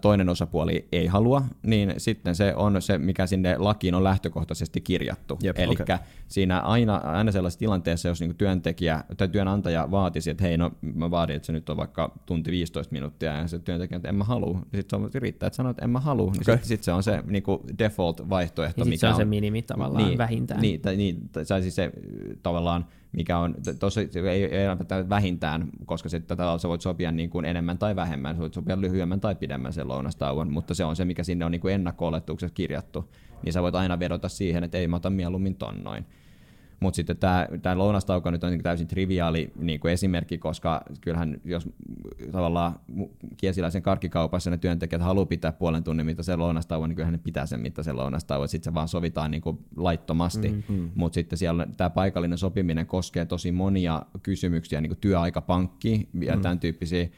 toinen 0.02 0.30
osapuoli 0.30 0.88
ei 0.92 1.08
halua, 1.08 1.42
niin 1.64 1.94
sitten 1.98 2.36
se 2.36 2.54
on 2.56 2.82
se, 2.82 2.98
mikä 2.98 3.28
sinne 3.28 3.56
lakiin 3.58 3.96
on 3.96 4.04
lähtökohtaisesti 4.04 4.82
kirjattu. 4.82 5.40
Eli 5.56 5.76
okay. 5.82 5.98
siinä 6.28 6.60
aina, 6.60 6.96
aina 6.96 7.32
sellaisessa 7.32 7.60
tilanteessa, 7.60 8.08
jos 8.08 8.20
niinku 8.20 8.36
työntekijä 8.38 9.04
tai 9.18 9.28
työnantaja 9.28 9.92
vaatisi, 9.92 10.30
että 10.30 10.44
hei, 10.44 10.58
no 10.58 10.72
mä 10.82 11.12
vaadin, 11.12 11.36
että 11.36 11.46
se 11.46 11.54
nyt 11.54 11.70
on 11.70 11.78
vaikka 11.78 12.14
tunti 12.26 12.52
15 12.52 12.94
minuuttia, 12.94 13.34
ja 13.34 13.48
se 13.48 13.60
työntekijä, 13.60 13.96
että 13.96 14.10
en 14.10 14.16
mä 14.16 14.24
halua, 14.24 14.54
niin 14.54 14.82
sitten 14.82 15.12
se 15.12 15.20
riittää, 15.20 15.48
että 15.48 15.58
sanoo, 15.58 15.70
että 15.70 15.84
en 15.84 15.90
mä 15.90 16.00
halua, 16.00 16.32
niin 16.32 16.42
okay. 16.42 16.56
sitten 16.56 16.68
sit 16.68 16.84
se 16.84 16.92
on 16.92 17.04
se 17.04 17.24
niinku 17.28 17.64
default-vaihtoehto. 17.78 18.84
Niin 18.84 18.90
mikä 18.90 19.00
se 19.00 19.08
on, 19.08 19.14
on 19.14 19.18
se 19.18 19.26
minimi 19.26 19.62
tavallaan 19.62 20.08
niin, 20.08 20.18
vähintään. 20.18 20.62
Niin, 20.62 20.82
tai, 20.82 20.96
niin, 20.96 21.30
tai 21.30 21.62
siis 21.62 21.76
se 21.76 21.92
tavallaan 22.44 22.86
mikä 23.12 23.38
on 23.38 23.56
tosi, 23.80 24.10
ei, 24.30 24.44
ei 24.44 24.68
vähintään, 25.10 25.70
koska 25.86 26.10
sitten 26.10 26.38
sä 26.60 26.68
voit 26.68 26.82
sopia 26.82 27.12
niin 27.12 27.30
kuin 27.30 27.46
enemmän 27.46 27.78
tai 27.78 27.96
vähemmän, 27.96 28.36
sä 28.36 28.42
voit 28.42 28.54
sopia 28.54 28.82
lyhyemmän 28.82 29.22
tai 29.22 29.36
pidemmän 29.36 29.74
sen 29.74 29.88
lounastauon, 29.88 30.52
mutta 30.52 30.74
se 30.74 30.86
on 30.86 30.96
se, 30.96 31.06
mikä 31.06 31.24
sinne 31.24 31.46
on 31.46 31.52
niin 31.52 31.62
kuin 31.62 31.74
ennakko 31.74 32.06
kirjattu, 32.54 33.14
niin 33.44 33.54
sä 33.54 33.62
voit 33.62 33.76
aina 33.76 34.00
vedota 34.00 34.30
siihen, 34.30 34.64
että 34.64 34.78
ei 34.78 34.88
mä 34.88 34.96
otan 34.96 35.14
mieluummin 35.14 35.56
ton 35.56 35.84
noin. 35.84 36.06
Mutta 36.82 36.96
sitten 36.96 37.18
tämä, 37.18 37.48
lounastauko 37.76 38.32
nyt 38.32 38.44
on 38.44 38.52
niin 38.52 38.64
täysin 38.64 38.88
triviaali 38.88 39.52
niin 39.56 39.80
kuin 39.80 39.94
esimerkki, 39.94 40.38
koska 40.38 40.82
kyllähän 41.02 41.42
jos 41.46 41.70
tavallaan 42.32 42.80
kiesiläisen 43.38 43.82
karkkikaupassa 43.82 44.50
ne 44.50 44.58
työntekijät 44.58 45.02
haluaa 45.02 45.26
pitää 45.26 45.52
puolen 45.52 45.84
tunnin 45.84 46.06
mittaisen 46.06 46.40
lounastauon, 46.40 46.90
niin 46.90 46.96
kyllähän 46.96 47.14
ne 47.14 47.20
pitää 47.24 47.46
sen 47.46 47.60
mittaisen 47.60 47.98
lounastauon, 47.98 48.48
sitten 48.48 48.72
se 48.72 48.74
vaan 48.74 48.88
sovitaan 48.88 49.32
niin 49.32 49.42
kuin 49.42 49.58
laittomasti. 49.76 50.50
Mm-hmm. 50.50 50.92
Mutta 50.96 51.14
sitten 51.14 51.38
siellä 51.38 51.68
tämä 51.78 51.90
paikallinen 51.90 52.38
sopiminen 52.38 52.86
koskee 52.86 53.26
tosi 53.26 53.52
monia 53.52 54.02
kysymyksiä, 54.24 54.82
niin 54.82 54.90
kuin 54.90 55.00
työaikapankki 55.02 56.10
ja 56.14 56.32
mm-hmm. 56.32 56.42
tämän 56.42 56.60
tyyppisiä 56.60 57.10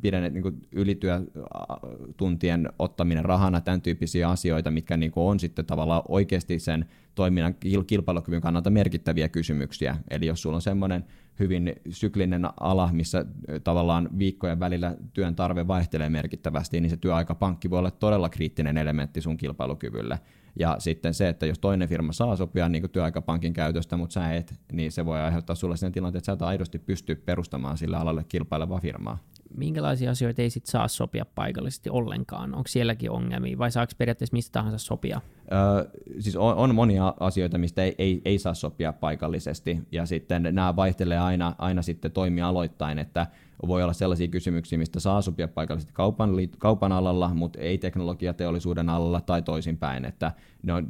pidennet 0.00 0.32
niin 0.32 0.68
ylityötuntien 0.72 2.68
ottaminen 2.78 3.24
rahana, 3.24 3.60
tämän 3.60 3.82
tyyppisiä 3.82 4.28
asioita, 4.28 4.70
mitkä 4.70 4.96
niin 4.96 5.12
kuin 5.12 5.24
on 5.24 5.40
sitten 5.40 5.66
tavallaan 5.66 6.02
oikeasti 6.08 6.58
sen 6.58 6.86
toiminnan 7.14 7.54
kilpailukyvyn 7.86 8.40
kannalta 8.40 8.70
merkittäviä 8.70 9.28
kysymyksiä. 9.28 9.96
Eli 10.10 10.26
jos 10.26 10.42
sulla 10.42 10.56
on 10.56 10.62
semmoinen 10.62 11.04
hyvin 11.38 11.72
syklinen 11.90 12.48
ala, 12.60 12.90
missä 12.92 13.24
tavallaan 13.64 14.08
viikkojen 14.18 14.60
välillä 14.60 14.96
työn 15.12 15.36
tarve 15.36 15.66
vaihtelee 15.66 16.08
merkittävästi, 16.08 16.80
niin 16.80 16.90
se 16.90 16.96
työaikapankki 16.96 17.70
voi 17.70 17.78
olla 17.78 17.90
todella 17.90 18.28
kriittinen 18.28 18.76
elementti 18.76 19.20
sun 19.20 19.36
kilpailukyvylle. 19.36 20.18
Ja 20.58 20.76
sitten 20.78 21.14
se, 21.14 21.28
että 21.28 21.46
jos 21.46 21.58
toinen 21.58 21.88
firma 21.88 22.12
saa 22.12 22.36
sopia 22.36 22.68
niin 22.68 22.90
työaikapankin 22.90 23.52
käytöstä, 23.52 23.96
mutta 23.96 24.12
sä 24.12 24.34
et, 24.34 24.54
niin 24.72 24.92
se 24.92 25.06
voi 25.06 25.20
aiheuttaa 25.20 25.56
sulle 25.56 25.76
sen 25.76 25.92
tilanteen, 25.92 26.18
että 26.18 26.26
sä 26.26 26.32
et 26.32 26.42
aidosti 26.42 26.78
pysty 26.78 27.14
perustamaan 27.14 27.78
sillä 27.78 27.98
alalle 27.98 28.24
kilpailevaa 28.28 28.80
firmaa 28.80 29.18
minkälaisia 29.56 30.10
asioita 30.10 30.42
ei 30.42 30.50
sit 30.50 30.66
saa 30.66 30.88
sopia 30.88 31.24
paikallisesti 31.34 31.90
ollenkaan? 31.90 32.54
Onko 32.54 32.68
sielläkin 32.68 33.10
ongelmia 33.10 33.58
vai 33.58 33.70
saako 33.70 33.92
periaatteessa 33.98 34.34
mistä 34.34 34.52
tahansa 34.52 34.78
sopia? 34.78 35.20
Öö, 35.52 35.90
siis 36.20 36.36
on, 36.36 36.54
on 36.54 36.74
monia 36.74 37.14
asioita, 37.20 37.58
mistä 37.58 37.82
ei, 37.82 37.94
ei, 37.98 38.22
ei 38.24 38.38
saa 38.38 38.54
sopia 38.54 38.92
paikallisesti 38.92 39.78
ja 39.92 40.06
sitten 40.06 40.42
nämä 40.42 40.76
vaihtelee 40.76 41.18
aina, 41.18 41.54
aina 41.58 41.82
sitten 41.82 42.12
toimialoittain, 42.12 42.98
että 42.98 43.26
voi 43.66 43.82
olla 43.82 43.92
sellaisia 43.92 44.28
kysymyksiä, 44.28 44.78
mistä 44.78 45.00
saa 45.00 45.22
sopia 45.22 45.48
paikallisesti 45.48 45.92
kaupan, 45.92 46.30
kaupan 46.58 46.92
alalla, 46.92 47.34
mutta 47.34 47.60
ei 47.60 47.78
teknologiateollisuuden 47.78 48.88
alalla 48.88 49.20
tai 49.20 49.42
toisinpäin. 49.42 50.04
Että 50.04 50.32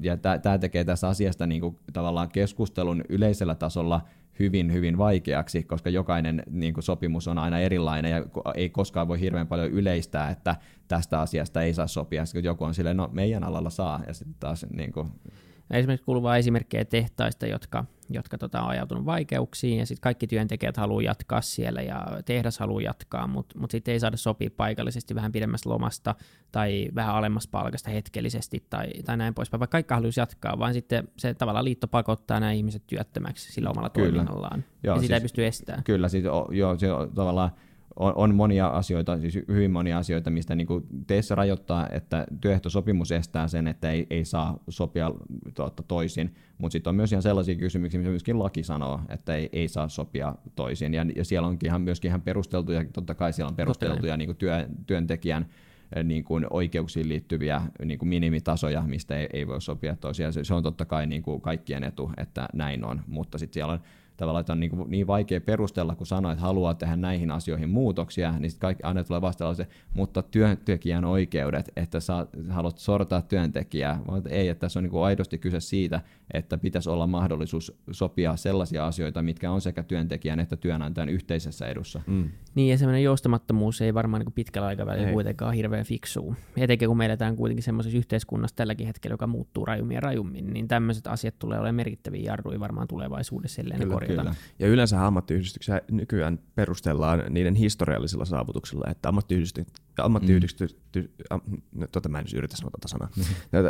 ja 0.01 0.17
tämä 0.17 0.59
tekee 0.59 0.85
tässä 0.85 1.09
asiasta 1.09 1.47
niin 1.47 1.61
kuin, 1.61 1.79
tavallaan 1.93 2.29
keskustelun 2.29 3.05
yleisellä 3.09 3.55
tasolla– 3.55 4.01
hyvin, 4.39 4.73
hyvin 4.73 4.99
vaikeaksi, 4.99 5.63
koska 5.63 5.91
jokainen 5.91 6.43
niin 6.51 6.75
kuin 6.75 6.85
sopimus 6.85 7.29
on 7.29 7.39
aina 7.39 7.59
erilainen 7.59 8.11
ja 8.11 8.25
ei 8.55 8.71
koskaan 8.71 9.09
voi 9.09 9.21
hirveän 9.21 9.47
paljon 9.47 9.71
yleistää, 9.71 10.31
että 10.31 10.57
tästä 10.89 11.21
asiasta 11.21 11.63
ei 11.63 11.75
saa 11.75 11.87
sopia. 11.87 12.25
Sitten 12.25 12.45
joku 12.45 12.65
on 12.65 12.75
silleen, 12.75 12.97
no 12.97 13.09
meidän 13.13 13.45
alalla 13.45 13.71
saa, 13.71 14.01
ja 14.07 14.15
sitten 14.15 14.37
taas 14.41 14.67
niin 14.77 14.93
kuin, 14.93 15.09
Esimerkiksi 15.71 16.05
kuuluu 16.05 16.29
esimerkkejä 16.29 16.85
tehtaista, 16.85 17.47
jotka, 17.47 17.85
jotka 18.11 18.39
tota, 18.39 18.63
on 18.63 18.69
ajautunut 18.69 19.05
vaikeuksiin 19.05 19.79
ja 19.79 19.87
sitten 19.87 20.03
kaikki 20.03 20.27
työntekijät 20.27 20.77
haluaa 20.77 21.03
jatkaa 21.03 21.41
siellä 21.41 21.83
ja 21.83 22.07
tehdas 22.25 22.59
haluaa 22.59 22.83
jatkaa, 22.83 23.27
mutta 23.27 23.59
mut 23.59 23.71
sitten 23.71 23.93
ei 23.93 24.01
saada 24.01 24.17
sopia 24.17 24.51
paikallisesti 24.57 25.15
vähän 25.15 25.33
pidemmästä 25.33 25.71
lomasta 25.71 26.15
tai 26.53 26.89
vähän 26.95 27.15
alemmasta 27.15 27.51
palkasta 27.51 27.91
hetkellisesti 27.91 28.67
tai, 28.71 28.87
tai 29.05 29.17
näin 29.17 29.35
poispäin, 29.35 29.61
vaikka 29.61 29.73
kaikki 29.73 29.95
haluaisi 29.95 30.21
jatkaa, 30.21 30.59
vaan 30.59 30.75
sitten 30.75 31.09
se 31.19 31.35
tavallaan 31.35 31.65
liitto 31.65 31.89
pakottaa 31.89 32.41
nämä 32.41 32.53
ihmiset 32.53 32.83
työttömäksi 32.87 33.53
sillä 33.53 33.71
omalla 33.71 33.91
kyllä. 33.91 34.07
toiminnallaan 34.07 34.65
joo, 34.83 34.97
ja 34.97 35.01
sitä 35.01 35.07
siis, 35.07 35.21
ei 35.21 35.21
pysty 35.21 35.47
estämään. 35.47 35.85
Kyllä, 35.85 36.09
siis, 36.09 36.25
joo, 36.51 36.79
se 36.79 36.93
on 36.93 37.13
tavallaan 37.15 37.51
on, 37.97 38.13
on 38.17 38.35
monia 38.35 38.67
asioita, 38.67 39.21
siis 39.21 39.39
hyvin 39.49 39.71
monia 39.71 39.99
asioita, 39.99 40.31
mistä 40.31 40.55
niin 40.55 40.69
teissä 41.07 41.35
rajoittaa, 41.35 41.89
että 41.89 42.27
työehtosopimus 42.41 43.13
estää 43.13 43.49
sen, 43.49 43.67
että 43.67 43.91
ei, 43.91 44.07
ei 44.11 44.25
saa 44.25 44.59
sopia 44.69 45.11
tuota, 45.55 45.83
toisin, 45.83 46.35
mutta 46.59 46.73
sitten 46.73 46.91
on 46.91 46.97
myös 46.97 47.13
ihan 47.13 47.23
sellaisia 47.23 47.55
kysymyksiä, 47.55 48.01
missä 48.01 48.11
myöskin 48.11 48.39
laki 48.39 48.63
sanoo, 48.63 49.01
että 49.09 49.35
ei, 49.35 49.49
ei 49.53 49.69
saa 49.69 49.89
sopia 49.89 50.35
toisin, 50.57 50.95
ja, 50.95 51.07
ja 51.17 51.25
siellä 51.25 51.49
onkin 51.49 51.67
ihan 51.67 51.83
myöskin 51.83 52.09
ihan 52.09 52.23
perusteltuja, 52.23 52.85
totta 52.93 53.15
kai 53.15 53.33
siellä 53.33 53.51
on 53.51 53.57
perusteltuja 53.57 54.17
niin 54.17 54.37
työ, 54.37 54.69
työntekijän 54.87 55.47
eh, 55.97 56.05
niin 56.05 56.25
kuin 56.25 56.47
oikeuksiin 56.51 57.09
liittyviä 57.09 57.63
niin 57.85 57.99
kuin 57.99 58.09
minimitasoja, 58.09 58.83
mistä 58.83 59.17
ei, 59.17 59.29
ei 59.33 59.47
voi 59.47 59.61
sopia 59.61 59.97
toisiaan. 59.97 60.33
Se, 60.33 60.45
se 60.45 60.55
on 60.55 60.63
totta 60.63 60.85
kai 60.85 61.07
niin 61.07 61.23
kuin 61.23 61.41
kaikkien 61.41 61.85
etu, 61.85 62.11
että 62.17 62.49
näin 62.53 62.85
on, 62.85 63.01
mutta 63.07 63.39
sitten 63.39 63.55
siellä 63.55 63.73
on 63.73 63.81
tavallaan, 64.23 64.41
että 64.41 64.53
on 64.53 64.61
niin, 64.61 64.71
kuin 64.71 64.91
niin 64.91 65.07
vaikea 65.07 65.41
perustella, 65.41 65.95
kun 65.95 66.07
sanoo, 66.07 66.33
että 66.33 66.45
haluaa 66.45 66.75
tehdä 66.75 66.97
näihin 66.97 67.31
asioihin 67.31 67.69
muutoksia, 67.69 68.39
niin 68.39 68.51
sitten 68.51 68.67
kaikki 68.67 68.83
aina 68.83 69.05
tulee 69.05 69.21
vastalause, 69.21 69.67
mutta 69.95 70.23
työntekijän 70.23 71.05
oikeudet, 71.05 71.73
että 71.77 72.01
sä 72.01 72.27
haluat 72.51 72.79
sortaa 72.79 73.23
työntekijää, 73.23 74.01
vaan 74.09 74.23
ei, 74.29 74.49
että 74.49 74.61
tässä 74.61 74.79
on 74.79 74.83
niin 74.83 74.91
kuin 74.91 75.05
aidosti 75.05 75.39
kyse 75.39 75.61
siitä, 75.61 76.01
että 76.33 76.59
pitäisi 76.59 76.91
olla 76.91 77.07
mahdollisuus 77.07 77.73
sopia 77.91 78.37
sellaisia 78.37 78.87
asioita, 78.87 79.23
mitkä 79.23 79.51
on 79.51 79.61
sekä 79.61 79.83
työntekijän 79.83 80.41
että 80.41 80.57
työnantajan 80.57 81.09
yhteisessä 81.09 81.67
edussa. 81.67 82.01
Mm. 82.07 82.31
Niin, 82.55 82.71
ja 82.71 82.79
semmoinen 82.79 83.03
joustamattomuus 83.03 83.81
ei 83.81 83.95
varmaan 83.95 84.23
niin 84.23 84.33
pitkällä 84.33 84.69
aikavälillä 84.69 85.09
ei. 85.09 85.15
kuitenkaan 85.15 85.55
hirveän 85.55 85.85
fiksuu. 85.85 86.35
Etenkin 86.57 86.89
kun 86.89 86.99
me 86.99 87.07
eletään 87.07 87.37
kuitenkin 87.37 87.63
semmoisessa 87.63 87.99
yhteiskunnassa 87.99 88.57
tälläkin 88.57 88.87
hetkellä, 88.87 89.15
joka 89.15 89.27
muuttuu 89.27 89.65
rajummin 89.65 89.95
ja 89.95 90.01
rajummin, 90.01 90.53
niin 90.53 90.69
tämmöiset 90.69 91.07
asiat 91.07 91.39
tulee 91.39 91.59
olemaan 91.59 91.75
merkittäviä 91.75 92.23
jarruja 92.25 92.61
varmaan 92.61 92.89
tulevaisuudessa, 92.89 93.63
ellei 93.63 93.79
Kyllä, 93.79 93.95
Kyllä. 94.21 94.35
Ja 94.59 94.69
yleensä 94.69 95.07
ammattiyhdistyksiä 95.07 95.81
nykyään 95.91 96.39
perustellaan 96.55 97.23
niiden 97.31 97.55
historiallisilla 97.55 98.25
saavutuksilla, 98.25 98.85
että 98.91 99.09
ammattiyhdistykset 99.09 99.83
ammattiyhdistys, 99.99 100.77
mm. 100.97 101.03
am, 101.31 101.41
no, 101.73 101.87
tota 101.93 102.09
mä 102.09 102.19
en 102.19 102.25
yritä 102.37 102.57
sanoa 102.57 102.71
tätä 102.71 102.89
sanaa. 102.89 103.09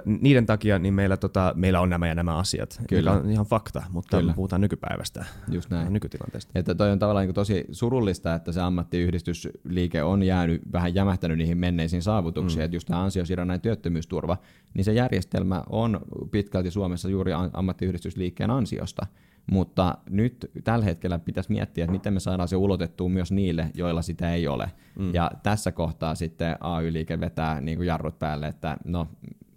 Mm. 0.05 0.19
Niiden 0.21 0.47
takia 0.47 0.79
niin 0.79 0.95
meillä, 0.95 1.17
tota, 1.17 1.53
meillä 1.57 1.81
on 1.81 1.91
nämä 1.91 2.09
ja 2.09 2.15
nämä 2.15 2.37
asiat, 2.37 2.81
Kyllä. 2.89 3.13
on 3.13 3.31
ihan 3.31 3.47
fakta, 3.47 3.83
mutta 3.91 4.19
Kyllä. 4.19 4.33
puhutaan 4.35 4.61
nykypäivästä, 4.61 5.25
Just 5.49 5.71
näin. 5.71 5.93
nykytilanteesta. 5.93 6.53
Että 6.55 6.75
toi 6.75 6.91
on 6.91 6.99
tavallaan 6.99 7.27
niin 7.27 7.35
tosi 7.35 7.65
surullista, 7.73 8.35
että 8.35 8.53
se 8.53 8.61
ammattiyhdistysliike 8.61 10.03
on 10.03 10.23
jäänyt 10.23 10.63
vähän 10.73 10.95
jämähtänyt 10.95 11.39
niihin 11.39 11.59
menneisiin 11.59 12.03
saavutuksiin, 12.03 12.61
mm. 12.61 12.65
että 12.65 12.77
just 12.77 12.89
tämä 12.89 13.03
ansiosidonnainen 13.03 13.61
työttömyysturva, 13.61 14.37
niin 14.75 14.85
se 14.85 14.93
järjestelmä 14.93 15.63
on 15.71 16.01
pitkälti 16.31 16.71
Suomessa 16.71 17.09
juuri 17.09 17.33
ammattiyhdistysliikkeen 17.53 18.51
ansiosta. 18.51 19.07
Mutta 19.51 19.99
nyt 20.11 20.51
tällä 20.65 20.85
hetkellä 20.85 21.19
pitäisi 21.19 21.53
miettiä, 21.53 21.85
että 21.85 21.93
miten 21.93 22.15
me 22.15 22.21
saadaan 22.21 22.49
se 22.49 22.57
ulotettua 22.57 23.09
myös 23.09 23.33
niille, 23.33 23.71
joilla 23.75 24.03
sitä 24.03 24.35
ei 24.35 24.49
ole. 24.49 24.73
Mm. 24.99 25.15
Ja 25.15 25.31
tässä 25.43 25.73
kohtaa 25.73 26.15
sitten 26.15 26.57
AY-liike 26.61 27.21
vetää 27.21 27.61
niin 27.61 27.79
kuin 27.79 27.87
jarrut 27.87 28.19
päälle, 28.19 28.47
että 28.47 28.77
no 28.85 29.09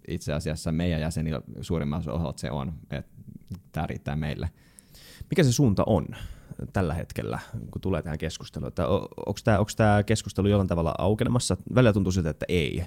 itse 0.08 0.32
asiassa 0.32 0.72
meidän 0.72 1.00
jäsenillä 1.00 1.40
suurimmassa 1.60 2.12
osalla 2.12 2.32
se 2.36 2.50
on, 2.50 2.72
että 2.90 3.10
tämä 3.72 3.86
riittää 3.86 4.16
meille. 4.16 4.50
Mikä 5.30 5.44
se 5.44 5.52
suunta 5.52 5.82
on 5.86 6.06
tällä 6.72 6.94
hetkellä, 6.94 7.38
kun 7.70 7.80
tulee 7.80 8.02
tähän 8.02 8.18
keskusteluun? 8.18 8.72
Onko 9.26 9.70
tämä 9.76 10.02
keskustelu 10.02 10.48
jollain 10.48 10.68
tavalla 10.68 10.94
aukenemassa? 10.98 11.56
Välillä 11.74 11.92
tuntuu 11.92 12.12
siltä, 12.12 12.30
että 12.30 12.46
ei. 12.48 12.84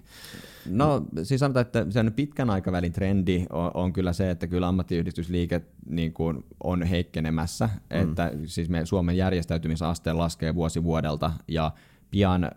No 0.70 1.06
siis 1.24 1.40
sanotaan, 1.40 1.66
että 1.66 1.86
sen 1.90 2.14
pitkän 2.14 2.50
aikavälin 2.50 2.94
trendi 2.94 3.46
on, 3.50 3.72
on 3.74 3.94
kyllä 3.94 4.14
se, 4.14 4.30
että 4.30 4.48
kyllä 4.48 4.68
ammattiyhdistysliike 4.68 5.62
niin 5.90 6.14
kuin 6.14 6.44
on 6.64 6.84
heikkenemässä, 6.84 7.66
mm. 7.66 8.02
että 8.02 8.32
siis 8.46 8.70
me 8.70 8.86
Suomen 8.86 9.18
järjestäytymisaste 9.18 10.14
laskee 10.14 10.56
vuosi 10.56 10.84
vuodelta 10.84 11.32
ja 11.48 11.72
pian 12.12 12.52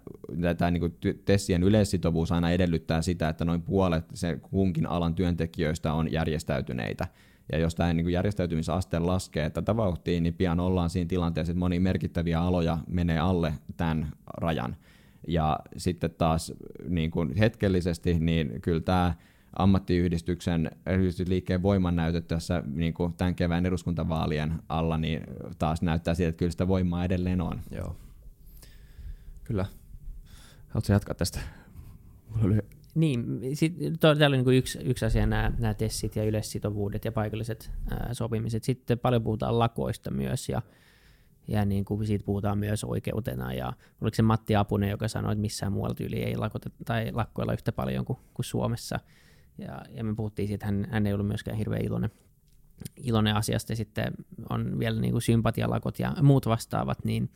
tämä 0.59 0.71
niin 0.71 0.99
TESien 1.25 1.63
yleissitovuus 1.63 2.33
aina 2.33 2.51
edellyttää 2.51 3.03
sitä, 3.03 3.29
että 3.29 3.45
noin 3.45 3.63
puolet 3.63 4.05
se 4.15 4.39
kunkin 4.51 4.87
alan 4.87 5.15
työntekijöistä 5.15 5.93
on 5.93 6.13
järjestäytyneitä. 6.13 7.07
Ja 7.53 7.59
jos 7.59 7.75
tämä 7.75 7.93
niin 7.93 8.11
järjestäytymisaste 8.11 8.99
laskee 8.99 9.51
tätä 9.51 9.77
vauhtia, 9.77 10.21
niin 10.21 10.35
pian 10.35 10.61
ollaan 10.61 10.91
siinä 10.91 11.09
tilanteessa, 11.09 11.51
että 11.51 11.59
moni 11.59 11.81
merkittäviä 11.81 12.41
aloja 12.41 12.79
menee 12.89 13.19
alle 13.19 13.55
tämän 13.77 14.13
rajan. 14.37 14.77
Ja 15.29 15.59
sitten 15.77 16.11
taas 16.11 16.53
niin 16.89 17.11
kuin 17.11 17.37
hetkellisesti, 17.37 18.19
niin 18.19 18.61
kyllä 18.63 18.81
tämä 18.81 19.15
ammattiyhdistyksen 19.59 20.71
yhdistysliikkeen 20.91 21.63
voimannäytöt 21.63 22.29
tässä 22.29 22.63
niin 22.67 22.95
kuin 22.95 23.13
tämän 23.13 23.35
kevään 23.35 23.67
eduskuntavaalien 23.67 24.53
alla, 24.69 24.99
niin 24.99 25.23
taas 25.59 25.83
näyttää 25.83 26.15
siltä, 26.15 26.29
että 26.29 26.39
kyllä 26.39 26.53
sitä 26.53 26.69
voimaa 26.69 27.05
edelleen 27.05 27.41
on. 27.41 27.61
Joo. 27.71 27.97
Kyllä. 29.45 29.67
Haluatko 30.69 30.93
jatkaa 30.93 31.15
tästä? 31.15 31.41
Niin, 32.95 33.41
sit, 33.55 33.77
to, 34.01 34.15
täällä 34.15 34.37
on 34.37 34.45
niin 34.45 34.59
yksi, 34.59 34.79
yksi 34.85 35.05
asia 35.05 35.27
nämä, 35.27 35.53
nämä 35.59 35.75
tessit 35.75 36.17
ja 36.17 36.25
yleissitovuudet 36.25 37.05
ja 37.05 37.13
paikalliset 37.13 37.71
ää, 37.91 38.15
sopimiset. 38.15 38.65
Sitten 38.65 38.99
paljon 38.99 39.23
puhutaan 39.23 39.59
lakoista 39.59 40.11
myös 40.11 40.49
ja, 40.49 40.63
ja 41.49 41.65
niin 41.65 41.85
kuin 41.85 42.07
siitä 42.07 42.25
puhutaan 42.25 42.59
myös 42.59 42.85
oikeutena. 42.85 43.55
Ja 43.55 43.73
oliko 44.01 44.15
se 44.15 44.23
Matti 44.23 44.57
Apunen, 44.57 44.91
joka 44.91 45.09
sanoi, 45.09 45.33
että 45.33 45.41
missään 45.41 45.73
muualla 45.73 45.95
tyyli 45.95 46.23
ei 46.23 46.37
lakota, 46.37 46.71
tai 46.85 47.13
lakkoilla 47.13 47.53
yhtä 47.53 47.73
paljon 47.73 48.05
kuin, 48.05 48.19
kuin 48.35 48.47
Suomessa. 48.47 49.01
Ja, 49.59 49.83
ja 49.91 50.05
me 50.05 50.15
puhuttiin 50.15 50.49
siitä, 50.49 50.67
että 50.67 50.67
hän, 50.67 50.89
hän 50.91 51.07
ei 51.07 51.13
ollut 51.13 51.27
myöskään 51.27 51.57
hirveän 51.57 51.85
iloinen, 51.85 52.11
iloinen 52.97 53.37
asiasta. 53.37 53.73
Ja 53.73 53.77
sitten 53.77 54.13
on 54.51 54.79
vielä 54.79 55.01
niin 55.01 55.13
kuin 55.13 55.23
sympatialakot 55.23 55.99
ja 55.99 56.15
muut 56.23 56.47
vastaavat, 56.47 57.05
niin, 57.05 57.31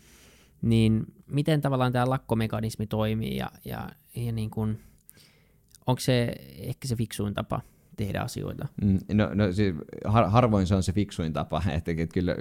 niin 0.62 1.04
miten 1.26 1.60
tavallaan 1.60 1.92
tämä 1.92 2.10
lakkomekanismi 2.10 2.86
toimii 2.86 3.36
ja, 3.36 3.50
ja, 3.64 3.88
ja 4.16 4.32
niin 4.32 4.50
kuin, 4.50 4.80
onko 5.86 6.00
se 6.00 6.32
ehkä 6.58 6.88
se 6.88 6.96
fiksuin 6.96 7.34
tapa 7.34 7.60
tehdä 7.96 8.20
asioita? 8.20 8.66
Mm, 8.82 8.98
no, 9.12 9.30
no 9.34 9.52
siis 9.52 9.74
har, 10.04 10.30
harvoin 10.30 10.66
se 10.66 10.74
on 10.74 10.82
se 10.82 10.92
fiksuin 10.92 11.32
tapa, 11.32 11.62
että, 11.76 11.90
että 11.90 12.14
kyllä 12.14 12.34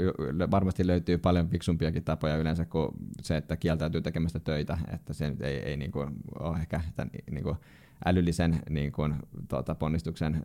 varmasti 0.51 0.87
löytyy 0.87 1.17
paljon 1.17 1.49
fiksumpiakin 1.49 2.03
tapoja 2.03 2.37
yleensä 2.37 2.65
kuin 2.65 2.89
se, 3.21 3.37
että 3.37 3.57
kieltäytyy 3.57 4.01
tekemästä 4.01 4.39
töitä, 4.39 4.77
että 4.93 5.13
se 5.13 5.29
nyt 5.29 5.41
ei, 5.41 5.57
ei 5.57 5.77
niin 5.77 5.91
kuin 5.91 6.09
ole 6.39 6.57
ehkä 6.57 6.81
tämän, 6.95 7.11
niin 7.31 7.43
kuin 7.43 7.57
älyllisen 8.05 8.59
niin 8.69 8.91
kuin, 8.91 9.15
tuota, 9.47 9.75
ponnistuksen 9.75 10.43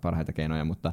parhaita 0.00 0.32
keinoja, 0.32 0.64
mutta 0.64 0.92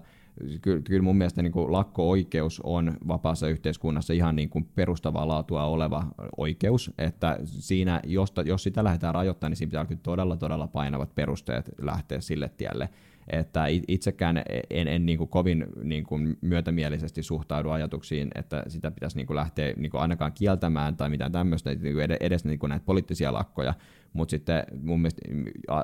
kyllä, 0.61 0.81
kyllä 0.81 1.01
mun 1.01 1.17
mielestä 1.17 1.41
niin 1.41 1.51
kuin 1.51 1.71
lakko-oikeus 1.71 2.61
on 2.63 2.97
vapaassa 3.07 3.47
yhteiskunnassa 3.47 4.13
ihan 4.13 4.35
niin 4.35 4.49
kuin 4.49 4.69
perustavaa 4.75 5.27
laatua 5.27 5.63
oleva 5.63 6.05
oikeus, 6.37 6.91
että 6.97 7.39
siinä, 7.43 8.01
jos, 8.05 8.33
jos 8.45 8.63
sitä 8.63 8.83
lähdetään 8.83 9.13
rajoittamaan, 9.15 9.51
niin 9.51 9.57
siinä 9.57 9.69
pitää 9.69 9.81
olla 9.81 9.99
todella, 10.03 10.37
todella 10.37 10.67
painavat 10.67 11.15
perusteet 11.15 11.69
lähteä 11.81 12.21
sille 12.21 12.49
tielle 12.57 12.89
että 13.29 13.65
itsekään 13.87 14.41
en, 14.69 14.87
en 14.87 15.05
niin 15.05 15.17
kuin 15.17 15.29
kovin 15.29 15.65
niin 15.83 16.03
kuin 16.03 16.37
myötämielisesti 16.41 17.23
suhtaudu 17.23 17.69
ajatuksiin, 17.69 18.27
että 18.35 18.63
sitä 18.67 18.91
pitäisi 18.91 19.17
niin 19.17 19.27
kuin 19.27 19.35
lähteä 19.35 19.73
niin 19.77 19.91
kuin 19.91 20.01
ainakaan 20.01 20.33
kieltämään 20.33 20.97
tai 20.97 21.09
mitään 21.09 21.31
tämmöistä, 21.31 21.75
niin 21.75 21.97
edes 22.19 22.45
niin 22.45 22.59
kuin 22.59 22.69
näitä 22.69 22.85
poliittisia 22.85 23.33
lakkoja, 23.33 23.73
mutta 24.13 24.31
sitten 24.31 24.63
mun 24.81 25.01
mielestä 25.01 25.21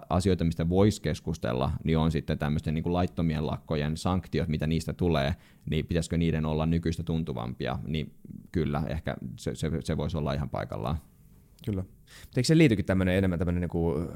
asioita, 0.09 0.43
mistä 0.43 0.69
voisi 0.69 1.01
keskustella, 1.01 1.71
niin 1.83 1.97
on 1.97 2.11
sitten 2.11 2.37
tämmöisten 2.37 2.73
niin 2.73 2.83
kuin 2.83 2.93
laittomien 2.93 3.47
lakkojen 3.47 3.97
sanktiot, 3.97 4.47
mitä 4.47 4.67
niistä 4.67 4.93
tulee, 4.93 5.35
niin 5.69 5.85
pitäisikö 5.85 6.17
niiden 6.17 6.45
olla 6.45 6.65
nykyistä 6.65 7.03
tuntuvampia, 7.03 7.79
niin 7.87 8.13
kyllä, 8.51 8.83
ehkä 8.87 9.15
se, 9.35 9.55
se, 9.55 9.71
se 9.83 9.97
voisi 9.97 10.17
olla 10.17 10.33
ihan 10.33 10.49
paikallaan. 10.49 10.97
Kyllä. 11.65 11.83
Eikö 12.37 12.47
se 12.47 12.57
liittykin 12.57 12.85
tämmöinen 12.85 13.15
enemmän 13.15 13.39
tämmöinen 13.39 13.61
niin 13.61 13.69
kuin 13.69 14.07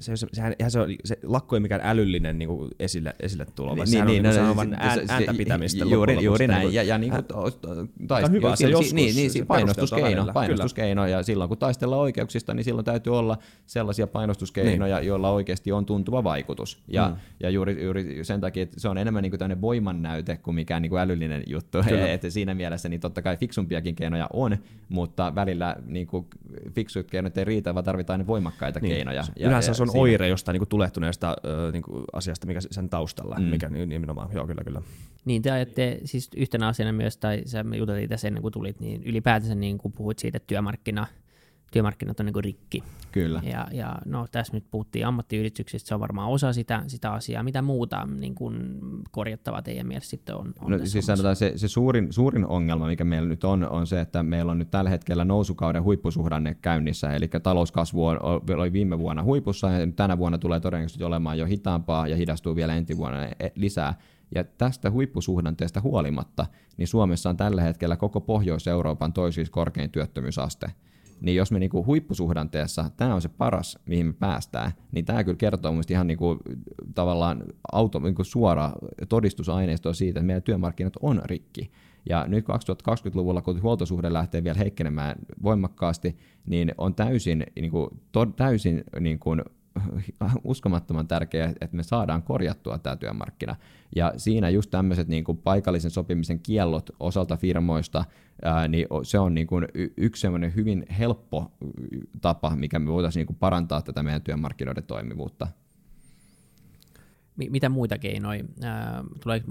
se, 0.00 0.16
se, 0.16 0.26
sehän, 0.32 0.54
se, 0.68 0.80
on, 0.80 0.88
se 1.04 1.18
lakko 1.22 1.56
ei 1.56 1.60
mikään 1.60 1.80
älyllinen 1.84 2.38
niin 2.38 2.48
kuin 2.48 2.70
esille, 2.78 3.14
esille 3.20 3.46
tulo, 3.54 3.68
vaan 3.68 3.78
niin, 3.78 3.88
sehän 3.88 4.06
niin, 4.06 4.26
on, 4.26 4.34
niin, 4.34 4.44
niin, 4.56 4.70
no, 4.70 4.76
ään, 4.78 5.00
ääntä 5.08 5.34
pitämistä. 5.34 5.84
Juuri, 5.84 6.24
juuri 6.24 6.46
näin, 6.46 6.74
ja, 6.74 6.82
ja 6.82 6.98
niin 6.98 7.12
kuin, 7.12 7.24
taist, 8.08 8.32
hyvä 8.32 8.50
asia 8.50 8.68
joskus. 8.68 8.94
Niin, 8.94 9.16
niin, 9.16 9.30
se 9.30 9.44
painostuskeino, 9.44 10.26
painostuskeino, 10.34 11.06
ja 11.06 11.22
silloin 11.22 11.48
kun 11.48 11.58
taistellaan 11.58 12.00
oikeuksista, 12.00 12.54
niin 12.54 12.64
silloin 12.64 12.84
täytyy 12.84 13.18
olla 13.18 13.38
sellaisia 13.66 14.06
painostuskeinoja, 14.06 14.96
niin. 14.96 15.06
joilla 15.06 15.30
oikeasti 15.30 15.72
on 15.72 15.86
tuntuva 15.86 16.24
vaikutus. 16.24 16.82
Ja, 16.88 17.08
mm. 17.08 17.16
ja 17.40 17.50
juuri, 17.50 17.84
juuri 17.84 18.24
sen 18.24 18.40
takia, 18.40 18.62
että 18.62 18.80
se 18.80 18.88
on 18.88 18.98
enemmän 18.98 19.22
niin 19.22 19.30
kuin 19.30 19.38
tämmöinen 19.38 19.60
voimannäyte 19.60 20.36
kuin 20.36 20.54
mikään 20.54 20.82
niin 20.82 20.90
kuin 20.90 21.00
älyllinen 21.00 21.42
juttu. 21.46 21.78
että 22.14 22.30
siinä 22.30 22.54
mielessä 22.54 22.88
niin 22.88 23.00
totta 23.00 23.22
kai 23.22 23.36
fiksumpiakin 23.36 23.94
keinoja 23.94 24.26
on, 24.32 24.56
mutta 24.88 25.34
välillä 25.34 25.76
niin 25.86 26.06
kuin 26.06 26.26
fiksut 26.74 27.10
keinot 27.10 27.38
ei 27.38 27.44
riitä, 27.44 27.74
vaan 27.74 27.84
tarvitaan 27.84 28.20
ne 28.20 28.26
voimakkaita 28.26 28.80
niin. 28.80 28.94
keinoja. 28.94 29.24
Ja, 29.36 29.48
Yleensä 29.48 29.74
se 29.74 29.82
on 29.88 29.92
siinä. 29.92 30.02
oire 30.02 30.28
jostain 30.28 30.54
niin 30.54 30.60
kuin 30.60 30.68
tulehtuneesta 30.68 31.28
äh, 31.30 31.72
niin 31.72 31.82
kuin 31.82 32.04
asiasta, 32.12 32.46
mikä 32.46 32.60
sen 32.70 32.88
taustalla, 32.88 33.36
mm. 33.38 33.44
mikä 33.44 33.68
nimenomaan, 33.68 34.28
joo 34.32 34.46
kyllä 34.46 34.64
kyllä. 34.64 34.82
Niin 35.24 35.42
te 35.42 35.50
ajatte 35.50 35.98
siis 36.04 36.30
yhtenä 36.36 36.68
asiana 36.68 36.92
myös, 36.92 37.16
tai 37.16 37.42
sä 37.46 37.64
juteltiin 37.76 38.08
tässä 38.08 38.28
ennen 38.28 38.42
kuin 38.42 38.52
tulit, 38.52 38.80
niin 38.80 39.02
ylipäätänsä 39.04 39.54
niin 39.54 39.78
kuin 39.78 39.92
puhuit 39.92 40.18
siitä, 40.18 40.36
että 40.36 40.46
työmarkkina, 40.46 41.06
työmarkkinat 41.70 42.20
on 42.20 42.26
niin 42.26 42.32
kuin 42.32 42.44
rikki. 42.44 42.82
Kyllä. 43.12 43.42
Ja, 43.44 43.66
ja 43.72 43.98
no, 44.04 44.26
tässä 44.32 44.52
nyt 44.52 44.64
puhuttiin 44.70 45.06
ammattiyhdistyksistä, 45.06 45.88
se 45.88 45.94
on 45.94 46.00
varmaan 46.00 46.28
osa 46.28 46.52
sitä, 46.52 46.82
sitä 46.86 47.12
asiaa. 47.12 47.42
Mitä 47.42 47.62
muuta 47.62 48.08
niin 48.18 48.34
kuin 48.34 48.80
korjattavaa 49.10 49.62
teidän 49.62 49.86
mielestä 49.86 50.10
sitten 50.10 50.34
on? 50.34 50.54
on 50.60 50.72
no, 50.72 50.78
siis 50.84 51.06
sanotaan, 51.06 51.36
se, 51.36 51.52
se 51.56 51.68
suurin, 51.68 52.12
suurin 52.12 52.46
ongelma, 52.46 52.86
mikä 52.86 53.04
meillä 53.04 53.28
nyt 53.28 53.44
on, 53.44 53.68
on 53.68 53.86
se, 53.86 54.00
että 54.00 54.22
meillä 54.22 54.52
on 54.52 54.58
nyt 54.58 54.70
tällä 54.70 54.90
hetkellä 54.90 55.24
nousukauden 55.24 55.82
huippusuhdanne 55.82 56.54
käynnissä, 56.54 57.10
eli 57.10 57.28
talouskasvu 57.28 58.06
on, 58.06 58.18
oli 58.56 58.72
viime 58.72 58.98
vuonna 58.98 59.22
huipussa, 59.22 59.70
ja 59.70 59.86
tänä 59.96 60.18
vuonna 60.18 60.38
tulee 60.38 60.60
todennäköisesti 60.60 61.04
olemaan 61.04 61.38
jo 61.38 61.46
hitaampaa 61.46 62.08
ja 62.08 62.16
hidastuu 62.16 62.56
vielä 62.56 62.74
ensi 62.74 62.96
vuonna 62.96 63.24
e, 63.24 63.50
lisää. 63.54 63.94
Ja 64.34 64.44
tästä 64.44 64.90
huippusuhdanteesta 64.90 65.80
huolimatta, 65.80 66.46
niin 66.76 66.88
Suomessa 66.88 67.30
on 67.30 67.36
tällä 67.36 67.62
hetkellä 67.62 67.96
koko 67.96 68.20
Pohjois-Euroopan 68.20 69.12
toisiksi 69.12 69.52
korkein 69.52 69.90
työttömyysaste 69.90 70.66
niin 71.20 71.36
jos 71.36 71.52
me 71.52 71.58
niinku 71.58 71.86
huippusuhdanteessa, 71.86 72.90
tämä 72.96 73.14
on 73.14 73.22
se 73.22 73.28
paras, 73.28 73.78
mihin 73.86 74.06
me 74.06 74.12
päästään, 74.12 74.72
niin 74.92 75.04
tämä 75.04 75.24
kyllä 75.24 75.36
kertoo 75.36 75.72
mun 75.72 75.82
ihan 75.90 76.06
niinku, 76.06 76.38
tavallaan 76.94 77.42
auto, 77.72 77.98
niinku 77.98 78.24
suora 78.24 78.72
todistusaineistoa 79.08 79.92
siitä, 79.92 80.20
että 80.20 80.26
meidän 80.26 80.42
työmarkkinat 80.42 80.92
on 81.00 81.22
rikki. 81.24 81.70
Ja 82.08 82.24
nyt 82.28 82.44
2020-luvulla, 82.44 83.42
kun 83.42 83.62
huoltosuhde 83.62 84.12
lähtee 84.12 84.44
vielä 84.44 84.58
heikkenemään 84.58 85.16
voimakkaasti, 85.42 86.16
niin 86.46 86.74
on 86.78 86.94
täysin, 86.94 87.46
niin 87.56 87.70
kuin, 87.70 87.90
to, 88.12 88.26
täysin 88.26 88.84
niin 89.00 89.18
kuin, 89.18 89.42
uskomattoman 90.44 91.08
tärkeää, 91.08 91.52
että 91.60 91.76
me 91.76 91.82
saadaan 91.82 92.22
korjattua 92.22 92.78
tämä 92.78 92.96
työmarkkina. 92.96 93.56
Ja 93.96 94.12
siinä 94.16 94.50
just 94.50 94.70
tämmöiset 94.70 95.08
niin 95.08 95.24
kuin 95.24 95.38
paikallisen 95.38 95.90
sopimisen 95.90 96.40
kiellot 96.40 96.90
osalta 97.00 97.36
firmoista, 97.36 98.04
ää, 98.44 98.68
niin 98.68 98.86
se 99.02 99.18
on 99.18 99.34
niin 99.34 99.46
kuin 99.46 99.68
yksi 99.96 100.20
semmoinen 100.20 100.54
hyvin 100.54 100.86
helppo 100.98 101.52
tapa, 102.20 102.56
mikä 102.56 102.78
me 102.78 102.92
voitaisiin 102.92 103.20
niin 103.20 103.26
kuin 103.26 103.36
parantaa 103.36 103.82
tätä 103.82 104.02
meidän 104.02 104.22
työmarkkinoiden 104.22 104.84
toimivuutta. 104.84 105.46
Mitä 107.36 107.68
muita 107.68 107.98
keinoja? 107.98 108.44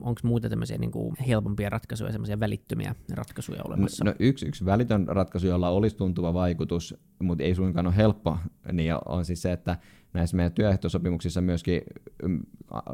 Onko 0.01 0.21
muita 0.23 0.49
tämmöisiä 0.49 0.77
niin 0.77 0.91
kuin 0.91 1.15
helpompia 1.27 1.69
ratkaisuja, 1.69 2.11
semmoisia 2.11 2.39
välittömiä 2.39 2.95
ratkaisuja 3.13 3.61
olemassa? 3.63 4.05
No, 4.05 4.11
no 4.11 4.15
yksi, 4.19 4.47
yksi 4.47 4.65
välitön 4.65 5.07
ratkaisu, 5.07 5.47
jolla 5.47 5.69
olisi 5.69 5.97
tuntuva 5.97 6.33
vaikutus, 6.33 6.95
mutta 7.19 7.43
ei 7.43 7.55
suinkaan 7.55 7.87
ole 7.87 7.95
helppo, 7.95 8.37
niin 8.71 8.93
on 9.05 9.25
siis 9.25 9.41
se, 9.41 9.51
että 9.51 9.77
näissä 10.13 10.37
meidän 10.37 10.51
työehtosopimuksissa 10.51 11.41
myöskin 11.41 11.81
mm, 12.23 12.39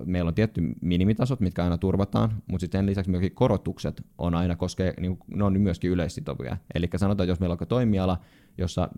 meillä 0.06 0.28
on 0.28 0.36
tietty 0.36 0.62
minimitasot, 0.82 1.40
mitkä 1.40 1.64
aina 1.64 1.78
turvataan, 1.78 2.44
mutta 2.48 2.62
sitten 2.62 2.86
lisäksi 2.86 3.12
myöskin 3.12 3.36
korotukset 3.36 4.06
on 4.18 4.36
aina 4.36 4.56
koskee, 4.56 4.94
niin 5.00 5.18
ne 5.28 5.44
on 5.44 5.62
myöskin 5.62 5.92
yleissitovia. 5.92 6.58
Eli 6.76 6.90
sanotaan, 6.96 7.26
että 7.26 7.32
jos 7.32 7.40
meillä 7.40 7.58
on 7.62 7.68
toimiala, 7.68 8.18
jossa 8.58 8.90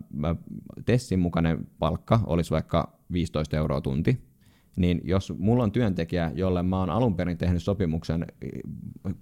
Tessin 0.84 1.20
mukainen 1.20 1.66
palkka 1.78 2.20
olisi 2.26 2.50
vaikka 2.50 2.98
15 3.12 3.56
euroa 3.56 3.80
tunti, 3.80 4.33
niin 4.76 5.00
jos 5.04 5.32
mulla 5.38 5.62
on 5.62 5.72
työntekijä, 5.72 6.32
jolle 6.34 6.62
mä 6.62 6.78
oon 6.78 6.90
alun 6.90 7.16
perin 7.16 7.38
tehnyt 7.38 7.62
sopimuksen 7.62 8.26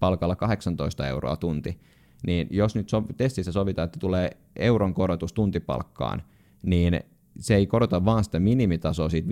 palkalla 0.00 0.36
18 0.36 1.09
euroa 1.09 1.36
tunti, 1.36 1.78
niin 2.26 2.48
jos 2.50 2.74
nyt 2.74 2.88
so- 2.88 3.05
testissä 3.16 3.53
sovitaan, 3.53 3.86
että 3.86 3.98
tulee 3.98 4.30
euron 4.57 4.94
korotus 4.94 5.32
tuntipalkkaan, 5.32 6.22
niin 6.62 7.00
se 7.38 7.55
ei 7.55 7.66
korota 7.66 8.05
vaan 8.05 8.24
sitä 8.24 8.40
minimitasoa 8.40 9.09
siitä 9.09 9.28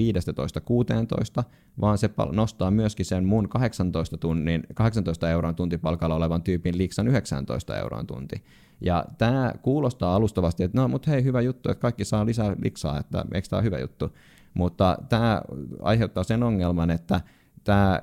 15-16, 1.41 1.45
vaan 1.81 1.99
se 1.99 2.11
nostaa 2.33 2.71
myöskin 2.71 3.07
sen 3.07 3.25
mun 3.25 3.49
18, 3.49 4.17
tunnin, 4.17 4.63
18 4.75 5.31
euroa 5.31 5.53
tuntipalkalla 5.53 6.15
olevan 6.15 6.43
tyypin 6.43 6.79
liksan 6.79 7.09
19 7.09 7.79
euroa 7.79 8.05
tunti. 8.05 8.43
Ja 8.81 9.05
tämä 9.19 9.53
kuulostaa 9.63 10.15
alustavasti, 10.15 10.65
että 10.65 10.79
no, 10.81 10.89
mutta 10.89 11.11
hei, 11.11 11.25
hyvä 11.25 11.41
juttu, 11.41 11.71
että 11.71 11.83
kaikki 11.83 12.05
saa 12.05 12.27
lisää 12.27 12.57
liksaa, 12.63 12.99
että 13.01 13.25
eikö 13.35 13.49
tämä 13.49 13.63
hyvä 13.63 13.79
juttu. 13.79 14.11
Mutta 14.55 14.99
tämä 15.09 15.43
aiheuttaa 15.83 16.25
sen 16.25 16.43
ongelman, 16.43 16.91
että 16.91 17.21
tämä 17.65 18.03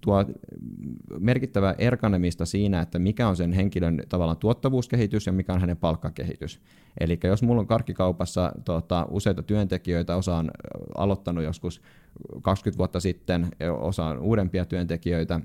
tuo 0.00 0.24
merkittävää 1.18 1.74
erkanemista 1.78 2.46
siinä, 2.46 2.80
että 2.80 2.98
mikä 2.98 3.28
on 3.28 3.36
sen 3.36 3.52
henkilön 3.52 4.02
tavallaan 4.08 4.38
tuottavuuskehitys 4.38 5.26
ja 5.26 5.32
mikä 5.32 5.52
on 5.52 5.60
hänen 5.60 5.76
palkkakehitys. 5.76 6.60
Eli 7.00 7.18
jos 7.24 7.42
mulla 7.42 7.60
on 7.60 7.66
karkkikaupassa 7.66 8.52
tota, 8.64 9.06
useita 9.10 9.42
työntekijöitä, 9.42 10.16
osa 10.16 10.36
on 10.36 10.50
aloittanut 10.96 11.44
joskus 11.44 11.82
20 12.42 12.78
vuotta 12.78 13.00
sitten, 13.00 13.48
osa 13.78 14.04
on 14.04 14.18
uudempia 14.18 14.64
työntekijöitä, 14.64 15.40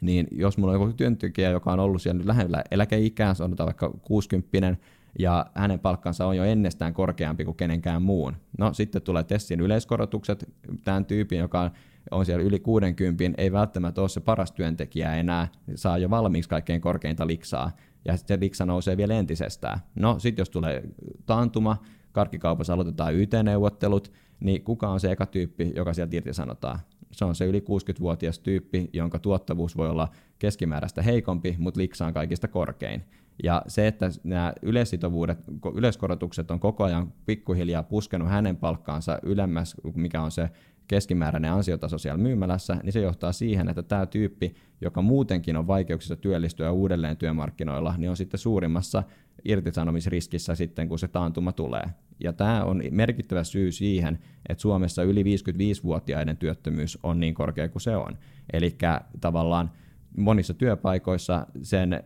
niin 0.00 0.26
jos 0.30 0.58
mulla 0.58 0.72
on 0.72 0.80
joku 0.80 0.92
työntekijä, 0.92 1.50
joka 1.50 1.72
on 1.72 1.80
ollut 1.80 2.02
siellä 2.02 2.18
nyt 2.18 2.26
lähellä 2.26 2.64
eläkeikää, 2.70 3.34
sanotaan 3.34 3.66
vaikka 3.66 3.90
60 4.02 4.76
ja 5.18 5.46
hänen 5.54 5.80
palkkansa 5.80 6.26
on 6.26 6.36
jo 6.36 6.44
ennestään 6.44 6.94
korkeampi 6.94 7.44
kuin 7.44 7.56
kenenkään 7.56 8.02
muun. 8.02 8.36
No 8.58 8.72
sitten 8.72 9.02
tulee 9.02 9.24
Tessin 9.24 9.60
yleiskorotukset, 9.60 10.44
tämän 10.84 11.04
tyypin, 11.04 11.38
joka 11.38 11.70
on 12.10 12.26
siellä 12.26 12.44
yli 12.44 12.60
60, 12.60 13.24
ei 13.38 13.52
välttämättä 13.52 14.00
ole 14.00 14.08
se 14.08 14.20
paras 14.20 14.52
työntekijä 14.52 15.14
enää, 15.14 15.48
saa 15.74 15.98
jo 15.98 16.10
valmiiksi 16.10 16.50
kaikkein 16.50 16.80
korkeinta 16.80 17.26
liksaa, 17.26 17.70
ja 18.04 18.16
sitten 18.16 18.40
liksa 18.40 18.66
nousee 18.66 18.96
vielä 18.96 19.14
entisestään. 19.14 19.78
No 19.94 20.18
sitten 20.18 20.40
jos 20.40 20.50
tulee 20.50 20.82
taantuma, 21.26 21.76
karkkikaupassa 22.12 22.72
aloitetaan 22.72 23.14
YT-neuvottelut, 23.14 24.12
niin 24.40 24.64
kuka 24.64 24.88
on 24.88 25.00
se 25.00 25.12
eka 25.12 25.26
tyyppi, 25.26 25.72
joka 25.76 25.92
sieltä 25.92 26.16
irtisanotaan? 26.16 26.78
Se 27.10 27.24
on 27.24 27.34
se 27.34 27.44
yli 27.44 27.60
60-vuotias 27.60 28.38
tyyppi, 28.38 28.90
jonka 28.92 29.18
tuottavuus 29.18 29.76
voi 29.76 29.88
olla 29.88 30.08
keskimääräistä 30.38 31.02
heikompi, 31.02 31.56
mutta 31.58 31.80
liksa 31.80 32.06
on 32.06 32.14
kaikista 32.14 32.48
korkein. 32.48 33.04
Ja 33.44 33.62
se, 33.66 33.86
että 33.86 34.10
nämä 34.24 34.52
yleissitovuudet, 34.62 35.38
yleiskorotukset 35.74 36.50
on 36.50 36.60
koko 36.60 36.84
ajan 36.84 37.12
pikkuhiljaa 37.26 37.82
puskenut 37.82 38.28
hänen 38.28 38.56
palkkaansa 38.56 39.18
ylemmäs, 39.22 39.76
mikä 39.94 40.22
on 40.22 40.30
se 40.30 40.50
keskimääräinen 40.88 41.52
ansiotaso 41.52 41.98
siellä 41.98 42.18
myymälässä, 42.18 42.76
niin 42.82 42.92
se 42.92 43.00
johtaa 43.00 43.32
siihen, 43.32 43.68
että 43.68 43.82
tämä 43.82 44.06
tyyppi, 44.06 44.54
joka 44.80 45.02
muutenkin 45.02 45.56
on 45.56 45.66
vaikeuksissa 45.66 46.16
työllistyä 46.16 46.70
uudelleen 46.70 47.16
työmarkkinoilla, 47.16 47.94
niin 47.98 48.10
on 48.10 48.16
sitten 48.16 48.40
suurimmassa 48.40 49.02
irtisanomisriskissä 49.44 50.54
sitten, 50.54 50.88
kun 50.88 50.98
se 50.98 51.08
taantuma 51.08 51.52
tulee. 51.52 51.84
Ja 52.20 52.32
tämä 52.32 52.64
on 52.64 52.82
merkittävä 52.90 53.44
syy 53.44 53.72
siihen, 53.72 54.18
että 54.48 54.62
Suomessa 54.62 55.02
yli 55.02 55.22
55-vuotiaiden 55.22 56.36
työttömyys 56.36 56.98
on 57.02 57.20
niin 57.20 57.34
korkea 57.34 57.68
kuin 57.68 57.82
se 57.82 57.96
on. 57.96 58.18
Eli 58.52 58.76
tavallaan 59.20 59.70
monissa 60.16 60.54
työpaikoissa 60.54 61.46
sen 61.62 62.04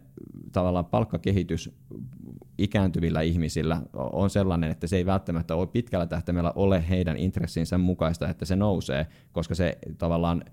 tavallaan 0.52 0.84
palkkakehitys 0.84 1.70
ikääntyvillä 2.58 3.20
ihmisillä 3.20 3.82
on 3.92 4.30
sellainen, 4.30 4.70
että 4.70 4.86
se 4.86 4.96
ei 4.96 5.06
välttämättä 5.06 5.54
ole 5.54 5.66
pitkällä 5.66 6.06
tähtäimellä 6.06 6.52
ole 6.56 6.88
heidän 6.88 7.16
intressinsä 7.16 7.78
mukaista, 7.78 8.28
että 8.28 8.44
se 8.44 8.56
nousee, 8.56 9.06
koska 9.32 9.54
se 9.54 9.78
tavallaan 9.98 10.44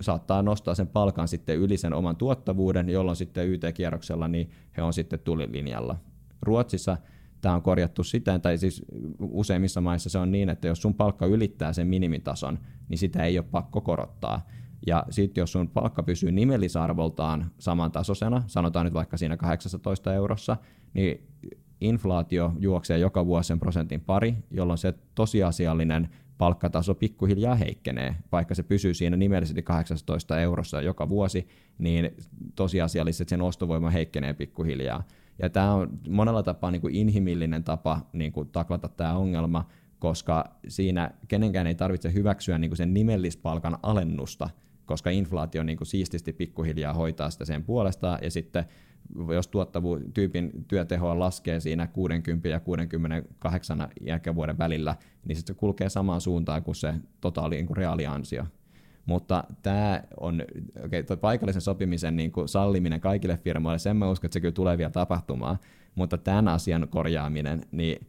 saattaa 0.00 0.42
nostaa 0.42 0.74
sen 0.74 0.86
palkan 0.86 1.28
sitten 1.28 1.56
yli 1.56 1.76
sen 1.76 1.94
oman 1.94 2.16
tuottavuuden, 2.16 2.88
jolloin 2.88 3.16
sitten 3.16 3.48
YT-kierroksella 3.48 4.28
niin 4.28 4.50
he 4.76 4.82
on 4.82 4.92
sitten 4.92 5.18
tulilinjalla. 5.18 5.96
Ruotsissa 6.42 6.96
tämä 7.40 7.54
on 7.54 7.62
korjattu 7.62 8.04
siten, 8.04 8.40
tai 8.40 8.58
siis 8.58 8.84
useimmissa 9.20 9.80
maissa 9.80 10.10
se 10.10 10.18
on 10.18 10.32
niin, 10.32 10.48
että 10.48 10.68
jos 10.68 10.82
sun 10.82 10.94
palkka 10.94 11.26
ylittää 11.26 11.72
sen 11.72 11.86
minimitason, 11.86 12.58
niin 12.88 12.98
sitä 12.98 13.24
ei 13.24 13.38
ole 13.38 13.46
pakko 13.50 13.80
korottaa. 13.80 14.46
Ja 14.86 15.04
sitten 15.10 15.42
jos 15.42 15.52
sun 15.52 15.68
palkka 15.68 16.02
pysyy 16.02 16.32
nimellisarvoltaan 16.32 17.50
samantasoisena, 17.58 18.42
sanotaan 18.46 18.86
nyt 18.86 18.94
vaikka 18.94 19.16
siinä 19.16 19.36
18 19.36 20.14
eurossa, 20.14 20.56
niin 20.94 21.26
inflaatio 21.80 22.52
juoksee 22.58 22.98
joka 22.98 23.26
vuosi 23.26 23.46
sen 23.46 23.60
prosentin 23.60 24.00
pari, 24.00 24.36
jolloin 24.50 24.78
se 24.78 24.94
tosiasiallinen 25.14 26.08
palkkataso 26.38 26.94
pikkuhiljaa 26.94 27.54
heikkenee. 27.54 28.16
Vaikka 28.32 28.54
se 28.54 28.62
pysyy 28.62 28.94
siinä 28.94 29.16
nimellisesti 29.16 29.62
18 29.62 30.40
eurossa 30.40 30.80
joka 30.80 31.08
vuosi, 31.08 31.48
niin 31.78 32.16
tosiasiallisesti 32.54 33.30
sen 33.30 33.42
ostovoima 33.42 33.90
heikkenee 33.90 34.34
pikkuhiljaa. 34.34 35.02
Ja 35.42 35.50
tämä 35.50 35.74
on 35.74 35.98
monella 36.08 36.42
tapaa 36.42 36.70
niin 36.70 36.80
kuin 36.80 36.94
inhimillinen 36.94 37.64
tapa 37.64 38.00
niin 38.12 38.32
kuin 38.32 38.48
taklata 38.48 38.88
tämä 38.88 39.16
ongelma, 39.16 39.68
koska 39.98 40.44
siinä 40.68 41.10
kenenkään 41.28 41.66
ei 41.66 41.74
tarvitse 41.74 42.12
hyväksyä 42.12 42.58
niin 42.58 42.70
kuin 42.70 42.76
sen 42.76 42.94
nimellispalkan 42.94 43.78
alennusta, 43.82 44.50
koska 44.86 45.10
inflaatio 45.10 45.62
niin 45.62 45.78
kuin 45.78 45.86
siististi 45.86 46.32
pikkuhiljaa 46.32 46.92
hoitaa 46.92 47.30
sitä 47.30 47.44
sen 47.44 47.64
puolestaan, 47.64 48.18
ja 48.22 48.30
sitten 48.30 48.64
jos 49.34 49.48
tuottavuus, 49.48 50.00
tyypin 50.14 50.50
työtehoa 50.68 51.18
laskee 51.18 51.60
siinä 51.60 51.86
60 51.86 52.48
ja 52.48 52.60
68 52.60 53.88
ikävuoden 54.00 54.58
välillä, 54.58 54.96
niin 55.24 55.36
sitten 55.36 55.54
se 55.54 55.60
kulkee 55.60 55.88
samaan 55.88 56.20
suuntaan 56.20 56.62
kuin 56.62 56.74
se 56.74 56.94
totaali 57.20 57.54
niin 57.54 57.66
kuin 57.66 57.76
reaaliansio. 57.76 58.46
Mutta 59.06 59.44
tämä 59.62 60.02
on, 60.20 60.42
okay, 60.84 61.16
paikallisen 61.20 61.62
sopimisen 61.62 62.16
niin 62.16 62.32
kuin 62.32 62.48
salliminen 62.48 63.00
kaikille 63.00 63.36
firmoille, 63.36 63.78
sen 63.78 63.96
mä 63.96 64.10
uskon, 64.10 64.28
että 64.28 64.32
se 64.32 64.40
kyllä 64.40 64.52
tulee 64.52 64.78
vielä 64.78 64.90
tapahtumaan, 64.90 65.58
mutta 65.94 66.18
tämän 66.18 66.48
asian 66.48 66.88
korjaaminen, 66.90 67.60
niin 67.70 68.06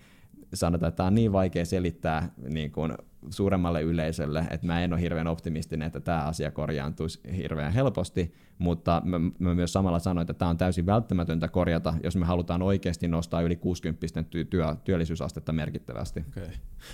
sanotaan, 0.53 0.87
että 0.89 0.97
tämä 0.97 1.07
on 1.07 1.15
niin 1.15 1.31
vaikea 1.31 1.65
selittää 1.65 2.31
niin 2.49 2.71
kuin 2.71 2.93
suuremmalle 3.29 3.81
yleisölle, 3.81 4.43
että 4.51 4.67
mä 4.67 4.83
en 4.83 4.93
ole 4.93 5.01
hirveän 5.01 5.27
optimistinen, 5.27 5.85
että 5.85 5.99
tämä 5.99 6.21
asia 6.21 6.51
korjaantuisi 6.51 7.19
hirveän 7.37 7.73
helposti, 7.73 8.33
mutta 8.57 9.01
mä, 9.05 9.19
mä 9.39 9.55
myös 9.55 9.73
samalla 9.73 9.99
sanoin, 9.99 10.21
että 10.21 10.33
tämä 10.33 10.49
on 10.49 10.57
täysin 10.57 10.85
välttämätöntä 10.85 11.47
korjata, 11.47 11.93
jos 12.03 12.15
me 12.15 12.25
halutaan 12.25 12.61
oikeasti 12.61 13.07
nostaa 13.07 13.41
yli 13.41 13.55
60 13.55 14.07
työ, 14.49 14.75
työllisyysastetta 14.83 15.53
merkittävästi. 15.53 16.25
Okay. 16.29 16.47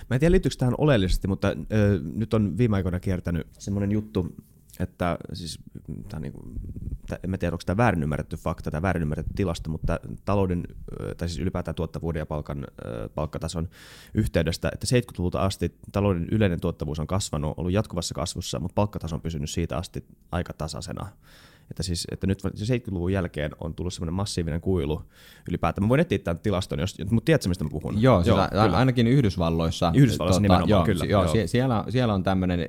Mä 0.10 0.16
en 0.16 0.20
tiedä 0.20 0.32
liittyykö 0.32 0.56
tähän 0.58 0.76
oleellisesti, 0.78 1.28
mutta 1.28 1.48
äh, 1.48 1.56
nyt 2.16 2.34
on 2.34 2.58
viime 2.58 2.76
aikoina 2.76 3.00
kiertänyt 3.00 3.48
semmoinen 3.60 3.92
juttu, 3.92 4.36
että 4.80 5.18
siis, 5.34 5.60
tämä 6.10 6.20
niin 6.20 6.34
kuin, 6.34 6.46
en 7.24 7.40
tiedä, 7.40 7.54
onko 7.54 7.64
tämä 7.66 7.78
väärin 7.78 8.04
ymmärretty 8.04 8.36
fakta 8.36 8.72
tai 8.72 8.82
väärin 8.82 9.02
ymmärretty 9.02 9.34
tilasto, 9.36 9.70
mutta 9.70 10.00
talouden, 10.26 10.64
tai 11.18 11.30
siis 11.30 11.40
ylipäätään 11.40 11.76
tuottavuuden 11.76 12.20
ja 12.20 12.26
palkan, 12.26 12.68
palkkatason 13.16 13.70
yhteydestä, 14.14 14.72
että 14.74 14.88
70-luvulta 14.98 15.40
asti 15.40 15.78
talouden 15.92 16.28
yleinen 16.32 16.60
tuottavuus 16.60 17.00
on 17.00 17.08
kasvanut, 17.08 17.54
ollut 17.58 17.74
jatkuvassa 17.74 18.16
kasvussa, 18.16 18.60
mutta 18.60 18.76
palkkataso 18.76 19.16
on 19.16 19.22
pysynyt 19.22 19.50
siitä 19.50 19.78
asti 19.78 20.06
aika 20.32 20.54
tasaisena. 20.54 21.08
Että, 21.72 21.84
siis, 21.84 22.08
että 22.12 22.28
nyt 22.28 22.44
70-luvun 22.44 23.14
jälkeen 23.14 23.52
on 23.60 23.76
tullut 23.76 23.94
semmoinen 23.94 24.14
massiivinen 24.14 24.62
kuilu 24.62 25.04
ylipäätään. 25.50 25.86
Mä 25.86 25.90
voin 25.90 26.02
etsiä 26.02 26.20
tämän 26.20 26.40
tilaston, 26.40 26.80
jos, 26.80 26.98
mutta 27.10 27.26
tiedätkö 27.26 27.50
mistä 27.50 27.64
mä 27.64 27.70
puhun? 27.70 28.02
Joo, 28.02 28.16
joo 28.16 28.24
sillä, 28.24 28.50
kyllä. 28.52 28.78
ainakin 28.78 29.08
Yhdysvalloissa. 29.08 29.92
Yhdysvalloissa 29.96 30.42
tota, 30.42 30.42
nimenomaan, 30.42 30.70
joo, 30.70 30.86
kyllä. 30.86 31.06
Joo, 31.06 31.24
joo. 31.24 31.48
Siellä, 31.48 31.86
siellä 31.90 32.14
on 32.14 32.24
tämmöinen 32.24 32.60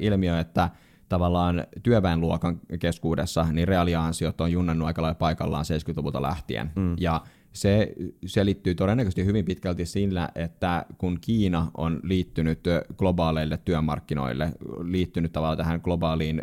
ilmiö, 0.00 0.40
että 0.40 0.70
tavallaan 1.08 1.66
työväenluokan 1.82 2.60
keskuudessa, 2.80 3.46
niin 3.52 3.68
reaaliansiot 3.68 4.40
on 4.40 4.52
junnannut 4.52 4.86
aika 4.86 5.02
lailla 5.02 5.14
paikallaan 5.14 5.64
70-luvulta 5.64 6.22
lähtien. 6.22 6.70
Mm. 6.76 6.96
Ja 7.00 7.20
se 7.52 7.92
selittyy 8.26 8.74
todennäköisesti 8.74 9.24
hyvin 9.24 9.44
pitkälti 9.44 9.86
sillä, 9.86 10.28
että 10.34 10.86
kun 10.98 11.18
Kiina 11.20 11.70
on 11.76 12.00
liittynyt 12.02 12.60
globaaleille 12.96 13.56
työmarkkinoille, 13.64 14.52
liittynyt 14.82 15.32
tavallaan 15.32 15.58
tähän 15.58 15.80
globaaliin 15.84 16.42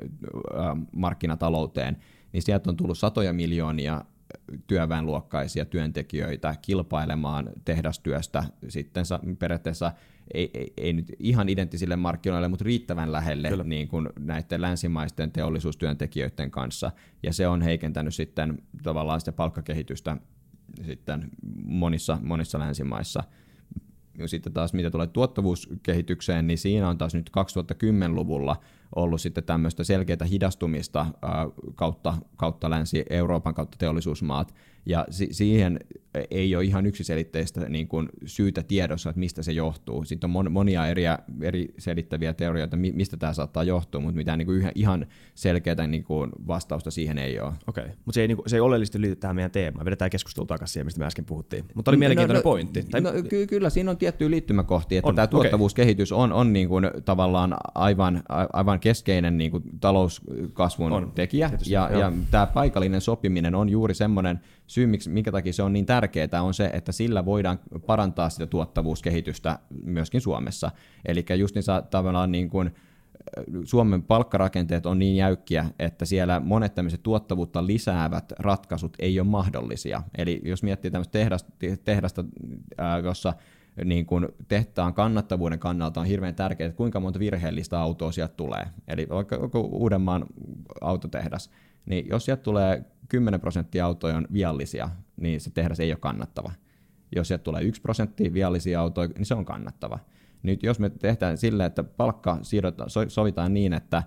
markkinatalouteen, 0.92 1.98
niin 2.34 2.44
sieltä 2.44 2.70
on 2.70 2.78
tullut 2.78 2.98
satoja 2.98 3.34
miljoonia 3.34 4.02
työväenluokkaisia 4.68 5.66
työntekijöitä 5.66 6.56
kilpailemaan 6.62 7.50
tehdastyöstä 7.66 8.44
sitten 8.68 9.06
periaatteessa 9.40 9.92
ei, 10.34 10.50
ei, 10.54 10.74
ei 10.78 10.94
nyt 10.94 11.12
ihan 11.20 11.50
identtisille 11.50 11.96
markkinoille, 11.96 12.48
mutta 12.48 12.66
riittävän 12.66 13.12
lähelle 13.12 13.64
niin 13.64 13.88
kuin 13.88 14.10
näiden 14.20 14.62
länsimaisten 14.62 15.32
teollisuustyöntekijöiden 15.32 16.52
kanssa. 16.52 16.92
Ja 17.24 17.34
se 17.34 17.48
on 17.48 17.62
heikentänyt 17.62 18.16
sitten 18.16 18.62
tavallaan 18.84 19.22
sitä 19.22 19.32
palkkakehitystä 19.32 20.18
sitten 20.86 21.30
monissa, 21.64 22.18
monissa 22.22 22.60
länsimaissa. 22.60 23.24
Sitten 24.26 24.54
taas 24.54 24.74
mitä 24.74 24.92
tulee 24.92 25.08
tuottavuuskehitykseen, 25.08 26.48
niin 26.48 26.58
siinä 26.58 26.90
on 26.90 26.98
taas 26.98 27.14
nyt 27.14 27.32
2010-luvulla 27.38 28.56
ollut 28.96 29.22
sitten 29.22 29.44
tämmöistä 29.44 29.84
selkeää 29.84 30.26
hidastumista 30.32 31.06
kautta, 31.76 32.18
kautta 32.36 32.70
Länsi-Euroopan 32.70 33.54
kautta 33.54 33.78
teollisuusmaat, 33.78 34.56
ja 34.86 35.06
si- 35.10 35.30
siihen 35.32 35.80
ei 36.32 36.56
ole 36.56 36.64
ihan 36.64 36.86
yksiselitteistä 36.86 37.70
niin 37.70 37.88
kuin 37.88 38.10
syytä 38.26 38.64
tiedossa, 38.64 39.10
että 39.10 39.20
mistä 39.20 39.44
se 39.44 39.52
johtuu. 39.52 40.06
Sitten 40.06 40.36
on 40.36 40.46
mon- 40.46 40.50
monia 40.50 40.88
eri, 40.88 41.04
eri 41.42 41.74
selittäviä 41.78 42.34
teorioita, 42.34 42.78
mistä 42.78 43.18
tämä 43.18 43.34
saattaa 43.34 43.64
johtua, 43.64 44.02
mutta 44.02 44.16
mitään 44.16 44.40
niin 44.40 44.46
kuin 44.46 44.72
ihan 44.76 45.06
selkeää 45.36 45.88
niin 45.88 46.04
kuin 46.04 46.30
vastausta 46.48 46.92
siihen 46.92 47.18
ei 47.18 47.40
ole. 47.40 47.54
Okei, 47.68 47.84
okay. 47.84 47.96
mutta 48.06 48.14
se 48.16 48.22
ei, 48.22 48.28
niin 48.28 48.36
kuin, 48.36 48.50
se 48.50 48.56
ei 48.56 48.60
oleellisesti 48.60 49.02
liity 49.02 49.16
tähän 49.16 49.36
meidän 49.36 49.52
teemaan. 49.52 49.86
Vedetään 49.86 50.12
keskustelua 50.12 50.48
takaisin 50.48 50.74
siihen, 50.74 50.86
mistä 50.86 51.00
me 51.00 51.06
äsken 51.06 51.26
puhuttiin. 51.26 51.66
Mutta 51.74 51.92
oli 51.92 51.98
mielenkiintoinen 51.98 52.44
no, 52.44 52.50
no, 52.50 52.52
pointti. 52.52 52.84
Tai... 52.84 53.02
No, 53.02 53.12
ky- 53.30 53.48
kyllä 53.48 53.70
siinä 53.70 53.92
on 53.92 53.98
tiettyjä 53.98 54.30
liittymäkohtia, 54.30 55.00
että 55.00 55.10
on, 55.10 55.16
tämä 55.16 55.28
tuottavuuskehitys 55.28 56.12
okay. 56.12 56.24
on, 56.24 56.34
on 56.34 56.54
niin 56.54 56.68
kuin 56.68 56.92
tavallaan 57.06 57.58
aivan, 57.76 58.24
aivan 58.54 58.80
keskeinen 58.80 59.38
niin 59.38 59.52
kuin 59.52 59.64
talouskasvun 59.82 60.92
on. 60.92 61.12
tekijä, 61.16 61.50
Tietysti, 61.50 61.74
ja, 61.74 61.90
ja 61.92 62.12
tämä 62.32 62.46
paikallinen 62.46 63.02
sopiminen 63.02 63.56
on 63.56 63.70
juuri 63.70 63.94
semmoinen 63.94 64.40
syy, 64.72 64.88
miksi, 64.88 65.10
minkä 65.10 65.32
takia 65.32 65.54
se 65.54 65.64
on 65.64 65.74
niin 65.74 65.86
tärkeää, 65.86 66.44
on 66.44 66.54
se, 66.54 66.70
että 66.74 66.92
sillä 66.92 67.26
voidaan 67.26 67.60
parantaa 67.86 68.30
sitä 68.30 68.48
tuottavuuskehitystä 68.48 69.60
myöskin 69.84 70.22
Suomessa. 70.22 70.72
Eli 71.06 71.26
just 71.38 71.56
niin 71.56 71.64
tavallaan 71.90 72.32
niin 72.32 72.50
kuin, 72.50 72.72
Suomen 73.64 74.04
palkkarakenteet 74.04 74.86
on 74.86 75.00
niin 75.00 75.16
jäykkiä, 75.16 75.66
että 75.80 76.06
siellä 76.06 76.40
monet 76.40 76.76
tämmöiset 76.76 77.04
tuottavuutta 77.04 77.68
lisäävät 77.68 78.34
ratkaisut 78.40 78.94
ei 79.00 79.20
ole 79.20 79.28
mahdollisia. 79.28 80.04
Eli 80.18 80.42
jos 80.46 80.64
miettii 80.64 80.92
tämmöistä 80.92 81.12
tehdasta, 81.12 81.52
tehdasta 81.84 82.26
jossa 83.04 83.34
niin 83.86 84.06
kuin 84.06 84.28
tehtaan 84.48 84.94
kannattavuuden 84.94 85.60
kannalta 85.60 86.00
on 86.00 86.06
hirveän 86.06 86.36
tärkeää, 86.36 86.68
että 86.68 86.78
kuinka 86.78 87.00
monta 87.00 87.20
virheellistä 87.20 87.80
autoa 87.80 88.12
sieltä 88.12 88.34
tulee. 88.38 88.66
Eli 88.88 89.08
vaikka 89.10 89.38
Uudenmaan 89.60 90.26
autotehdas, 90.82 91.50
niin 91.86 92.10
jos 92.10 92.26
sieltä 92.26 92.44
tulee 92.44 92.86
10 93.10 93.40
prosenttia 93.40 93.86
autoja 93.86 94.18
on 94.18 94.28
viallisia, 94.34 94.90
niin 95.18 95.42
se 95.42 95.52
tehdas 95.52 95.80
ei 95.80 95.92
ole 95.92 96.00
kannattava. 96.00 96.52
Jos 97.16 97.28
sieltä 97.28 97.44
tulee 97.44 97.64
1 97.64 97.82
prosenttia 97.82 98.34
viallisia 98.34 98.82
autoja, 98.82 99.10
niin 99.16 99.26
se 99.26 99.34
on 99.34 99.46
kannattava. 99.46 100.00
Nyt 100.44 100.64
jos 100.64 100.80
me 100.80 100.90
tehdään 100.90 101.38
sille, 101.38 101.66
että 101.66 101.84
palkka 101.84 102.40
sovitaan 103.08 103.54
niin, 103.54 103.74
että 103.74 104.04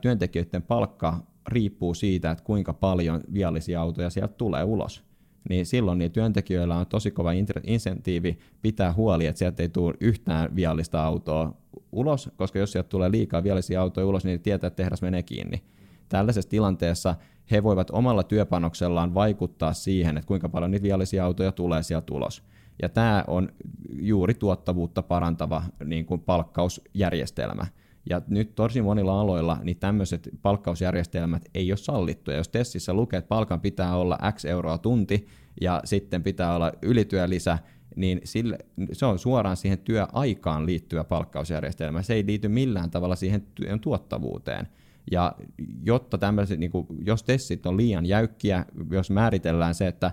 työntekijöiden 0.00 0.62
palkka 0.62 1.22
riippuu 1.48 1.94
siitä, 1.94 2.30
että 2.30 2.44
kuinka 2.44 2.72
paljon 2.72 3.20
viallisia 3.32 3.80
autoja 3.80 4.10
sieltä 4.10 4.34
tulee 4.34 4.64
ulos, 4.64 5.04
niin 5.48 5.66
silloin 5.66 5.98
niin 5.98 6.12
työntekijöillä 6.12 6.76
on 6.76 6.86
tosi 6.86 7.10
kova 7.10 7.32
insentiivi 7.64 8.38
pitää 8.62 8.92
huoli, 8.92 9.26
että 9.26 9.38
sieltä 9.38 9.62
ei 9.62 9.68
tule 9.68 9.94
yhtään 10.00 10.56
viallista 10.56 11.04
autoa 11.04 11.54
ulos, 11.92 12.30
koska 12.36 12.58
jos 12.58 12.72
sieltä 12.72 12.88
tulee 12.88 13.10
liikaa 13.10 13.42
viallisia 13.42 13.80
autoja 13.80 14.06
ulos, 14.06 14.24
niin 14.24 14.40
tietää, 14.40 14.68
että 14.68 14.82
tehdas 14.82 15.02
menee 15.02 15.22
kiinni. 15.22 15.62
Tällaisessa 16.08 16.50
tilanteessa 16.50 17.14
he 17.50 17.62
voivat 17.62 17.90
omalla 17.90 18.22
työpanoksellaan 18.22 19.14
vaikuttaa 19.14 19.72
siihen, 19.72 20.18
että 20.18 20.28
kuinka 20.28 20.48
paljon 20.48 20.70
niitä 20.70 20.82
viallisia 20.82 21.24
autoja 21.24 21.52
tulee 21.52 21.82
sieltä 21.82 22.14
ulos. 22.14 22.42
Ja 22.82 22.88
tämä 22.88 23.24
on 23.26 23.48
juuri 23.92 24.34
tuottavuutta 24.34 25.02
parantava 25.02 25.62
niin 25.84 26.06
kuin 26.06 26.20
palkkausjärjestelmä. 26.20 27.66
Ja 28.10 28.22
nyt 28.28 28.54
tosi 28.54 28.82
monilla 28.82 29.20
aloilla 29.20 29.58
niin 29.62 29.76
tämmöiset 29.76 30.28
palkkausjärjestelmät 30.42 31.42
ei 31.54 31.70
ole 31.70 31.76
sallittuja. 31.76 32.36
Jos 32.36 32.48
tessissä 32.48 32.94
lukee, 32.94 33.18
että 33.18 33.28
palkan 33.28 33.60
pitää 33.60 33.96
olla 33.96 34.18
X 34.32 34.44
euroa 34.44 34.78
tunti 34.78 35.26
ja 35.60 35.80
sitten 35.84 36.22
pitää 36.22 36.54
olla 36.54 36.72
ylityölisä, 36.82 37.58
niin 37.96 38.20
sille, 38.24 38.58
se 38.92 39.06
on 39.06 39.18
suoraan 39.18 39.56
siihen 39.56 39.78
työaikaan 39.78 40.66
liittyvä 40.66 41.04
palkkausjärjestelmä. 41.04 42.02
Se 42.02 42.14
ei 42.14 42.26
liity 42.26 42.48
millään 42.48 42.90
tavalla 42.90 43.16
siihen 43.16 43.46
työn 43.54 43.80
tuottavuuteen. 43.80 44.68
Ja 45.10 45.34
jotta 45.82 46.18
tämmöiset, 46.18 46.60
niin 46.60 46.70
kuin, 46.70 46.86
jos 47.06 47.22
tessit 47.22 47.66
on 47.66 47.76
liian 47.76 48.06
jäykkiä, 48.06 48.64
jos 48.90 49.10
määritellään 49.10 49.74
se, 49.74 49.86
että 49.86 50.10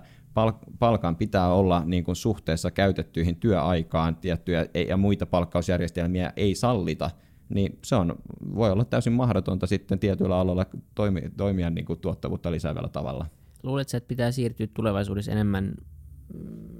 palkan 0.78 1.16
pitää 1.16 1.52
olla 1.52 1.82
niin 1.84 2.04
kuin 2.04 2.16
suhteessa 2.16 2.70
käytettyihin 2.70 3.36
työaikaan 3.36 4.16
tiettyjä 4.16 4.66
ja 4.88 4.96
muita 4.96 5.26
palkkausjärjestelmiä 5.26 6.32
ei 6.36 6.54
sallita, 6.54 7.10
niin 7.48 7.78
se 7.84 7.96
on, 7.96 8.16
voi 8.54 8.70
olla 8.70 8.84
täysin 8.84 9.12
mahdotonta 9.12 9.66
sitten 9.66 9.98
tietyillä 9.98 10.38
aloilla 10.38 10.66
toimia, 10.94 11.30
toimia 11.36 11.70
niin 11.70 11.84
kuin 11.84 12.00
tuottavuutta 12.00 12.52
lisäävällä 12.52 12.88
tavalla. 12.88 13.26
Luuletko, 13.62 13.96
että 13.96 14.08
pitää 14.08 14.32
siirtyä 14.32 14.66
tulevaisuudessa 14.74 15.32
enemmän 15.32 15.74
Mm, 15.74 15.95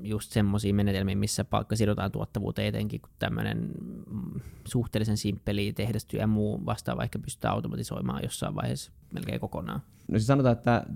just 0.03 0.33
semmoisia 0.33 0.75
menetelmiä, 0.75 1.17
missä 1.17 1.45
palkka 1.45 1.77
sidotaan 1.77 2.13
tuottavuuteen 2.13 2.69
etenkin, 2.69 3.01
kun 3.01 3.11
tämmöinen 3.19 3.71
mm, 4.11 4.41
suhteellisen 4.69 5.17
simppeli 5.17 5.73
tehdastyö 5.73 6.21
ja 6.21 6.27
muu 6.27 6.67
vastaava 6.67 7.03
ehkä 7.03 7.19
pystytään 7.19 7.55
automatisoimaan 7.55 8.23
jossain 8.23 8.55
vaiheessa 8.55 8.93
melkein 9.13 9.41
kokonaan. 9.41 9.83
No 10.09 10.19
siis 10.19 10.27
sanotaan, 10.27 10.53
että 10.53 10.87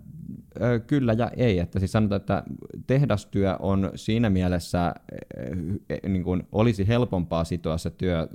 kyllä 0.86 1.12
ja 1.12 1.30
ei. 1.36 1.58
Että 1.58 1.78
siis 1.78 1.92
sanotaan, 1.92 2.20
että 2.20 2.42
tehdastyö 2.86 3.56
on 3.58 3.90
siinä 3.94 4.30
mielessä 4.30 4.94
ö, 6.02 6.08
niin 6.08 6.24
kuin 6.24 6.42
olisi 6.52 6.88
helpompaa 6.88 7.44
sitoa 7.44 7.78
se 7.78 7.90
työ 7.90 8.28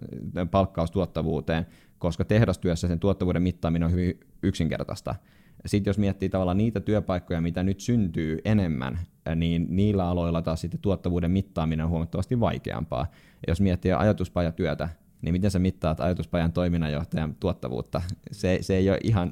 palkkaus 0.51 0.91
tuottavuuteen, 0.91 1.66
koska 1.97 2.26
tehdastyössä 2.26 2.88
sen 2.88 2.99
tuottavuuden 2.99 3.43
mittaaminen 3.43 3.86
on 3.86 3.91
hyvin 3.91 4.20
yksinkertaista. 4.43 5.16
Sitten 5.66 5.89
jos 5.89 5.97
miettii 5.97 6.30
tavallaan 6.30 6.57
niitä 6.57 6.80
työpaikkoja, 6.80 7.41
mitä 7.41 7.63
nyt 7.63 7.80
syntyy 7.80 8.39
enemmän, 8.45 8.99
niin 9.36 9.68
niillä 9.70 10.07
aloilla 10.07 10.41
taas 10.41 10.61
sitten 10.61 10.80
tuottavuuden 10.80 11.32
mittaaminen 11.32 11.86
on 11.86 11.89
huomattavasti 11.89 12.39
vaikeampaa. 12.39 13.07
Ja 13.47 13.51
jos 13.51 13.61
miettii 13.61 13.91
ajatuspajatyötä, 13.91 14.89
niin 15.22 15.34
miten 15.34 15.51
sä 15.51 15.59
mittaat 15.59 15.99
ajatuspajan 15.99 16.51
toiminnanjohtajan 16.51 17.36
tuottavuutta? 17.39 18.01
Se, 18.32 18.57
se 18.61 18.76
ei 18.76 18.89
ole 18.89 18.99
ihan, 19.03 19.32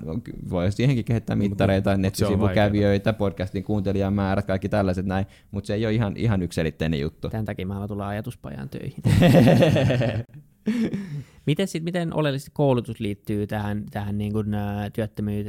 voi 0.50 0.72
siihenkin 0.72 1.06
kehittää 1.06 1.36
mittareita, 1.36 1.98
nettisivukävijöitä, 1.98 3.14
podcastin 3.14 3.64
kuuntelijamäärät, 3.64 4.46
kaikki 4.46 4.70
tällaiset 4.70 5.06
näin, 5.06 5.26
mutta 5.52 5.68
se 5.68 5.74
ei 5.74 5.86
ole 5.86 5.94
ihan, 5.94 6.18
ihan 6.18 6.42
ykselitteinen 6.42 7.00
juttu. 7.00 7.30
Tämän 7.30 7.46
takia 7.46 7.66
mä 7.66 7.74
haluan 7.74 7.90
tulla 7.90 8.08
ajatuspajan 8.08 8.70
töihin. 8.70 9.04
miten, 11.46 11.68
sit, 11.68 11.84
miten 11.84 12.14
oleellisesti 12.14 12.52
koulutus 12.54 13.00
liittyy 13.00 13.48
tähän, 13.48 13.86
tähän 13.92 14.18
niin 14.18 14.34
kuin, 14.34 14.48
työttömyys, 14.94 15.48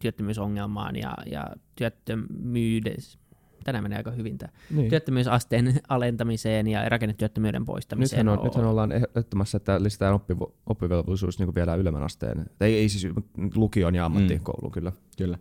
työttömyysongelmaan 0.00 0.96
ja, 0.96 1.14
ja 1.26 1.46
työttömyydessä? 1.76 3.18
tänään 3.64 3.84
menee 3.84 3.98
aika 3.98 4.10
hyvin 4.10 4.38
tämä 4.38 4.52
niin. 4.70 4.90
työttömyysasteen 4.90 5.80
alentamiseen 5.88 6.66
ja 6.66 6.88
rakennetyöttömyyden 6.88 7.64
poistamiseen. 7.64 8.26
Nythän, 8.26 8.38
on, 8.38 8.44
nythän 8.44 8.64
ollaan 8.64 8.92
ehdottomassa, 8.92 9.56
että 9.56 9.82
lisätään 9.82 10.14
oppivo, 10.14 10.54
oppivelvollisuus 10.66 11.38
niin 11.38 11.54
vielä 11.54 11.74
ylemmän 11.74 12.02
asteen. 12.02 12.46
Ei, 12.60 12.74
ei 12.74 12.88
siis 12.88 13.14
lukion 13.54 13.94
ja 13.94 14.04
ammattikouluun 14.04 14.70
mm. 14.70 14.74
kyllä. 14.74 14.92
Kyllä. 15.18 15.38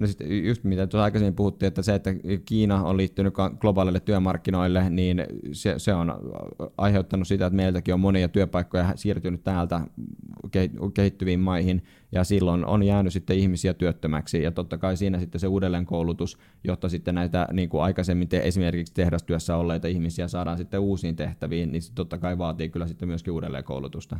No 0.00 0.06
sitten 0.06 0.46
just 0.46 0.64
mitä 0.64 0.86
tuossa 0.86 1.04
aikaisemmin 1.04 1.34
puhuttiin, 1.34 1.68
että 1.68 1.82
se, 1.82 1.94
että 1.94 2.10
Kiina 2.44 2.84
on 2.84 2.96
liittynyt 2.96 3.34
globaalille 3.58 4.00
työmarkkinoille, 4.00 4.90
niin 4.90 5.24
se, 5.52 5.74
se 5.76 5.94
on 5.94 6.14
aiheuttanut 6.78 7.28
sitä, 7.28 7.46
että 7.46 7.56
meiltäkin 7.56 7.94
on 7.94 8.00
monia 8.00 8.28
työpaikkoja 8.28 8.92
siirtynyt 8.96 9.44
täältä 9.44 9.80
kehittyviin 10.94 11.40
maihin, 11.40 11.82
ja 12.12 12.24
silloin 12.24 12.64
on 12.64 12.82
jäänyt 12.82 13.12
sitten 13.12 13.38
ihmisiä 13.38 13.74
työttömäksi, 13.74 14.42
ja 14.42 14.50
totta 14.50 14.78
kai 14.78 14.96
siinä 14.96 15.18
sitten 15.18 15.40
se 15.40 15.46
uudelleenkoulutus, 15.46 16.38
jotta 16.64 16.88
sitten 16.88 17.14
näitä 17.14 17.48
niin 17.52 17.68
kuin 17.68 17.82
aikaisemmin 17.82 18.28
te, 18.28 18.40
esimerkiksi 18.44 18.94
tehdastyössä 18.94 19.56
olleita 19.56 19.88
ihmisiä 19.88 20.28
saadaan 20.28 20.58
sitten 20.58 20.80
uusiin 20.80 21.16
tehtäviin, 21.16 21.72
niin 21.72 21.82
se 21.82 21.92
totta 21.94 22.18
kai 22.18 22.38
vaatii 22.38 22.68
kyllä 22.68 22.86
sitten 22.86 23.08
myöskin 23.08 23.32
uudelleenkoulutusta. 23.32 24.18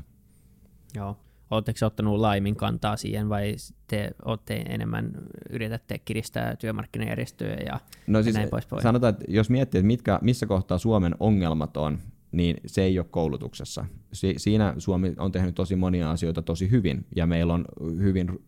Joo. 0.94 1.16
Oletteko 1.50 1.86
ottanut 1.86 2.18
laimin 2.18 2.56
kantaa 2.56 2.96
siihen 2.96 3.28
vai 3.28 3.56
te 3.86 4.10
olette 4.24 4.56
enemmän 4.56 5.12
yritätte 5.50 5.98
kiristää 5.98 6.56
työmarkkinajärjestöjä 6.56 7.56
ja, 7.66 7.80
no 8.06 8.22
siis, 8.22 8.36
näin 8.36 8.48
poispäin? 8.48 8.82
Sanotaan, 8.82 9.10
että 9.10 9.24
jos 9.28 9.50
miettii, 9.50 9.78
että 9.78 9.86
mitkä, 9.86 10.18
missä 10.22 10.46
kohtaa 10.46 10.78
Suomen 10.78 11.14
ongelmat 11.20 11.76
on, 11.76 11.98
niin 12.32 12.56
se 12.66 12.82
ei 12.82 12.98
ole 12.98 13.06
koulutuksessa. 13.10 13.84
Si- 14.12 14.34
siinä 14.36 14.74
Suomi 14.78 15.14
on 15.18 15.32
tehnyt 15.32 15.54
tosi 15.54 15.76
monia 15.76 16.10
asioita 16.10 16.42
tosi 16.42 16.70
hyvin, 16.70 17.06
ja 17.16 17.26
meillä 17.26 17.54
on 17.54 17.64
hyvin, 17.98 18.38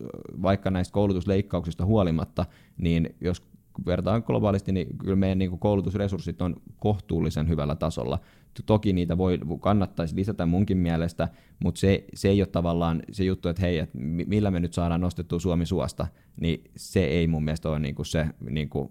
vaikka 0.43 0.71
näistä 0.71 0.93
koulutusleikkauksista 0.93 1.85
huolimatta, 1.85 2.47
niin 2.79 3.15
jos 3.21 3.43
vertaan 3.87 4.23
globaalisti, 4.27 4.73
niin 4.73 4.99
kyllä 4.99 5.17
meidän 5.17 5.39
niin 5.39 5.59
koulutusresurssit 5.59 6.43
on 6.43 6.57
kohtuullisen 6.79 7.49
hyvällä 7.49 7.75
tasolla. 7.77 8.19
Toki 8.67 8.93
niitä 8.93 9.19
voi, 9.19 9.39
kannattaisi 9.61 10.17
lisätä 10.17 10.47
munkin 10.47 10.79
mielestä, 10.79 11.29
mutta 11.65 11.79
se, 11.79 12.05
se 12.15 12.29
ei 12.29 12.41
ole 12.41 12.47
tavallaan 12.47 13.03
se 13.13 13.25
juttu, 13.25 13.49
että 13.49 13.63
hei, 13.63 13.79
että 13.79 13.99
millä 13.99 14.51
me 14.51 14.61
nyt 14.61 14.73
saadaan 14.73 15.01
nostettua 15.01 15.41
Suomi 15.41 15.67
suosta, 15.67 16.07
niin 16.41 16.65
se 16.77 17.05
ei 17.05 17.27
mun 17.27 17.45
mielestä 17.45 17.69
ole 17.69 17.79
niin 17.79 17.95
kuin 17.95 18.07
se 18.07 18.27
niin 18.51 18.69
kuin, 18.69 18.89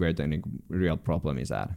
where 0.00 0.14
the 0.14 0.26
niin 0.26 0.42
kuin 0.42 0.54
real 0.70 0.96
problem 0.96 1.38
is 1.38 1.52
at. 1.52 1.70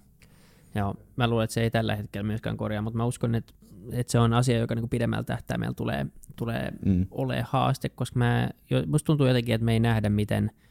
Joo, 0.76 0.96
mä 1.16 1.28
luulen, 1.28 1.44
että 1.44 1.54
se 1.54 1.62
ei 1.62 1.72
tällä 1.72 1.96
hetkellä 1.96 2.28
myöskään 2.28 2.58
korjaa, 2.58 2.82
mutta 2.82 2.98
mä 2.98 3.06
uskon, 3.06 3.36
että, 3.36 3.54
että 3.92 4.12
se 4.12 4.20
on 4.20 4.34
asia, 4.34 4.58
joka 4.58 4.76
niin 4.76 4.90
pidemmällä 4.90 5.24
tähtäimellä 5.24 5.74
tulee, 5.74 6.06
tulee 6.36 6.72
mm. 6.86 7.06
olemaan 7.12 7.48
haaste, 7.50 7.90
koska 7.90 8.20
mä, 8.20 8.50
musta 8.88 9.06
tuntuu 9.06 9.28
jotenkin, 9.28 9.56
että 9.56 9.66
me 9.66 9.74
ei 9.74 9.80
nähdä, 9.80 10.10
miten– 10.10 10.52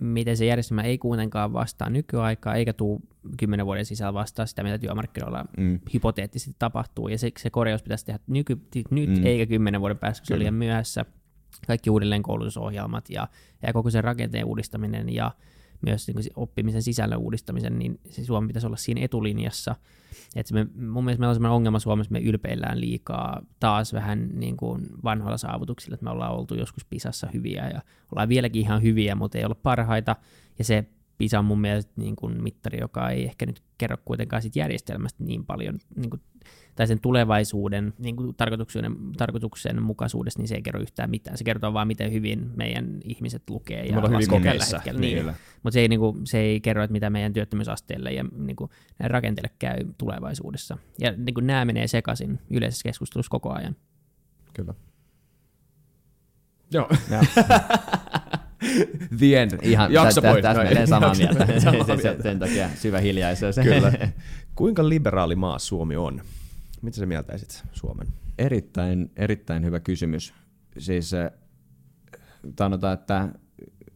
miten 0.00 0.36
se 0.36 0.46
järjestelmä 0.46 0.82
ei 0.82 0.98
kuitenkaan 0.98 1.52
vastaa 1.52 1.90
nykyaikaa, 1.90 2.54
eikä 2.54 2.72
tuu 2.72 3.02
kymmenen 3.38 3.66
vuoden 3.66 3.84
sisällä 3.84 4.14
vastaa 4.14 4.46
sitä, 4.46 4.62
mitä 4.62 4.78
työmarkkinoilla 4.78 5.44
mm. 5.58 5.80
hypoteettisesti 5.94 6.56
tapahtuu, 6.58 7.08
ja 7.08 7.18
se, 7.18 7.30
se 7.38 7.50
korjaus 7.50 7.82
pitäisi 7.82 8.06
tehdä 8.06 8.18
nyky, 8.26 8.58
nyt, 8.90 9.10
mm. 9.10 9.26
eikä 9.26 9.46
kymmenen 9.46 9.80
vuoden 9.80 9.98
päästä, 9.98 10.22
kun 10.22 10.26
se 10.26 10.34
on 10.34 10.38
liian 10.38 10.54
myöhässä. 10.54 11.04
Kaikki 11.66 11.90
uudelleen 11.90 12.22
koulutusohjelmat 12.22 13.10
ja, 13.10 13.28
ja 13.66 13.72
koko 13.72 13.90
sen 13.90 14.04
rakenteen 14.04 14.44
uudistaminen 14.44 15.14
ja 15.14 15.30
myös 15.82 16.08
niin 16.08 16.16
oppimisen 16.36 16.82
sisällön 16.82 17.18
uudistamisen, 17.18 17.78
niin 17.78 18.00
se 18.10 18.24
Suomi 18.24 18.46
pitäisi 18.46 18.66
olla 18.66 18.76
siinä 18.76 19.00
etulinjassa. 19.04 19.76
Et 20.36 20.52
me, 20.52 20.64
mun 20.64 21.04
mielestä 21.04 21.20
meillä 21.20 21.30
on 21.30 21.34
sellainen 21.34 21.56
ongelma 21.56 21.78
Suomessa, 21.78 22.12
me 22.12 22.20
ylpeillään 22.20 22.80
liikaa 22.80 23.42
taas 23.60 23.92
vähän 23.92 24.28
niin 24.32 24.56
kuin 24.56 24.86
vanhoilla 25.04 25.38
saavutuksilla, 25.38 25.94
että 25.94 26.04
me 26.04 26.10
ollaan 26.10 26.34
oltu 26.34 26.54
joskus 26.54 26.84
Pisassa 26.84 27.28
hyviä 27.34 27.68
ja 27.68 27.80
ollaan 28.12 28.28
vieläkin 28.28 28.62
ihan 28.62 28.82
hyviä, 28.82 29.14
mutta 29.14 29.38
ei 29.38 29.44
olla 29.44 29.56
parhaita, 29.62 30.16
ja 30.58 30.64
se 30.64 30.84
PISA 31.18 31.38
on 31.38 31.44
mun 31.44 31.60
mielestä 31.60 31.92
niin 31.96 32.16
kuin 32.16 32.42
mittari, 32.42 32.80
joka 32.80 33.10
ei 33.10 33.24
ehkä 33.24 33.46
nyt 33.46 33.62
kerro 33.78 33.96
kuitenkaan 34.04 34.42
siitä 34.42 34.58
järjestelmästä 34.58 35.24
niin 35.24 35.46
paljon, 35.46 35.78
niin 35.96 36.10
kuin, 36.10 36.22
tai 36.74 36.86
sen 36.86 37.00
tulevaisuuden 37.00 37.94
niin 37.98 38.16
kuin 38.16 38.34
tarkoituksen, 38.34 38.96
tarkoituksen 39.16 39.82
mukaisuudessa, 39.82 40.40
niin 40.40 40.48
se 40.48 40.54
ei 40.54 40.62
kerro 40.62 40.80
yhtään 40.80 41.10
mitään. 41.10 41.38
Se 41.38 41.44
kertoo 41.44 41.72
vaan, 41.72 41.86
miten 41.86 42.12
hyvin 42.12 42.50
meidän 42.56 43.00
ihmiset 43.04 43.42
lukee 43.50 43.86
ja 43.86 44.02
laskee 44.02 44.40
tällä 44.40 44.64
hetkellä. 44.72 45.00
Niin. 45.00 45.26
niin. 45.26 45.36
Mutta 45.62 45.74
se, 45.74 45.80
ei, 45.80 45.88
niin 45.88 46.00
kuin, 46.00 46.26
se 46.26 46.38
ei 46.38 46.60
kerro, 46.60 46.84
että 46.84 46.92
mitä 46.92 47.10
meidän 47.10 47.32
työttömyysasteelle 47.32 48.12
ja 48.12 48.24
niin 48.36 48.56
kuin, 48.56 48.70
rakenteelle 49.00 49.50
käy 49.58 49.78
tulevaisuudessa. 49.98 50.78
Ja 50.98 51.12
niin 51.16 51.34
kuin, 51.34 51.46
nämä 51.46 51.64
menee 51.64 51.86
sekaisin 51.86 52.38
yleisessä 52.50 52.82
keskustelussa 52.88 53.30
koko 53.30 53.52
ajan. 53.52 53.76
Kyllä. 54.54 54.74
Joo. 56.72 56.88
The 59.18 59.42
end. 59.42 59.50
Ihan 59.62 59.92
Jakso 59.92 60.20
tä, 60.20 60.34
tä, 60.34 60.42
täsmälleen 60.42 60.88
samaa 60.88 61.14
mieltä. 61.14 61.46
sen, 62.02 62.22
sen 62.22 62.38
takia 62.38 62.68
syvä 62.74 63.00
hiljaisuus. 63.00 63.56
Kyllä. 63.62 63.92
Kuinka 64.54 64.88
liberaali 64.88 65.36
maa 65.36 65.58
Suomi 65.58 65.96
on? 65.96 66.22
Mitä 66.82 66.96
sä 66.96 67.06
mieltäisit 67.06 67.64
Suomen? 67.72 68.06
Erittäin, 68.38 69.10
erittäin 69.16 69.64
hyvä 69.64 69.80
kysymys. 69.80 70.34
Siis 70.78 71.10
sanotaan, 72.58 72.94
että 72.94 73.28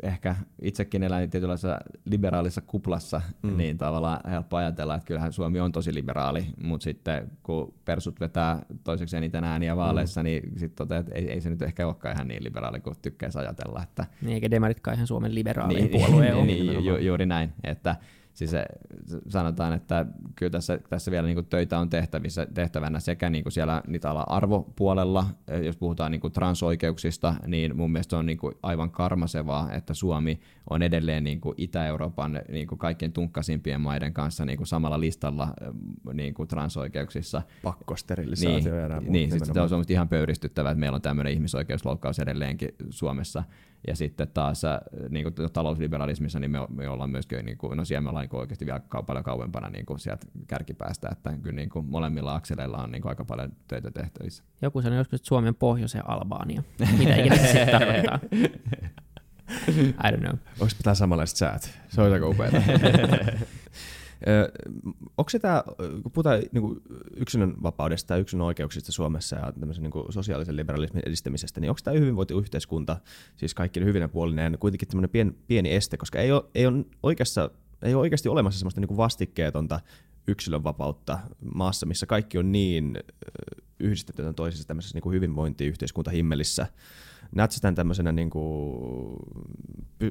ehkä 0.02 0.36
itsekin 0.62 1.02
elän 1.02 1.30
tietynlaisessa 1.30 1.78
liberaalissa 2.04 2.60
kuplassa, 2.60 3.22
mm. 3.42 3.56
niin 3.56 3.78
tavallaan 3.78 4.30
helppo 4.30 4.56
ajatella, 4.56 4.94
että 4.94 5.06
kyllähän 5.06 5.32
Suomi 5.32 5.60
on 5.60 5.72
tosi 5.72 5.94
liberaali, 5.94 6.46
mutta 6.62 6.84
sitten 6.84 7.30
kun 7.42 7.74
persut 7.84 8.20
vetää 8.20 8.62
toiseksi 8.84 9.16
eniten 9.16 9.44
ääniä 9.44 9.76
vaaleissa, 9.76 10.20
mm. 10.20 10.24
niin 10.24 10.42
sitten 10.56 10.76
toteaa, 10.76 11.00
että 11.00 11.14
ei, 11.14 11.30
ei, 11.30 11.40
se 11.40 11.50
nyt 11.50 11.62
ehkä 11.62 11.86
olekaan 11.86 12.14
ihan 12.14 12.28
niin 12.28 12.44
liberaali 12.44 12.80
kuin 12.80 12.96
tykkäisi 13.02 13.38
ajatella. 13.38 13.82
Että... 13.82 14.06
Niin, 14.22 14.34
eikä 14.34 14.50
demaritkaan 14.50 14.94
ihan 14.94 15.06
Suomen 15.06 15.34
liberaali 15.34 15.74
niin, 15.74 15.88
puolue 15.90 16.24
niin, 16.24 16.34
ole. 16.34 16.46
Niin, 16.46 16.84
ju, 16.84 16.96
juuri 16.96 17.26
näin, 17.26 17.52
että 17.64 17.96
siis 18.40 18.50
se, 18.50 18.64
sanotaan, 19.28 19.72
että 19.72 20.06
kyllä 20.36 20.50
tässä, 20.50 20.78
tässä 20.88 21.10
vielä 21.10 21.26
niin 21.26 21.46
töitä 21.46 21.78
on 21.78 21.88
tehtävissä, 21.90 22.46
tehtävänä 22.54 23.00
sekä 23.00 23.30
niin 23.30 23.44
siellä 23.48 23.82
niitä 23.86 24.10
arvopuolella, 24.10 25.26
jos 25.64 25.76
puhutaan 25.76 26.12
niin 26.12 26.32
transoikeuksista, 26.32 27.34
niin 27.46 27.76
mun 27.76 27.92
mielestä 27.92 28.18
on 28.18 28.26
niin 28.26 28.38
aivan 28.62 28.90
karmasevaa, 28.90 29.72
että 29.72 29.94
Suomi 29.94 30.40
on 30.70 30.82
edelleen 30.82 31.24
niin 31.24 31.40
Itä-Euroopan 31.56 32.40
niin 32.48 32.66
kaikkein 32.66 33.12
tunkkasimpien 33.12 33.80
maiden 33.80 34.12
kanssa 34.12 34.44
niin 34.44 34.66
samalla 34.66 35.00
listalla 35.00 35.48
niin 36.12 36.34
transoikeuksissa. 36.48 37.42
Pakkosterilisaatio 37.62 38.72
niin, 38.72 38.90
ja 38.90 39.00
Niin, 39.00 39.30
sit 39.30 39.44
se 39.44 39.74
on 39.74 39.84
ihan 39.88 40.08
pöyristyttävää, 40.08 40.72
että 40.72 40.80
meillä 40.80 40.96
on 40.96 41.02
tämmöinen 41.02 41.32
ihmisoikeusloukkaus 41.32 42.18
edelleenkin 42.18 42.68
Suomessa. 42.90 43.44
Ja 43.86 43.96
sitten 43.96 44.28
taas 44.28 44.64
äh, 44.64 44.80
niin 45.08 45.22
kuin 45.22 45.52
talousliberalismissa 45.52 46.40
niin 46.40 46.50
me, 46.50 46.58
me 46.68 46.88
ollaan 46.88 47.10
myöskin, 47.10 47.44
niin 47.44 47.58
kuin, 47.58 47.76
no 47.76 47.84
siellä 47.84 48.00
me 48.00 48.08
ollaan 48.08 48.26
niin 48.30 48.40
oikeasti 48.40 48.66
vielä 48.66 48.80
paljon 49.06 49.24
kauempana 49.24 49.68
niin 49.68 49.86
kuin 49.86 49.98
sieltä 49.98 50.26
kärkipäästä, 50.46 51.08
että 51.12 51.36
kyllä 51.42 51.56
niin 51.56 51.68
kuin 51.68 51.86
molemmilla 51.86 52.34
akseleilla 52.34 52.78
on 52.78 52.92
niin 52.92 53.02
kuin 53.02 53.10
aika 53.10 53.24
paljon 53.24 53.52
töitä 53.68 53.90
tehtävissä. 53.90 54.44
Joku 54.62 54.82
sanoi 54.82 54.98
joskus, 54.98 55.20
että 55.20 55.28
Suomen 55.28 55.54
pohjoisen 55.54 56.10
Albania. 56.10 56.62
Mitä 56.98 57.16
ikinä 57.16 57.36
se 57.36 57.46
sitten 57.46 57.68
tarkoittaa? 57.70 58.20
I 60.06 60.12
don't 60.12 60.20
know. 60.20 60.38
Onko 60.60 60.74
tämä 60.82 60.94
samanlaiset 60.94 61.36
säät? 61.36 61.78
Se 61.88 62.02
on 62.02 62.12
aika 62.12 62.26
upeaa. 62.26 62.50
Onko 65.18 65.30
se 65.30 65.38
tämä, 65.38 65.64
kun 66.02 66.12
puhutaan 66.12 66.42
niin 66.52 66.80
yksilön 67.16 67.54
vapaudesta 67.62 68.14
ja 68.14 68.20
yksilön 68.20 68.46
oikeuksista 68.46 68.92
Suomessa 68.92 69.36
ja 69.36 69.52
tämmöisen 69.52 69.82
niin 69.82 69.92
sosiaalisen 70.08 70.56
liberalismin 70.56 71.02
edistämisestä, 71.06 71.60
niin 71.60 71.70
onko 71.70 71.80
tämä 71.84 71.98
hyvinvointiyhteiskunta, 71.98 72.96
siis 73.36 73.54
kaikki 73.54 73.84
hyvinen 73.84 74.10
puolinen, 74.10 74.56
kuitenkin 74.60 74.88
tämmöinen 74.88 75.10
pieni, 75.10 75.32
pieni 75.46 75.74
este, 75.74 75.96
koska 75.96 76.18
ei 76.18 76.32
ole, 76.32 76.44
ei 76.54 76.66
ole, 76.66 76.84
oikeassa, 77.02 77.50
ei 77.82 77.94
ole 77.94 78.00
oikeasti 78.00 78.28
olemassa 78.28 78.58
semmoista 78.58 78.80
niin 78.80 78.96
vastikkeetonta 78.96 79.80
yksilön 80.26 80.64
vapautta 80.64 81.18
maassa, 81.54 81.86
missä 81.86 82.06
kaikki 82.06 82.38
on 82.38 82.52
niin 82.52 82.98
yhdistetty 83.80 84.22
toisessa 84.36 84.68
tämmöisessä 84.68 84.98
niin 84.98 85.12
hyvinvointiyhteiskuntahimmelissä, 85.12 86.62
näet 86.62 86.74
sitä 87.50 87.72
tämmöisenä, 87.72 88.12
niin 88.12 88.30
kuin, 88.30 88.76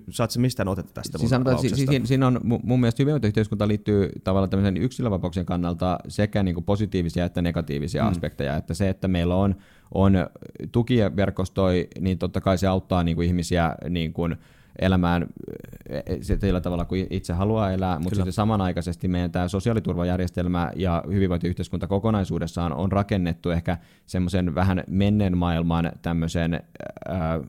saat 0.10 0.32
se 0.32 0.40
mistään 0.40 0.68
otetta 0.68 0.94
tästä 0.94 1.18
siis 1.18 1.30
sanotaan, 1.30 1.60
si, 1.60 1.70
si, 1.70 1.86
siinä 2.04 2.28
on 2.28 2.40
mun 2.44 2.80
mielestä 2.80 3.04
hyvinvointiyhteiskunta 3.04 3.68
liittyy 3.68 4.10
tavallaan 4.24 4.50
tämmöisen 4.50 4.78
yksilövapauksien 4.78 5.46
kannalta 5.46 6.00
sekä 6.08 6.44
niin 6.44 6.56
kuin 6.56 6.64
positiivisia 6.64 7.26
että 7.26 7.42
negatiivisia 7.42 8.04
mm. 8.04 8.10
aspekteja, 8.10 8.56
että 8.56 8.74
se, 8.74 8.90
että 8.90 9.08
meillä 9.08 9.36
on, 9.36 9.56
on 9.94 10.14
tukiverkostoi, 10.72 11.88
niin 12.00 12.18
totta 12.18 12.42
kai 12.42 12.58
se 12.58 12.68
auttaa 12.68 13.04
niin 13.04 13.16
kuin 13.16 13.28
ihmisiä 13.28 13.76
niin 13.90 14.14
kuin, 14.14 14.36
elämään 14.80 15.28
sillä 16.22 16.62
tavalla 16.62 16.86
kuin 16.86 17.08
itse 17.10 17.34
haluaa 17.34 17.72
elää, 17.72 18.00
mutta 18.00 18.16
sitten 18.16 18.34
samanaikaisesti 18.34 19.08
meidän 19.08 19.32
tämä 19.32 19.48
sosiaaliturvajärjestelmä 19.48 20.72
ja 20.76 21.04
hyvinvointiyhteiskunta 21.12 21.88
kokonaisuudessaan 21.88 22.74
on 22.74 22.92
rakennettu 22.92 23.50
ehkä 23.50 23.78
semmoisen 24.06 24.56
vähän 24.56 24.84
menneen 24.90 25.38
maailman 25.38 25.92
tämmöisen 26.02 26.64
ää, 27.08 27.40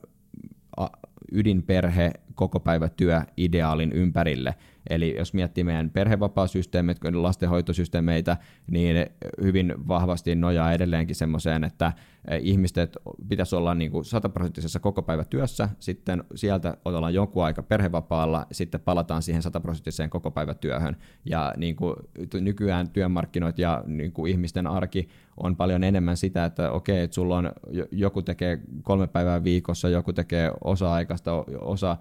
ydinperhe 1.31 2.11
koko 2.35 2.59
päivä 2.59 2.89
työ 2.89 3.21
ideaalin 3.37 3.91
ympärille. 3.91 4.55
Eli 4.89 5.15
jos 5.17 5.33
miettii 5.33 5.63
meidän 5.63 5.89
perhevapaasysteemit, 5.89 6.97
lastenhoitosysteemeitä, 7.13 8.37
niin 8.71 9.05
hyvin 9.41 9.73
vahvasti 9.87 10.35
nojaa 10.35 10.73
edelleenkin 10.73 11.15
semmoiseen, 11.15 11.63
että 11.63 11.93
ihmiset 12.41 12.97
pitäisi 13.29 13.55
olla 13.55 13.75
niin 13.75 13.91
kuin 13.91 14.05
sataprosenttisessa 14.05 14.79
koko 14.79 15.01
päivä 15.01 15.23
työssä, 15.23 15.69
sitten 15.79 16.23
sieltä 16.35 16.77
ollaan 16.85 17.13
jonkun 17.13 17.43
aika 17.43 17.63
perhevapaalla, 17.63 18.45
sitten 18.51 18.81
palataan 18.81 19.21
siihen 19.21 19.41
sataprosenttiseen 19.41 20.09
koko 20.09 20.31
päivä 20.31 20.53
työhön. 20.53 20.97
Ja 21.25 21.53
niin 21.57 21.75
kuin 21.75 21.95
nykyään 22.41 22.89
työmarkkinoit 22.89 23.59
ja 23.59 23.83
niin 23.87 24.11
kuin 24.11 24.31
ihmisten 24.31 24.67
arki 24.67 25.09
on 25.37 25.55
paljon 25.55 25.83
enemmän 25.83 26.17
sitä, 26.17 26.45
että 26.45 26.71
okei, 26.71 27.03
että 27.03 27.15
sulla 27.15 27.37
on, 27.37 27.51
joku 27.91 28.21
tekee 28.21 28.59
kolme 28.83 29.07
päivää 29.07 29.43
viikossa, 29.43 29.89
joku 29.89 30.13
tekee 30.13 30.51
osa-aikaista, 30.63 31.31
osa 31.61 31.97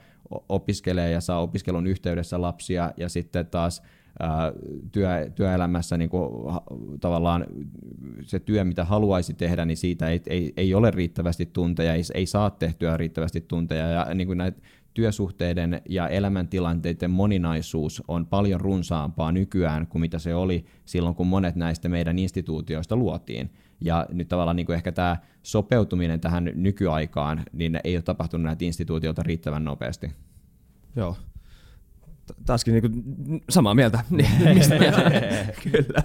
opiskelee 0.49 1.11
ja 1.11 1.21
saa 1.21 1.41
opiskelun 1.41 1.87
yhteydessä 1.87 2.41
lapsia 2.41 2.70
ja 2.71 3.09
sitten 3.09 3.47
taas 3.47 3.83
työ, 4.93 5.31
työelämässä 5.35 5.97
niin 5.97 6.11
kuin, 6.11 6.55
tavallaan 7.01 7.47
se 8.23 8.41
työ, 8.41 8.65
mitä 8.65 8.85
haluaisi 8.85 9.35
tehdä, 9.35 9.65
niin 9.65 9.77
siitä 9.77 10.09
ei, 10.09 10.23
ei, 10.27 10.53
ei 10.57 10.75
ole 10.75 10.91
riittävästi 10.91 11.47
tunteja, 11.47 11.95
ei, 11.95 12.03
ei 12.15 12.27
saa 12.27 12.51
tehtyä 12.51 12.97
riittävästi 12.97 13.41
tunteja 13.41 13.87
ja 13.87 14.15
niin 14.15 14.27
kuin 14.27 14.39
näitä 14.39 14.61
työsuhteiden 14.95 15.83
ja 15.89 16.09
elämäntilanteiden 16.09 17.11
moninaisuus 17.11 18.03
on 18.09 18.27
paljon 18.27 18.61
runsaampaa 18.61 19.33
nykyään 19.33 19.87
kuin 19.87 20.01
mitä 20.01 20.19
se 20.19 20.35
oli 20.35 20.65
silloin, 20.85 21.15
kun 21.15 21.27
monet 21.27 21.57
näistä 21.57 21.89
meidän 21.89 22.19
instituutioista 22.19 22.97
luotiin. 22.97 23.51
Ja 23.81 24.07
nyt 24.13 24.29
tavallaan 24.29 24.57
niin 24.57 24.67
kuin 24.67 24.77
ehkä 24.77 24.93
tämä 24.93 25.17
sopeutuminen 25.43 26.21
tähän 26.21 26.53
nykyaikaan, 26.55 27.43
niin 27.53 27.81
ei 27.85 27.97
ole 27.97 28.03
tapahtunut 28.03 28.45
näitä 28.45 28.65
instituutioita 28.65 29.23
riittävän 29.23 29.65
nopeasti. 29.65 30.13
Joo. 30.97 31.17
Taaskin 32.47 32.75
niin 32.75 32.83
kuin 32.83 33.43
samaa 33.49 33.75
mieltä. 33.75 34.05
Mistä 34.55 34.75
Kyllä, 35.73 36.03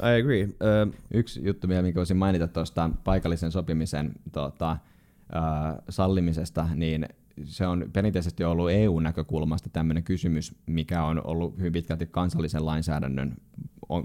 I 0.00 0.20
agree. 0.20 0.44
Uh, 0.44 0.94
Yksi 1.14 1.44
juttu 1.44 1.68
vielä, 1.68 1.82
minkä 1.82 1.96
voisin 1.96 2.16
mainita 2.16 2.48
tuosta 2.48 2.90
paikallisen 3.04 3.52
sopimisen 3.52 4.12
tota, 4.32 4.72
uh, 4.72 5.82
sallimisesta, 5.88 6.68
niin 6.74 7.06
se 7.44 7.66
on 7.66 7.90
perinteisesti 7.92 8.44
ollut 8.44 8.70
EU-näkökulmasta 8.70 9.70
tämmöinen 9.70 10.02
kysymys, 10.02 10.54
mikä 10.66 11.04
on 11.04 11.26
ollut 11.26 11.58
hyvin 11.58 11.72
pitkälti 11.72 12.06
kansallisen 12.06 12.66
lainsäädännön 12.66 13.36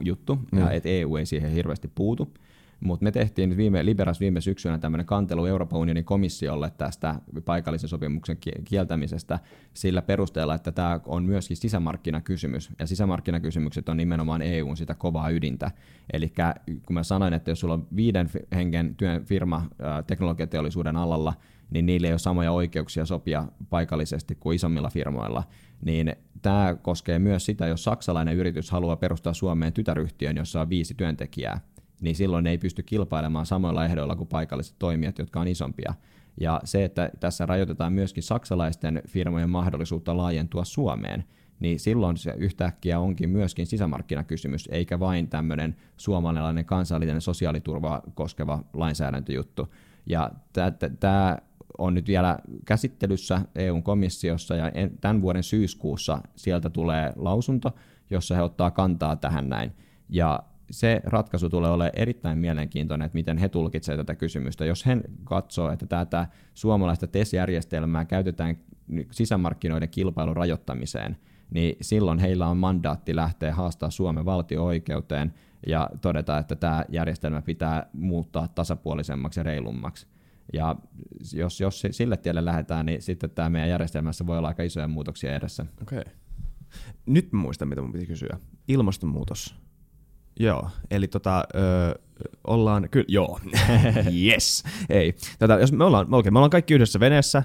juttu, 0.04 0.36
mm. 0.36 0.60
ja 0.60 0.72
että 0.72 0.90
EU 0.90 1.16
ei 1.16 1.26
siihen 1.26 1.52
hirveästi 1.52 1.92
puutu. 1.96 2.34
Mutta 2.80 3.04
me 3.04 3.12
tehtiin 3.12 3.58
viime, 3.58 3.86
Liberas 3.86 4.20
viime 4.20 4.42
syksynä 4.42 4.78
tämmöinen 4.78 5.06
kantelu 5.06 5.46
Euroopan 5.46 5.80
unionin 5.80 6.06
komissiolle 6.06 6.72
tästä 6.78 7.16
paikallisen 7.46 7.90
sopimuksen 7.90 8.38
kieltämisestä 8.66 9.40
sillä 9.74 10.02
perusteella, 10.02 10.56
että 10.56 10.72
tämä 10.72 11.00
on 11.06 11.24
myöskin 11.24 11.58
sisämarkkinakysymys. 11.58 12.70
Ja 12.80 12.88
sisämarkkinakysymykset 12.88 13.90
on 13.90 13.98
nimenomaan 13.98 14.42
EUn 14.42 14.78
sitä 14.78 14.94
kovaa 14.94 15.30
ydintä. 15.30 15.72
Eli 16.14 16.34
kun 16.86 16.94
mä 16.94 17.04
sanoin, 17.04 17.34
että 17.34 17.52
jos 17.52 17.60
sulla 17.60 17.74
on 17.74 17.88
viiden 17.96 18.30
hengen 18.56 18.96
työn 18.96 19.26
firma 19.26 19.66
teknologiateollisuuden 20.08 20.96
alalla, 20.96 21.34
niin 21.70 21.86
niillä 21.86 22.08
ei 22.08 22.14
ole 22.14 22.20
samoja 22.20 22.52
oikeuksia 22.52 23.06
sopia 23.06 23.46
paikallisesti 23.70 24.36
kuin 24.36 24.56
isommilla 24.56 24.90
firmoilla. 24.90 25.44
Niin 25.86 26.16
tämä 26.42 26.76
koskee 26.82 27.20
myös 27.20 27.46
sitä, 27.46 27.68
jos 27.68 27.84
saksalainen 27.84 28.36
yritys 28.36 28.72
haluaa 28.72 28.96
perustaa 28.98 29.34
Suomeen 29.34 29.74
tytäryhtiön, 29.74 30.38
jossa 30.38 30.62
on 30.62 30.70
viisi 30.70 30.94
työntekijää, 30.94 31.60
niin 32.02 32.16
silloin 32.16 32.44
ne 32.44 32.50
ei 32.50 32.58
pysty 32.58 32.84
kilpailemaan 32.84 33.46
samoilla 33.46 33.86
ehdoilla 33.86 34.16
kuin 34.16 34.28
paikalliset 34.28 34.76
toimijat, 34.80 35.20
jotka 35.20 35.40
on 35.40 35.48
isompia. 35.48 35.94
Ja 36.40 36.62
se, 36.64 36.84
että 36.84 37.10
tässä 37.20 37.46
rajoitetaan 37.46 37.94
myöskin 37.94 38.24
saksalaisten 38.24 39.02
firmojen 39.08 39.50
mahdollisuutta 39.50 40.18
laajentua 40.18 40.66
Suomeen, 40.66 41.24
niin 41.60 41.80
silloin 41.80 42.18
se 42.18 42.34
yhtäkkiä 42.38 43.00
onkin 43.00 43.30
myöskin 43.30 43.68
sisämarkkinakysymys, 43.68 44.70
eikä 44.72 45.00
vain 45.00 45.28
tämmöinen 45.28 45.76
suomalainen 45.98 46.66
kansallinen 46.66 47.22
sosiaaliturva 47.22 48.02
koskeva 48.14 48.64
lainsäädäntöjuttu. 48.74 49.74
Ja 50.06 50.32
tämä 51.00 51.38
on 51.78 51.94
nyt 51.94 52.08
vielä 52.08 52.40
käsittelyssä 52.66 53.42
EUn 53.56 53.84
komissiossa 53.84 54.56
ja 54.56 54.72
tämän 55.02 55.22
vuoden 55.22 55.44
syyskuussa 55.44 56.22
sieltä 56.36 56.70
tulee 56.70 57.14
lausunto, 57.16 57.76
jossa 58.10 58.36
he 58.36 58.42
ottaa 58.42 58.72
kantaa 58.72 59.16
tähän 59.16 59.50
näin. 59.50 59.72
Ja 60.10 60.40
se 60.72 61.02
ratkaisu 61.04 61.50
tulee 61.50 61.72
olemaan 61.72 61.92
erittäin 61.96 62.38
mielenkiintoinen, 62.38 63.06
että 63.06 63.16
miten 63.16 63.38
he 63.38 63.50
tulkitsevat 63.50 63.98
tätä 63.98 64.16
kysymystä. 64.16 64.66
Jos 64.66 64.86
he 64.86 64.98
katsoo, 65.24 65.72
että 65.72 65.86
tätä 65.86 66.28
suomalaista 66.54 67.08
TES-järjestelmää 67.08 68.06
käytetään 68.06 68.58
sisämarkkinoiden 69.12 69.90
kilpailun 69.90 70.36
rajoittamiseen, 70.36 71.18
niin 71.50 71.78
silloin 71.82 72.20
heillä 72.20 72.48
on 72.48 72.58
mandaatti 72.58 73.16
lähteä 73.16 73.54
haastaa 73.54 73.90
Suomen 73.90 74.26
valtio-oikeuteen 74.26 75.34
ja 75.68 75.90
todeta, 76.02 76.38
että 76.38 76.56
tämä 76.56 76.86
järjestelmä 76.90 77.42
pitää 77.42 77.90
muuttaa 77.94 78.48
tasapuolisemmaksi 78.48 79.40
ja 79.40 79.44
reilummaksi. 79.44 80.08
Ja 80.54 80.76
jos, 81.34 81.62
jos 81.62 81.84
sille 81.92 82.18
tielle 82.18 82.46
lähdetään, 82.46 82.86
niin 82.86 83.02
sitten 83.02 83.30
tämä 83.30 83.50
meidän 83.50 83.70
järjestelmässä 83.70 84.28
voi 84.28 84.38
olla 84.38 84.48
aika 84.48 84.64
isoja 84.64 84.88
muutoksia 84.88 85.36
edessä. 85.36 85.66
Okei. 85.82 86.00
Okay. 86.00 86.14
Nyt 87.06 87.34
muistan, 87.34 87.68
mitä 87.68 87.82
mun 87.82 87.92
piti 87.92 88.06
kysyä. 88.06 88.40
Ilmastonmuutos. 88.68 89.67
Joo, 90.40 90.70
eli 90.92 91.08
tota, 91.08 91.44
ö, 91.56 92.00
ollaan, 92.48 92.90
kyllä, 92.92 93.06
joo, 93.08 93.40
yes, 94.26 94.64
ei. 94.90 95.16
Tätä, 95.40 95.54
jos 95.54 95.72
me 95.72 95.84
ollaan, 95.84 96.14
okay, 96.14 96.32
me 96.32 96.40
ollaan 96.40 96.50
kaikki 96.50 96.74
yhdessä 96.74 97.00
veneessä, 97.00 97.44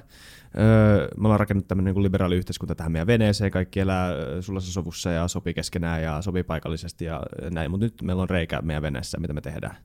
Öö, 0.59 1.09
me 1.17 1.27
ollaan 1.27 1.41
rakennettu 1.41 1.69
tämmöinen 1.69 1.95
niin 1.95 2.03
liberaali 2.03 2.37
yhteiskunta 2.37 2.75
tähän 2.75 2.93
meidän 2.93 3.07
veneeseen, 3.07 3.51
kaikki 3.51 3.81
elää 3.81 4.13
sulassa 4.41 4.73
sovussa 4.73 5.11
ja 5.11 5.29
sopii 5.29 5.55
keskenään 5.55 6.03
ja 6.03 6.23
sopii 6.23 6.43
paikallisesti 6.43 7.05
ja 7.05 7.23
näin, 7.51 7.71
mutta 7.71 7.87
nyt 7.87 8.03
meillä 8.03 8.23
on 8.23 8.31
reikä 8.31 8.63
meidän 8.63 8.83
veneessä, 8.83 9.21
mitä 9.21 9.33
me 9.33 9.41
tehdään 9.41 9.77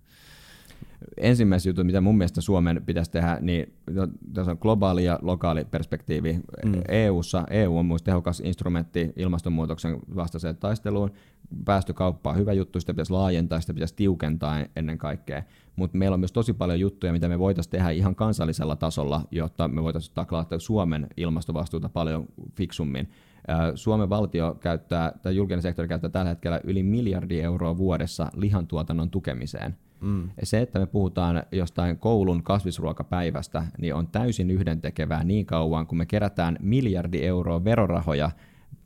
ensimmäiset 1.17 1.65
jutut, 1.65 1.85
mitä 1.85 2.01
mun 2.01 2.17
mielestä 2.17 2.41
Suomen 2.41 2.81
pitäisi 2.85 3.11
tehdä, 3.11 3.37
niin 3.41 3.73
tässä 4.33 4.51
on 4.51 4.57
globaali 4.61 5.05
ja 5.05 5.19
lokaali 5.21 5.65
perspektiivi. 5.65 6.33
Mm. 6.33 6.81
EUssa, 6.87 7.43
EU 7.49 7.77
on 7.77 7.85
myös 7.85 8.03
tehokas 8.03 8.39
instrumentti 8.39 9.13
ilmastonmuutoksen 9.15 9.99
vastaiseen 10.15 10.57
taisteluun. 10.57 11.11
Päästökauppa 11.65 12.29
on 12.29 12.37
hyvä 12.37 12.53
juttu, 12.53 12.79
sitä 12.79 12.93
pitäisi 12.93 13.11
laajentaa, 13.11 13.61
sitä 13.61 13.73
pitäisi 13.73 13.95
tiukentaa 13.95 14.65
ennen 14.75 14.97
kaikkea. 14.97 15.43
Mutta 15.75 15.97
meillä 15.97 16.13
on 16.13 16.19
myös 16.19 16.31
tosi 16.31 16.53
paljon 16.53 16.79
juttuja, 16.79 17.13
mitä 17.13 17.29
me 17.29 17.39
voitaisiin 17.39 17.71
tehdä 17.71 17.89
ihan 17.89 18.15
kansallisella 18.15 18.75
tasolla, 18.75 19.21
jotta 19.31 19.67
me 19.67 19.83
voitaisiin 19.83 20.15
taklata 20.15 20.59
Suomen 20.59 21.07
ilmastovastuuta 21.17 21.89
paljon 21.89 22.25
fiksummin. 22.55 23.09
Suomen 23.75 24.09
valtio 24.09 24.57
käyttää, 24.59 25.11
tai 25.21 25.35
julkinen 25.35 25.61
sektori 25.61 25.87
käyttää 25.87 26.09
tällä 26.09 26.29
hetkellä 26.29 26.61
yli 26.63 26.83
miljardi 26.83 27.41
euroa 27.41 27.77
vuodessa 27.77 28.29
lihantuotannon 28.35 29.09
tukemiseen– 29.09 29.77
Mm. 30.01 30.29
Se, 30.43 30.61
että 30.61 30.79
me 30.79 30.85
puhutaan 30.85 31.43
jostain 31.51 31.97
koulun 31.97 32.43
kasvisruokapäivästä, 32.43 33.63
niin 33.77 33.95
on 33.95 34.07
täysin 34.07 34.51
yhdentekevää 34.51 35.23
niin 35.23 35.45
kauan, 35.45 35.87
kun 35.87 35.97
me 35.97 36.05
kerätään 36.05 36.57
miljardi 36.61 37.25
euroa 37.25 37.63
verorahoja 37.63 38.31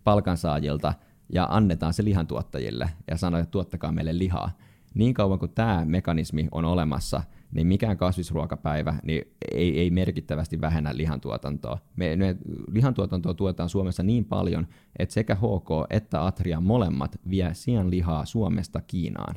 palkansaajilta 0.04 0.94
ja 1.34 1.48
annetaan 1.50 1.94
se 1.94 2.04
lihantuottajille 2.04 2.90
ja 3.08 3.18
sanotaan, 3.18 3.44
että 3.44 3.52
tuottakaa 3.52 3.92
meille 3.92 4.18
lihaa. 4.18 4.52
Niin 4.94 5.14
kauan 5.14 5.40
kuin 5.40 5.52
tämä 5.52 5.86
mekanismi 5.86 6.48
on 6.52 6.66
olemassa, 6.66 7.24
niin 7.52 7.68
mikään 7.68 7.98
kasvisruokapäivä 7.98 8.96
niin 9.04 9.24
ei, 9.52 9.80
ei 9.80 9.90
merkittävästi 9.90 10.62
vähennä 10.62 10.98
lihantuotantoa. 10.98 11.78
Me, 11.96 12.16
me 12.16 12.38
lihantuotantoa 12.72 13.34
tuetaan 13.34 13.70
Suomessa 13.70 14.04
niin 14.04 14.26
paljon, 14.26 14.68
että 15.00 15.14
sekä 15.14 15.36
HK 15.36 15.70
että 15.90 16.26
Atria 16.26 16.62
molemmat 16.62 17.20
vie 17.30 17.50
sian 17.54 17.92
lihaa 17.92 18.26
Suomesta 18.26 18.82
Kiinaan. 18.82 19.36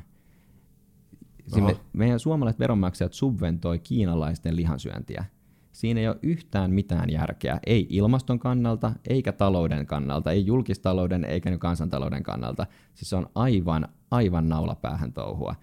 Sinne 1.47 1.77
meidän 1.93 2.21
suomalaiset 2.21 2.61
veronmaksajat 2.61 3.13
subventoi 3.13 3.79
kiinalaisten 3.79 4.57
lihansyöntiä. 4.57 5.25
Siinä 5.73 6.01
ei 6.01 6.09
ole 6.09 6.19
yhtään 6.23 6.71
mitään 6.71 7.11
järkeä, 7.11 7.61
ei 7.67 7.87
ilmaston 7.91 8.39
kannalta, 8.39 8.93
eikä 9.09 9.33
talouden 9.33 9.87
kannalta, 9.87 10.31
ei 10.31 10.47
julkistalouden 10.47 11.25
eikä 11.25 11.59
kansantalouden 11.59 12.23
kannalta. 12.23 12.67
Siis 12.95 13.11
se 13.11 13.17
on 13.17 13.27
aivan, 13.35 13.89
aivan 14.11 14.49
naulapäähän 14.49 15.13
touhua. 15.13 15.55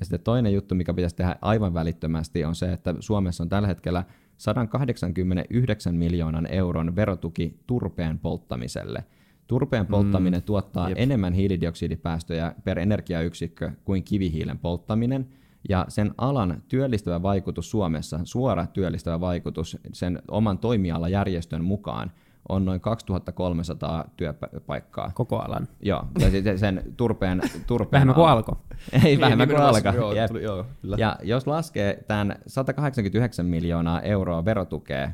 Ja 0.00 0.04
sitten 0.04 0.20
toinen 0.20 0.52
juttu, 0.52 0.74
mikä 0.74 0.94
pitäisi 0.94 1.16
tehdä 1.16 1.36
aivan 1.42 1.74
välittömästi, 1.74 2.44
on 2.44 2.54
se, 2.54 2.72
että 2.72 2.94
Suomessa 3.00 3.42
on 3.42 3.48
tällä 3.48 3.68
hetkellä 3.68 4.04
189 4.36 5.94
miljoonan 5.94 6.46
euron 6.52 6.96
verotuki 6.96 7.60
turpeen 7.66 8.18
polttamiselle– 8.18 9.04
Turpeen 9.50 9.86
polttaminen 9.86 10.40
mm. 10.40 10.44
tuottaa 10.44 10.88
Jep. 10.88 10.98
enemmän 10.98 11.32
hiilidioksidipäästöjä 11.32 12.54
per 12.64 12.78
energiayksikkö 12.78 13.70
kuin 13.84 14.04
kivihiilen 14.04 14.58
polttaminen, 14.58 15.26
ja 15.68 15.84
sen 15.88 16.14
alan 16.18 16.62
työllistävä 16.68 17.22
vaikutus 17.22 17.70
Suomessa, 17.70 18.20
suora 18.24 18.66
työllistävä 18.66 19.20
vaikutus 19.20 19.78
sen 19.92 20.22
oman 20.30 20.58
toimialajärjestön 20.58 21.64
mukaan, 21.64 22.12
on 22.48 22.64
noin 22.64 22.80
2300 22.80 24.04
työpaikkaa. 24.16 25.10
Koko 25.14 25.38
alan. 25.38 25.68
Joo, 25.80 26.04
ja 26.44 26.58
sen 26.58 26.82
turpeen... 26.96 27.40
turpeen 27.66 27.92
vähemmän 27.92 28.14
kuin 28.14 28.28
alko. 28.28 28.60
Ei 28.92 29.00
niin, 29.02 29.20
vähemmän 29.20 29.48
kuin 29.48 29.60
alko. 29.60 29.88
Joo, 29.88 30.28
tuli, 30.28 30.42
joo, 30.42 30.66
ja 30.98 31.16
jos 31.22 31.46
laskee 31.46 32.04
tämän 32.08 32.36
189 32.46 33.46
miljoonaa 33.46 34.00
euroa 34.00 34.44
verotukea 34.44 35.10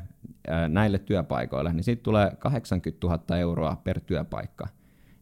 näille 0.69 0.99
työpaikoille, 0.99 1.73
niin 1.73 1.83
siitä 1.83 2.03
tulee 2.03 2.31
80 2.39 3.07
000 3.07 3.37
euroa 3.37 3.81
per 3.83 3.99
työpaikka. 3.99 4.67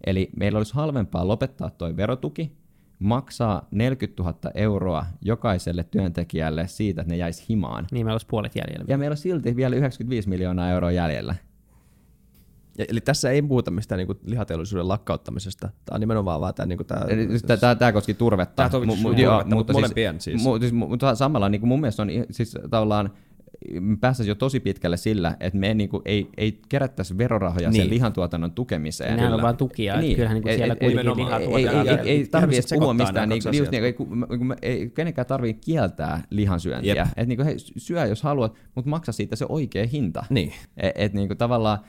Eli 0.05 0.29
meillä 0.37 0.57
olisi 0.57 0.73
halvempaa 0.73 1.27
lopettaa 1.27 1.69
tuo 1.69 1.97
verotuki, 1.97 2.57
maksaa 2.99 3.67
40 3.71 4.23
000 4.23 4.37
euroa 4.53 5.05
jokaiselle 5.21 5.83
työntekijälle 5.83 6.67
siitä, 6.67 7.01
että 7.01 7.13
ne 7.13 7.17
jäisi 7.17 7.45
himaan. 7.49 7.87
Niin 7.91 8.05
meillä 8.05 8.13
olisi 8.13 8.27
puolet 8.27 8.55
jäljellä. 8.55 8.85
Ja 8.87 8.97
meillä 8.97 9.13
on 9.13 9.17
silti 9.17 9.55
vielä 9.55 9.75
95 9.75 10.29
miljoonaa 10.29 10.69
euroa 10.69 10.91
jäljellä. 10.91 11.35
Ja, 12.77 12.85
eli 12.89 13.01
tässä 13.01 13.29
ei 13.29 13.41
puhuta 13.41 13.71
mistään 13.71 13.97
niin 13.97 14.17
lihateollisuuden 14.25 14.87
lakkauttamisesta. 14.87 15.69
Tämä 15.85 15.95
on 15.95 15.99
nimenomaan 15.99 16.41
vaan 16.41 16.53
tämä... 16.53 16.65
Niin 16.65 16.85
tämä, 16.87 17.05
tämä, 17.47 17.57
tämä, 17.57 17.75
tämä 17.75 17.91
koski 17.91 18.13
turvetta. 18.13 18.55
Tämä 18.55 18.69
koski 18.69 18.87
turvetta, 18.87 19.21
joo, 19.21 19.43
mutta, 19.45 19.73
siis- 19.73 19.81
molempien 19.81 20.21
siis. 20.21 20.43
Mu, 20.43 20.59
siis 20.59 20.71
mutta 20.73 21.15
samalla 21.15 21.49
niin 21.49 21.61
kuin 21.61 21.67
mun 21.67 21.81
mielestä 21.81 22.01
on 22.01 22.09
siis 22.31 22.57
tavallaan 22.69 23.09
päästäisiin 23.99 24.31
jo 24.31 24.35
tosi 24.35 24.59
pitkälle 24.59 24.97
sillä, 24.97 25.37
että 25.39 25.59
me 25.59 25.73
niin 25.73 25.89
kuin, 25.89 26.01
ei, 26.05 26.29
ei 26.37 26.59
kerättäisi 26.69 27.17
verorahoja 27.17 27.69
niin. 27.69 27.81
sen 27.81 27.89
lihantuotannon 27.89 28.51
tukemiseen. 28.51 29.15
Nehän 29.15 29.33
on 29.33 29.41
vaan 29.41 29.57
tukia, 29.57 30.01
niin. 30.01 30.15
kyllähän 30.15 30.41
niin 30.41 30.57
siellä 30.57 30.75
kuitenkin 30.75 31.27
Ei, 31.57 31.67
ei, 31.67 31.89
ei, 31.89 32.09
ei 32.09 32.27
tarvitse 32.27 32.75
puhua 32.75 32.93
mistään, 32.93 33.29
niin, 33.29 33.41
just, 33.57 33.71
niin, 33.71 33.83
ei, 33.83 33.95
ei 34.61 34.89
kenenkään 34.89 35.27
tarvitse 35.27 35.65
kieltää 35.65 36.23
lihansyöntiä. 36.29 37.07
Et, 37.17 37.27
niin 37.27 37.37
kuin, 37.37 37.45
hei, 37.45 37.55
syö 37.77 38.05
jos 38.05 38.23
haluat, 38.23 38.53
mutta 38.75 38.89
maksa 38.89 39.11
siitä 39.11 39.35
se 39.35 39.45
oikea 39.49 39.87
hinta. 39.87 40.25
Niin. 40.29 40.53
Et, 40.77 40.91
et, 40.95 41.13
niin 41.13 41.27
kuin, 41.27 41.37
tavallaan, 41.37 41.79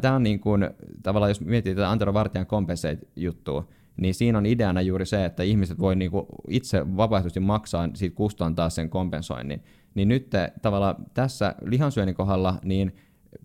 tämä 0.00 0.14
on 0.14 0.22
niin 0.22 0.40
kuin, 0.40 0.70
tavallaan, 1.02 1.30
jos 1.30 1.40
miettii 1.40 1.74
tätä 1.74 1.90
Antero 1.90 2.14
Vartijan 2.14 2.46
compensate-juttua, 2.46 3.68
niin 3.96 4.14
siinä 4.14 4.38
on 4.38 4.46
ideana 4.46 4.80
juuri 4.80 5.06
se, 5.06 5.24
että 5.24 5.42
ihmiset 5.42 5.78
voi 5.78 5.96
niinku 5.96 6.26
itse 6.48 6.96
vapaaehtoisesti 6.96 7.40
maksaa 7.40 7.88
siitä 7.94 8.16
kustantaa 8.16 8.70
sen 8.70 8.90
kompensoinnin. 8.90 9.62
Niin 9.94 10.08
nyt 10.08 10.30
tavallaan 10.62 10.96
tässä 11.14 11.54
lihansyönnin 11.62 12.14
kohdalla, 12.14 12.58
niin 12.64 12.96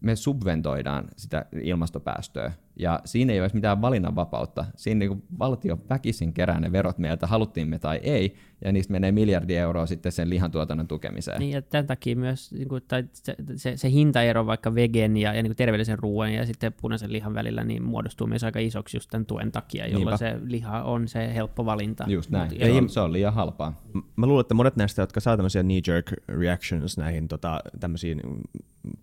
me 0.02 0.16
subventoidaan 0.16 1.08
sitä 1.18 1.46
ilmastopäästöä. 1.64 2.52
Ja 2.80 3.00
siinä 3.06 3.34
ei 3.34 3.40
ole 3.40 3.50
mitään 3.54 3.82
valinnanvapautta. 3.82 4.66
Siinä 4.76 5.00
niin 5.00 5.24
valtio 5.40 5.80
väkisin 5.90 6.34
kerää 6.34 6.60
ne 6.60 6.72
verot 6.72 6.98
meiltä, 6.98 7.28
haluttiin 7.28 7.68
me 7.68 7.80
tai 7.80 8.00
ei, 8.04 8.36
ja 8.66 8.72
niistä 8.72 8.92
menee 8.92 9.12
miljardi 9.12 9.56
euroa 9.56 9.86
sitten 9.86 10.12
sen 10.12 10.30
lihantuotannon 10.30 10.88
tukemiseen. 10.88 11.40
Niin, 11.40 11.52
ja 11.52 11.62
tämän 11.62 11.88
takia 11.88 12.16
myös 12.16 12.52
niin 12.52 12.68
kuin, 12.68 12.84
tai 12.88 13.04
se, 13.14 13.36
se, 13.56 13.78
se, 13.78 13.92
hintaero 13.92 14.46
vaikka 14.46 14.76
vegen 14.76 15.18
ja, 15.18 15.34
ja 15.34 15.44
niin 15.44 15.50
kuin 15.50 15.58
terveellisen 15.58 16.00
ruoan 16.00 16.34
ja 16.34 16.46
sitten 16.46 16.74
punaisen 16.82 17.14
lihan 17.14 17.34
välillä 17.34 17.64
niin 17.64 17.84
muodostuu 17.84 18.28
myös 18.28 18.44
aika 18.44 18.60
isoksi 18.60 18.98
just 18.98 19.10
tämän 19.10 19.26
tuen 19.26 19.52
takia, 19.52 19.88
jolloin 19.88 20.18
Niinpä. 20.20 20.40
se 20.40 20.52
liha 20.52 20.84
on 20.84 21.08
se 21.08 21.34
helppo 21.34 21.66
valinta. 21.66 22.06
Just 22.08 22.30
näin, 22.30 22.52
Mut, 22.52 22.62
ei, 22.62 22.90
se 22.90 23.00
on 23.00 23.14
liian 23.14 23.34
halpaa. 23.34 23.82
Mä 24.16 24.26
luulen, 24.26 24.42
että 24.42 24.54
monet 24.54 24.76
näistä, 24.76 25.02
jotka 25.02 25.20
saa 25.20 25.38
tämmöisiä 25.38 25.64
knee-jerk 25.64 26.14
reactions 26.28 26.98
näihin 26.98 27.28
tota, 27.28 27.60
tämmöisiin 27.80 28.22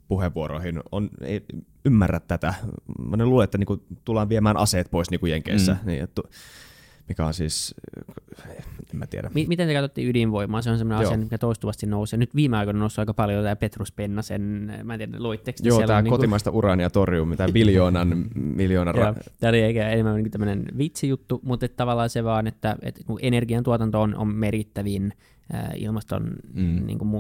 puheenvuoroihin, 0.09 0.81
on, 0.93 1.11
ei 1.21 1.45
ymmärrä 1.85 2.21
tätä. 2.21 2.55
Mä 2.99 3.25
luulen, 3.25 3.45
että 3.45 3.59
niinku, 3.67 3.85
tullaan 4.05 4.29
viemään 4.29 4.57
aseet 4.57 4.91
pois 4.91 5.11
niinku 5.11 5.27
Jenkeissä. 5.27 5.73
Mm. 5.83 5.87
Niin, 5.87 6.03
että, 6.03 6.23
mikä 7.09 7.27
on 7.27 7.35
siis, 7.35 7.75
en 8.93 8.99
mä 8.99 9.07
tiedä. 9.07 9.31
Miten 9.35 9.69
te 9.69 9.75
katsotte 9.75 10.03
ydinvoimaa? 10.03 10.63
Se 10.63 10.71
on 10.71 10.79
sellainen 10.79 11.03
Joo. 11.05 11.11
asia, 11.13 11.25
mikä 11.25 11.39
toistuvasti 11.39 11.87
nousee. 11.87 12.17
Nyt 12.17 12.35
viime 12.35 12.57
aikoina 12.57 12.77
on 12.77 12.81
noussut 12.81 12.99
aika 12.99 13.15
paljon 13.15 13.43
tämä 13.43 13.57
Petrus 13.57 13.93
Pennasen, 13.93 14.73
mä 14.85 14.95
en 14.95 14.99
tiedä, 14.99 15.17
luitteko 15.19 15.59
te 15.63 15.69
Joo, 15.69 15.87
tämä 15.87 15.99
on 15.99 16.05
niinku- 16.05 16.17
kotimaista 16.17 16.51
uraania 16.51 16.91
torjuu, 16.91 17.27
mitä 17.27 17.49
biljoonan, 17.53 18.25
miljoonan 18.57 18.97
Joo, 18.97 19.11
ra- 19.11 19.23
Tämä 19.41 19.49
oli 19.49 19.61
eikä 19.61 19.89
enemmän 19.89 20.15
niin 20.15 20.31
tämmöinen 20.31 20.65
vitsijuttu, 20.79 21.41
mutta 21.45 21.67
että 21.67 21.77
tavallaan 21.77 22.11
se 22.11 22.25
vaan, 22.25 22.47
että, 22.47 22.77
että 22.83 23.01
kun 23.07 23.19
energiantuotanto 23.23 24.03
on, 24.03 24.15
on 24.15 24.29
merkittävin 24.29 25.13
ilmaston 25.77 26.31
Mm. 26.55 26.87
niin 26.87 26.99
kuin, 26.99 27.11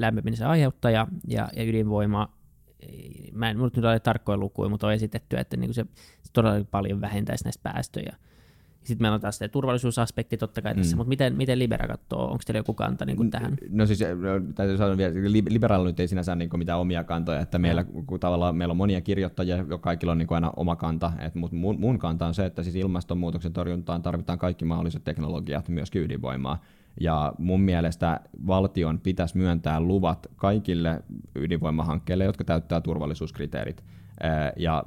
lämpenemisen 0.00 0.46
aiheuttaja 0.46 1.06
ja, 1.28 1.48
ja 1.56 1.64
ydinvoima, 1.64 2.28
mä 3.32 3.50
en 3.50 3.56
mulla 3.56 3.70
nyt 3.76 3.84
ole 3.84 4.00
tarkkoja 4.00 4.38
lukuja, 4.38 4.68
mutta 4.68 4.86
on 4.86 4.92
esitetty, 4.92 5.36
että 5.36 5.56
niin 5.56 5.68
kuin 5.68 5.74
se, 5.74 5.84
se 6.22 6.32
todella 6.32 6.64
paljon 6.70 7.00
vähentäisi 7.00 7.44
näistä 7.44 7.62
päästöjä. 7.62 8.16
Sitten 8.84 9.04
meillä 9.04 9.14
on 9.14 9.20
taas 9.20 9.38
se 9.38 9.48
turvallisuusaspekti 9.48 10.36
totta 10.36 10.62
kai 10.62 10.74
tässä, 10.74 10.96
Mm. 10.96 10.98
mutta 10.98 11.08
miten, 11.08 11.36
miten 11.36 11.58
Libera 11.58 11.88
katsoo? 11.88 12.24
Onko 12.24 12.38
teillä 12.46 12.58
joku 12.58 12.74
kanta 12.74 13.04
niin 13.04 13.16
kuin 13.16 13.30
tähän? 13.30 13.56
No 13.70 13.86
siis 13.86 14.00
no, 14.00 14.52
täytyy 14.54 14.76
sanoa 14.76 14.96
vielä, 14.96 15.14
li- 15.14 15.44
liberaalilla 15.48 15.90
nyt 15.90 16.00
ei 16.00 16.08
sinänsä 16.08 16.34
niin 16.34 16.50
mitään 16.56 16.78
omia 16.78 17.04
kantoja, 17.04 17.40
että 17.40 17.58
meillä, 17.58 17.84
kun 17.84 18.20
tavallaan 18.20 18.56
meillä 18.56 18.72
on 18.72 18.76
monia 18.76 19.00
kirjoittajia, 19.00 19.56
jo 19.56 19.78
kaikilla 19.78 20.12
on 20.12 20.18
niin 20.18 20.28
aina 20.30 20.52
oma 20.56 20.76
kanta, 20.76 21.12
että 21.18 21.38
mut 21.38 21.52
mun, 21.52 21.80
mun 21.80 21.98
kanta 21.98 22.26
on 22.26 22.34
se, 22.34 22.46
että 22.46 22.62
siis 22.62 22.76
ilmastonmuutoksen 22.76 23.52
torjuntaan 23.52 24.02
tarvitaan 24.02 24.38
kaikki 24.38 24.64
mahdolliset 24.64 25.04
teknologiat, 25.04 25.68
myös 25.68 25.90
ydinvoimaa. 25.94 26.62
Ja 27.00 27.32
mun 27.38 27.60
mielestä 27.60 28.20
valtion 28.46 29.00
pitäisi 29.00 29.38
myöntää 29.38 29.80
luvat 29.80 30.26
kaikille 30.36 31.02
ydinvoimahankkeille, 31.34 32.24
jotka 32.24 32.44
täyttää 32.44 32.80
turvallisuuskriteerit. 32.80 33.84
Ja 34.56 34.84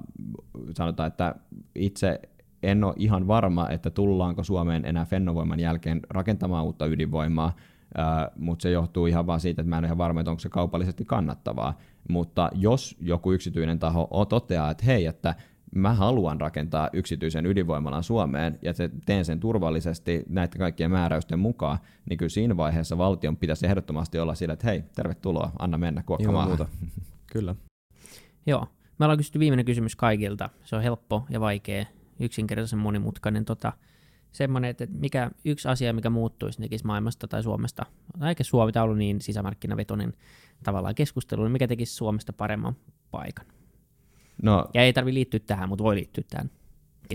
sanotaan, 0.78 1.08
että 1.08 1.36
itse 1.76 2.22
en 2.64 2.84
ole 2.84 2.94
ihan 2.98 3.28
varma, 3.28 3.70
että 3.70 3.90
tullaanko 3.90 4.44
Suomeen 4.44 4.86
enää 4.86 5.06
Fennovoiman 5.06 5.60
jälkeen 5.60 6.00
rakentamaan 6.10 6.66
uutta 6.66 6.86
ydinvoimaa, 6.86 7.56
mutta 8.36 8.64
se 8.64 8.72
johtuu 8.72 9.06
ihan 9.06 9.28
vaan 9.28 9.40
siitä, 9.40 9.62
että 9.62 9.70
mä 9.70 9.78
en 9.78 9.82
ole 9.82 9.88
ihan 9.88 9.98
varma, 9.98 10.20
että 10.20 10.32
onko 10.32 10.40
se 10.40 10.50
kaupallisesti 10.50 11.06
kannattavaa. 11.06 11.78
Mutta 12.10 12.50
jos 12.56 12.98
joku 13.02 13.32
yksityinen 13.32 13.80
taho 13.80 14.26
toteaa, 14.30 14.72
että 14.72 14.86
hei, 14.86 15.06
että 15.06 15.36
mä 15.76 15.94
haluan 15.94 16.42
rakentaa 16.42 16.90
yksityisen 16.94 17.46
ydinvoimalan 17.46 18.04
Suomeen 18.04 18.60
ja 18.62 18.74
se- 18.74 18.90
teen 19.06 19.26
sen 19.26 19.40
turvallisesti 19.40 20.24
näiden 20.30 20.60
kaikkien 20.60 20.92
määräysten 20.92 21.40
mukaan, 21.40 21.78
niin 22.10 22.18
kyllä 22.18 22.30
siinä 22.30 22.58
vaiheessa 22.58 22.98
valtion 22.98 23.38
pitäisi 23.38 23.66
ehdottomasti 23.66 24.20
olla 24.20 24.36
sillä, 24.36 24.54
että 24.54 24.68
hei, 24.68 24.84
tervetuloa, 24.96 25.52
anna 25.60 25.78
mennä 25.78 26.04
kuokka 26.04 26.24
ilman 26.24 26.34
maahan. 26.34 26.50
muuta. 26.50 26.66
Kyllä. 27.34 27.56
Joo. 28.46 28.68
Me 29.00 29.06
ollaan 29.06 29.18
kysytty 29.18 29.40
viimeinen 29.40 29.66
kysymys 29.66 29.96
kaikilta. 29.96 30.50
Se 30.64 30.76
on 30.76 30.82
helppo 30.82 31.26
ja 31.30 31.40
vaikea, 31.40 31.86
yksinkertaisen 32.20 32.80
monimutkainen. 32.80 33.46
Tota, 33.46 33.74
semmoinen, 34.32 34.70
että 34.70 34.88
mikä 35.00 35.32
yksi 35.46 35.68
asia, 35.68 35.94
mikä 35.94 36.10
muuttuisi 36.10 36.62
tekisi 36.62 36.86
maailmasta 36.86 37.28
tai 37.28 37.44
Suomesta, 37.44 37.86
eikä 38.28 38.44
Suomi 38.44 38.72
tämä 38.72 38.84
ollut 38.84 38.98
niin 38.98 39.22
sisämarkkinavetoinen 39.22 40.14
tavallaan 40.64 40.96
keskustelu, 40.96 41.44
niin 41.44 41.52
mikä 41.52 41.68
tekisi 41.68 41.96
Suomesta 41.96 42.34
paremman 42.34 42.76
paikan? 43.12 43.46
No, 44.42 44.66
Ja 44.74 44.82
ei 44.82 44.94
tarvi 44.94 45.14
liittyä 45.14 45.40
tähän, 45.40 45.70
mutta 45.70 45.84
voi 45.84 45.96
liittyä 45.96 46.24
tähän. 46.30 46.52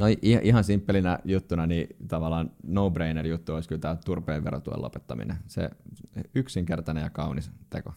No 0.00 0.06
ihan 0.22 0.64
simppelinä 0.64 1.18
juttuna, 1.24 1.66
niin 1.66 1.88
tavallaan 2.08 2.50
no-brainer 2.66 3.26
juttu 3.26 3.54
olisi 3.54 3.68
kyllä 3.68 3.80
tämä 3.80 3.96
turpeen 4.04 4.44
verotuen 4.44 4.82
lopettaminen. 4.82 5.36
Se 5.46 5.70
yksinkertainen 6.34 7.02
ja 7.02 7.10
kaunis 7.10 7.50
teko. 7.70 7.92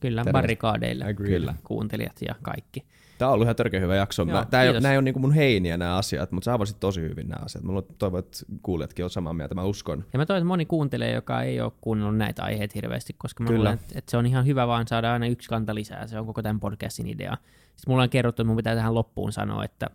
Kyllä, 0.00 0.20
Terveistä. 0.24 0.32
barrikaadeille 0.32 1.04
Agreed. 1.04 1.30
Kyllä. 1.30 1.54
kuuntelijat 1.64 2.16
ja 2.28 2.34
kaikki. 2.42 2.84
Tämä 3.18 3.28
on 3.28 3.34
ollut 3.34 3.44
ihan 3.44 3.56
törkeä 3.56 3.80
hyvä 3.80 3.96
jakso. 3.96 4.22
Joo, 4.22 4.38
Mä, 4.38 4.44
tää 4.50 4.62
ei, 4.62 4.72
nämä 4.72 4.92
ei 4.92 4.96
ole 4.98 5.04
niinku 5.04 5.20
mun 5.20 5.32
heiniä 5.32 5.76
nämä 5.76 5.96
asiat, 5.96 6.32
mutta 6.32 6.44
sä 6.44 6.54
avasit 6.54 6.80
tosi 6.80 7.00
hyvin 7.00 7.28
nämä 7.28 7.44
asiat. 7.44 7.64
Mä 7.64 7.72
toivon, 7.98 8.18
että 8.18 8.38
kuulijatkin 8.62 9.04
on 9.04 9.10
samaa 9.10 9.32
mieltä, 9.32 9.54
mä 9.54 9.64
uskon. 9.64 10.04
Ja 10.12 10.18
mä 10.18 10.26
toivon, 10.26 10.38
että 10.38 10.48
moni 10.48 10.66
kuuntelee, 10.66 11.12
joka 11.12 11.42
ei 11.42 11.60
ole 11.60 11.72
kuunnellut 11.80 12.16
näitä 12.16 12.42
aiheita 12.42 12.72
hirveästi, 12.74 13.14
koska 13.18 13.42
mä 13.44 13.48
Kyllä. 13.48 13.58
luulen, 13.58 13.74
että, 13.74 13.98
että 13.98 14.10
se 14.10 14.16
on 14.16 14.26
ihan 14.26 14.46
hyvä 14.46 14.66
vaan 14.66 14.86
saada 14.88 15.12
aina 15.12 15.26
yksi 15.26 15.48
kanta 15.48 15.74
lisää. 15.74 16.06
Se 16.06 16.18
on 16.18 16.26
koko 16.26 16.42
tämän 16.42 16.60
podcastin 16.60 17.06
idea. 17.06 17.36
Sitten 17.80 17.92
mulla 17.92 18.02
on 18.02 18.10
kerrottu, 18.10 18.42
että 18.42 18.46
mun 18.48 18.56
pitää 18.56 18.74
tähän 18.74 18.94
loppuun 18.94 19.32
sanoa, 19.32 19.64
että 19.64 19.90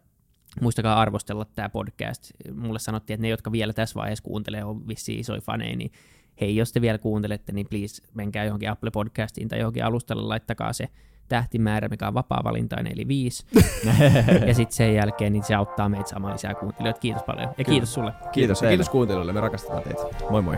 muistakaa 0.61 1.01
arvostella 1.01 1.45
tämä 1.55 1.69
podcast. 1.69 2.31
Mulle 2.55 2.79
sanottiin, 2.79 3.15
että 3.15 3.21
ne, 3.21 3.29
jotka 3.29 3.51
vielä 3.51 3.73
tässä 3.73 3.95
vaiheessa 3.95 4.23
kuuntelee, 4.23 4.63
on 4.63 4.88
vissiin 4.88 5.19
isoja 5.19 5.41
faneja, 5.41 5.75
niin 5.75 5.91
hei, 6.41 6.55
jos 6.55 6.71
te 6.71 6.81
vielä 6.81 6.97
kuuntelette, 6.97 7.51
niin 7.51 7.67
please 7.69 8.03
menkää 8.13 8.43
johonkin 8.43 8.69
Apple 8.69 8.91
Podcastiin 8.91 9.47
tai 9.47 9.59
johonkin 9.59 9.86
alustalle, 9.86 10.23
laittakaa 10.23 10.73
se 10.73 10.88
tähtimäärä, 11.27 11.88
mikä 11.88 12.07
on 12.07 12.13
vapaa-valintainen, 12.13 12.93
eli 12.93 13.07
viisi. 13.07 13.45
ja 14.47 14.53
sitten 14.53 14.75
sen 14.75 14.95
jälkeen 14.95 15.33
niin 15.33 15.43
se 15.43 15.55
auttaa 15.55 15.89
meitä 15.89 16.09
saamaan 16.09 16.33
lisää 16.33 16.53
kuuntelijoita. 16.53 16.99
Kiitos 16.99 17.23
paljon. 17.23 17.49
Ja 17.57 17.63
kiitos 17.63 17.93
sulle. 17.93 18.11
Kiitos, 18.31 18.57
ja 18.57 18.61
teille. 18.61 18.77
kiitos 18.77 18.89
kuuntelijoille, 18.89 19.33
me 19.33 19.41
rakastetaan 19.41 19.83
teitä. 19.83 20.01
Moi 20.29 20.41
moi. 20.41 20.57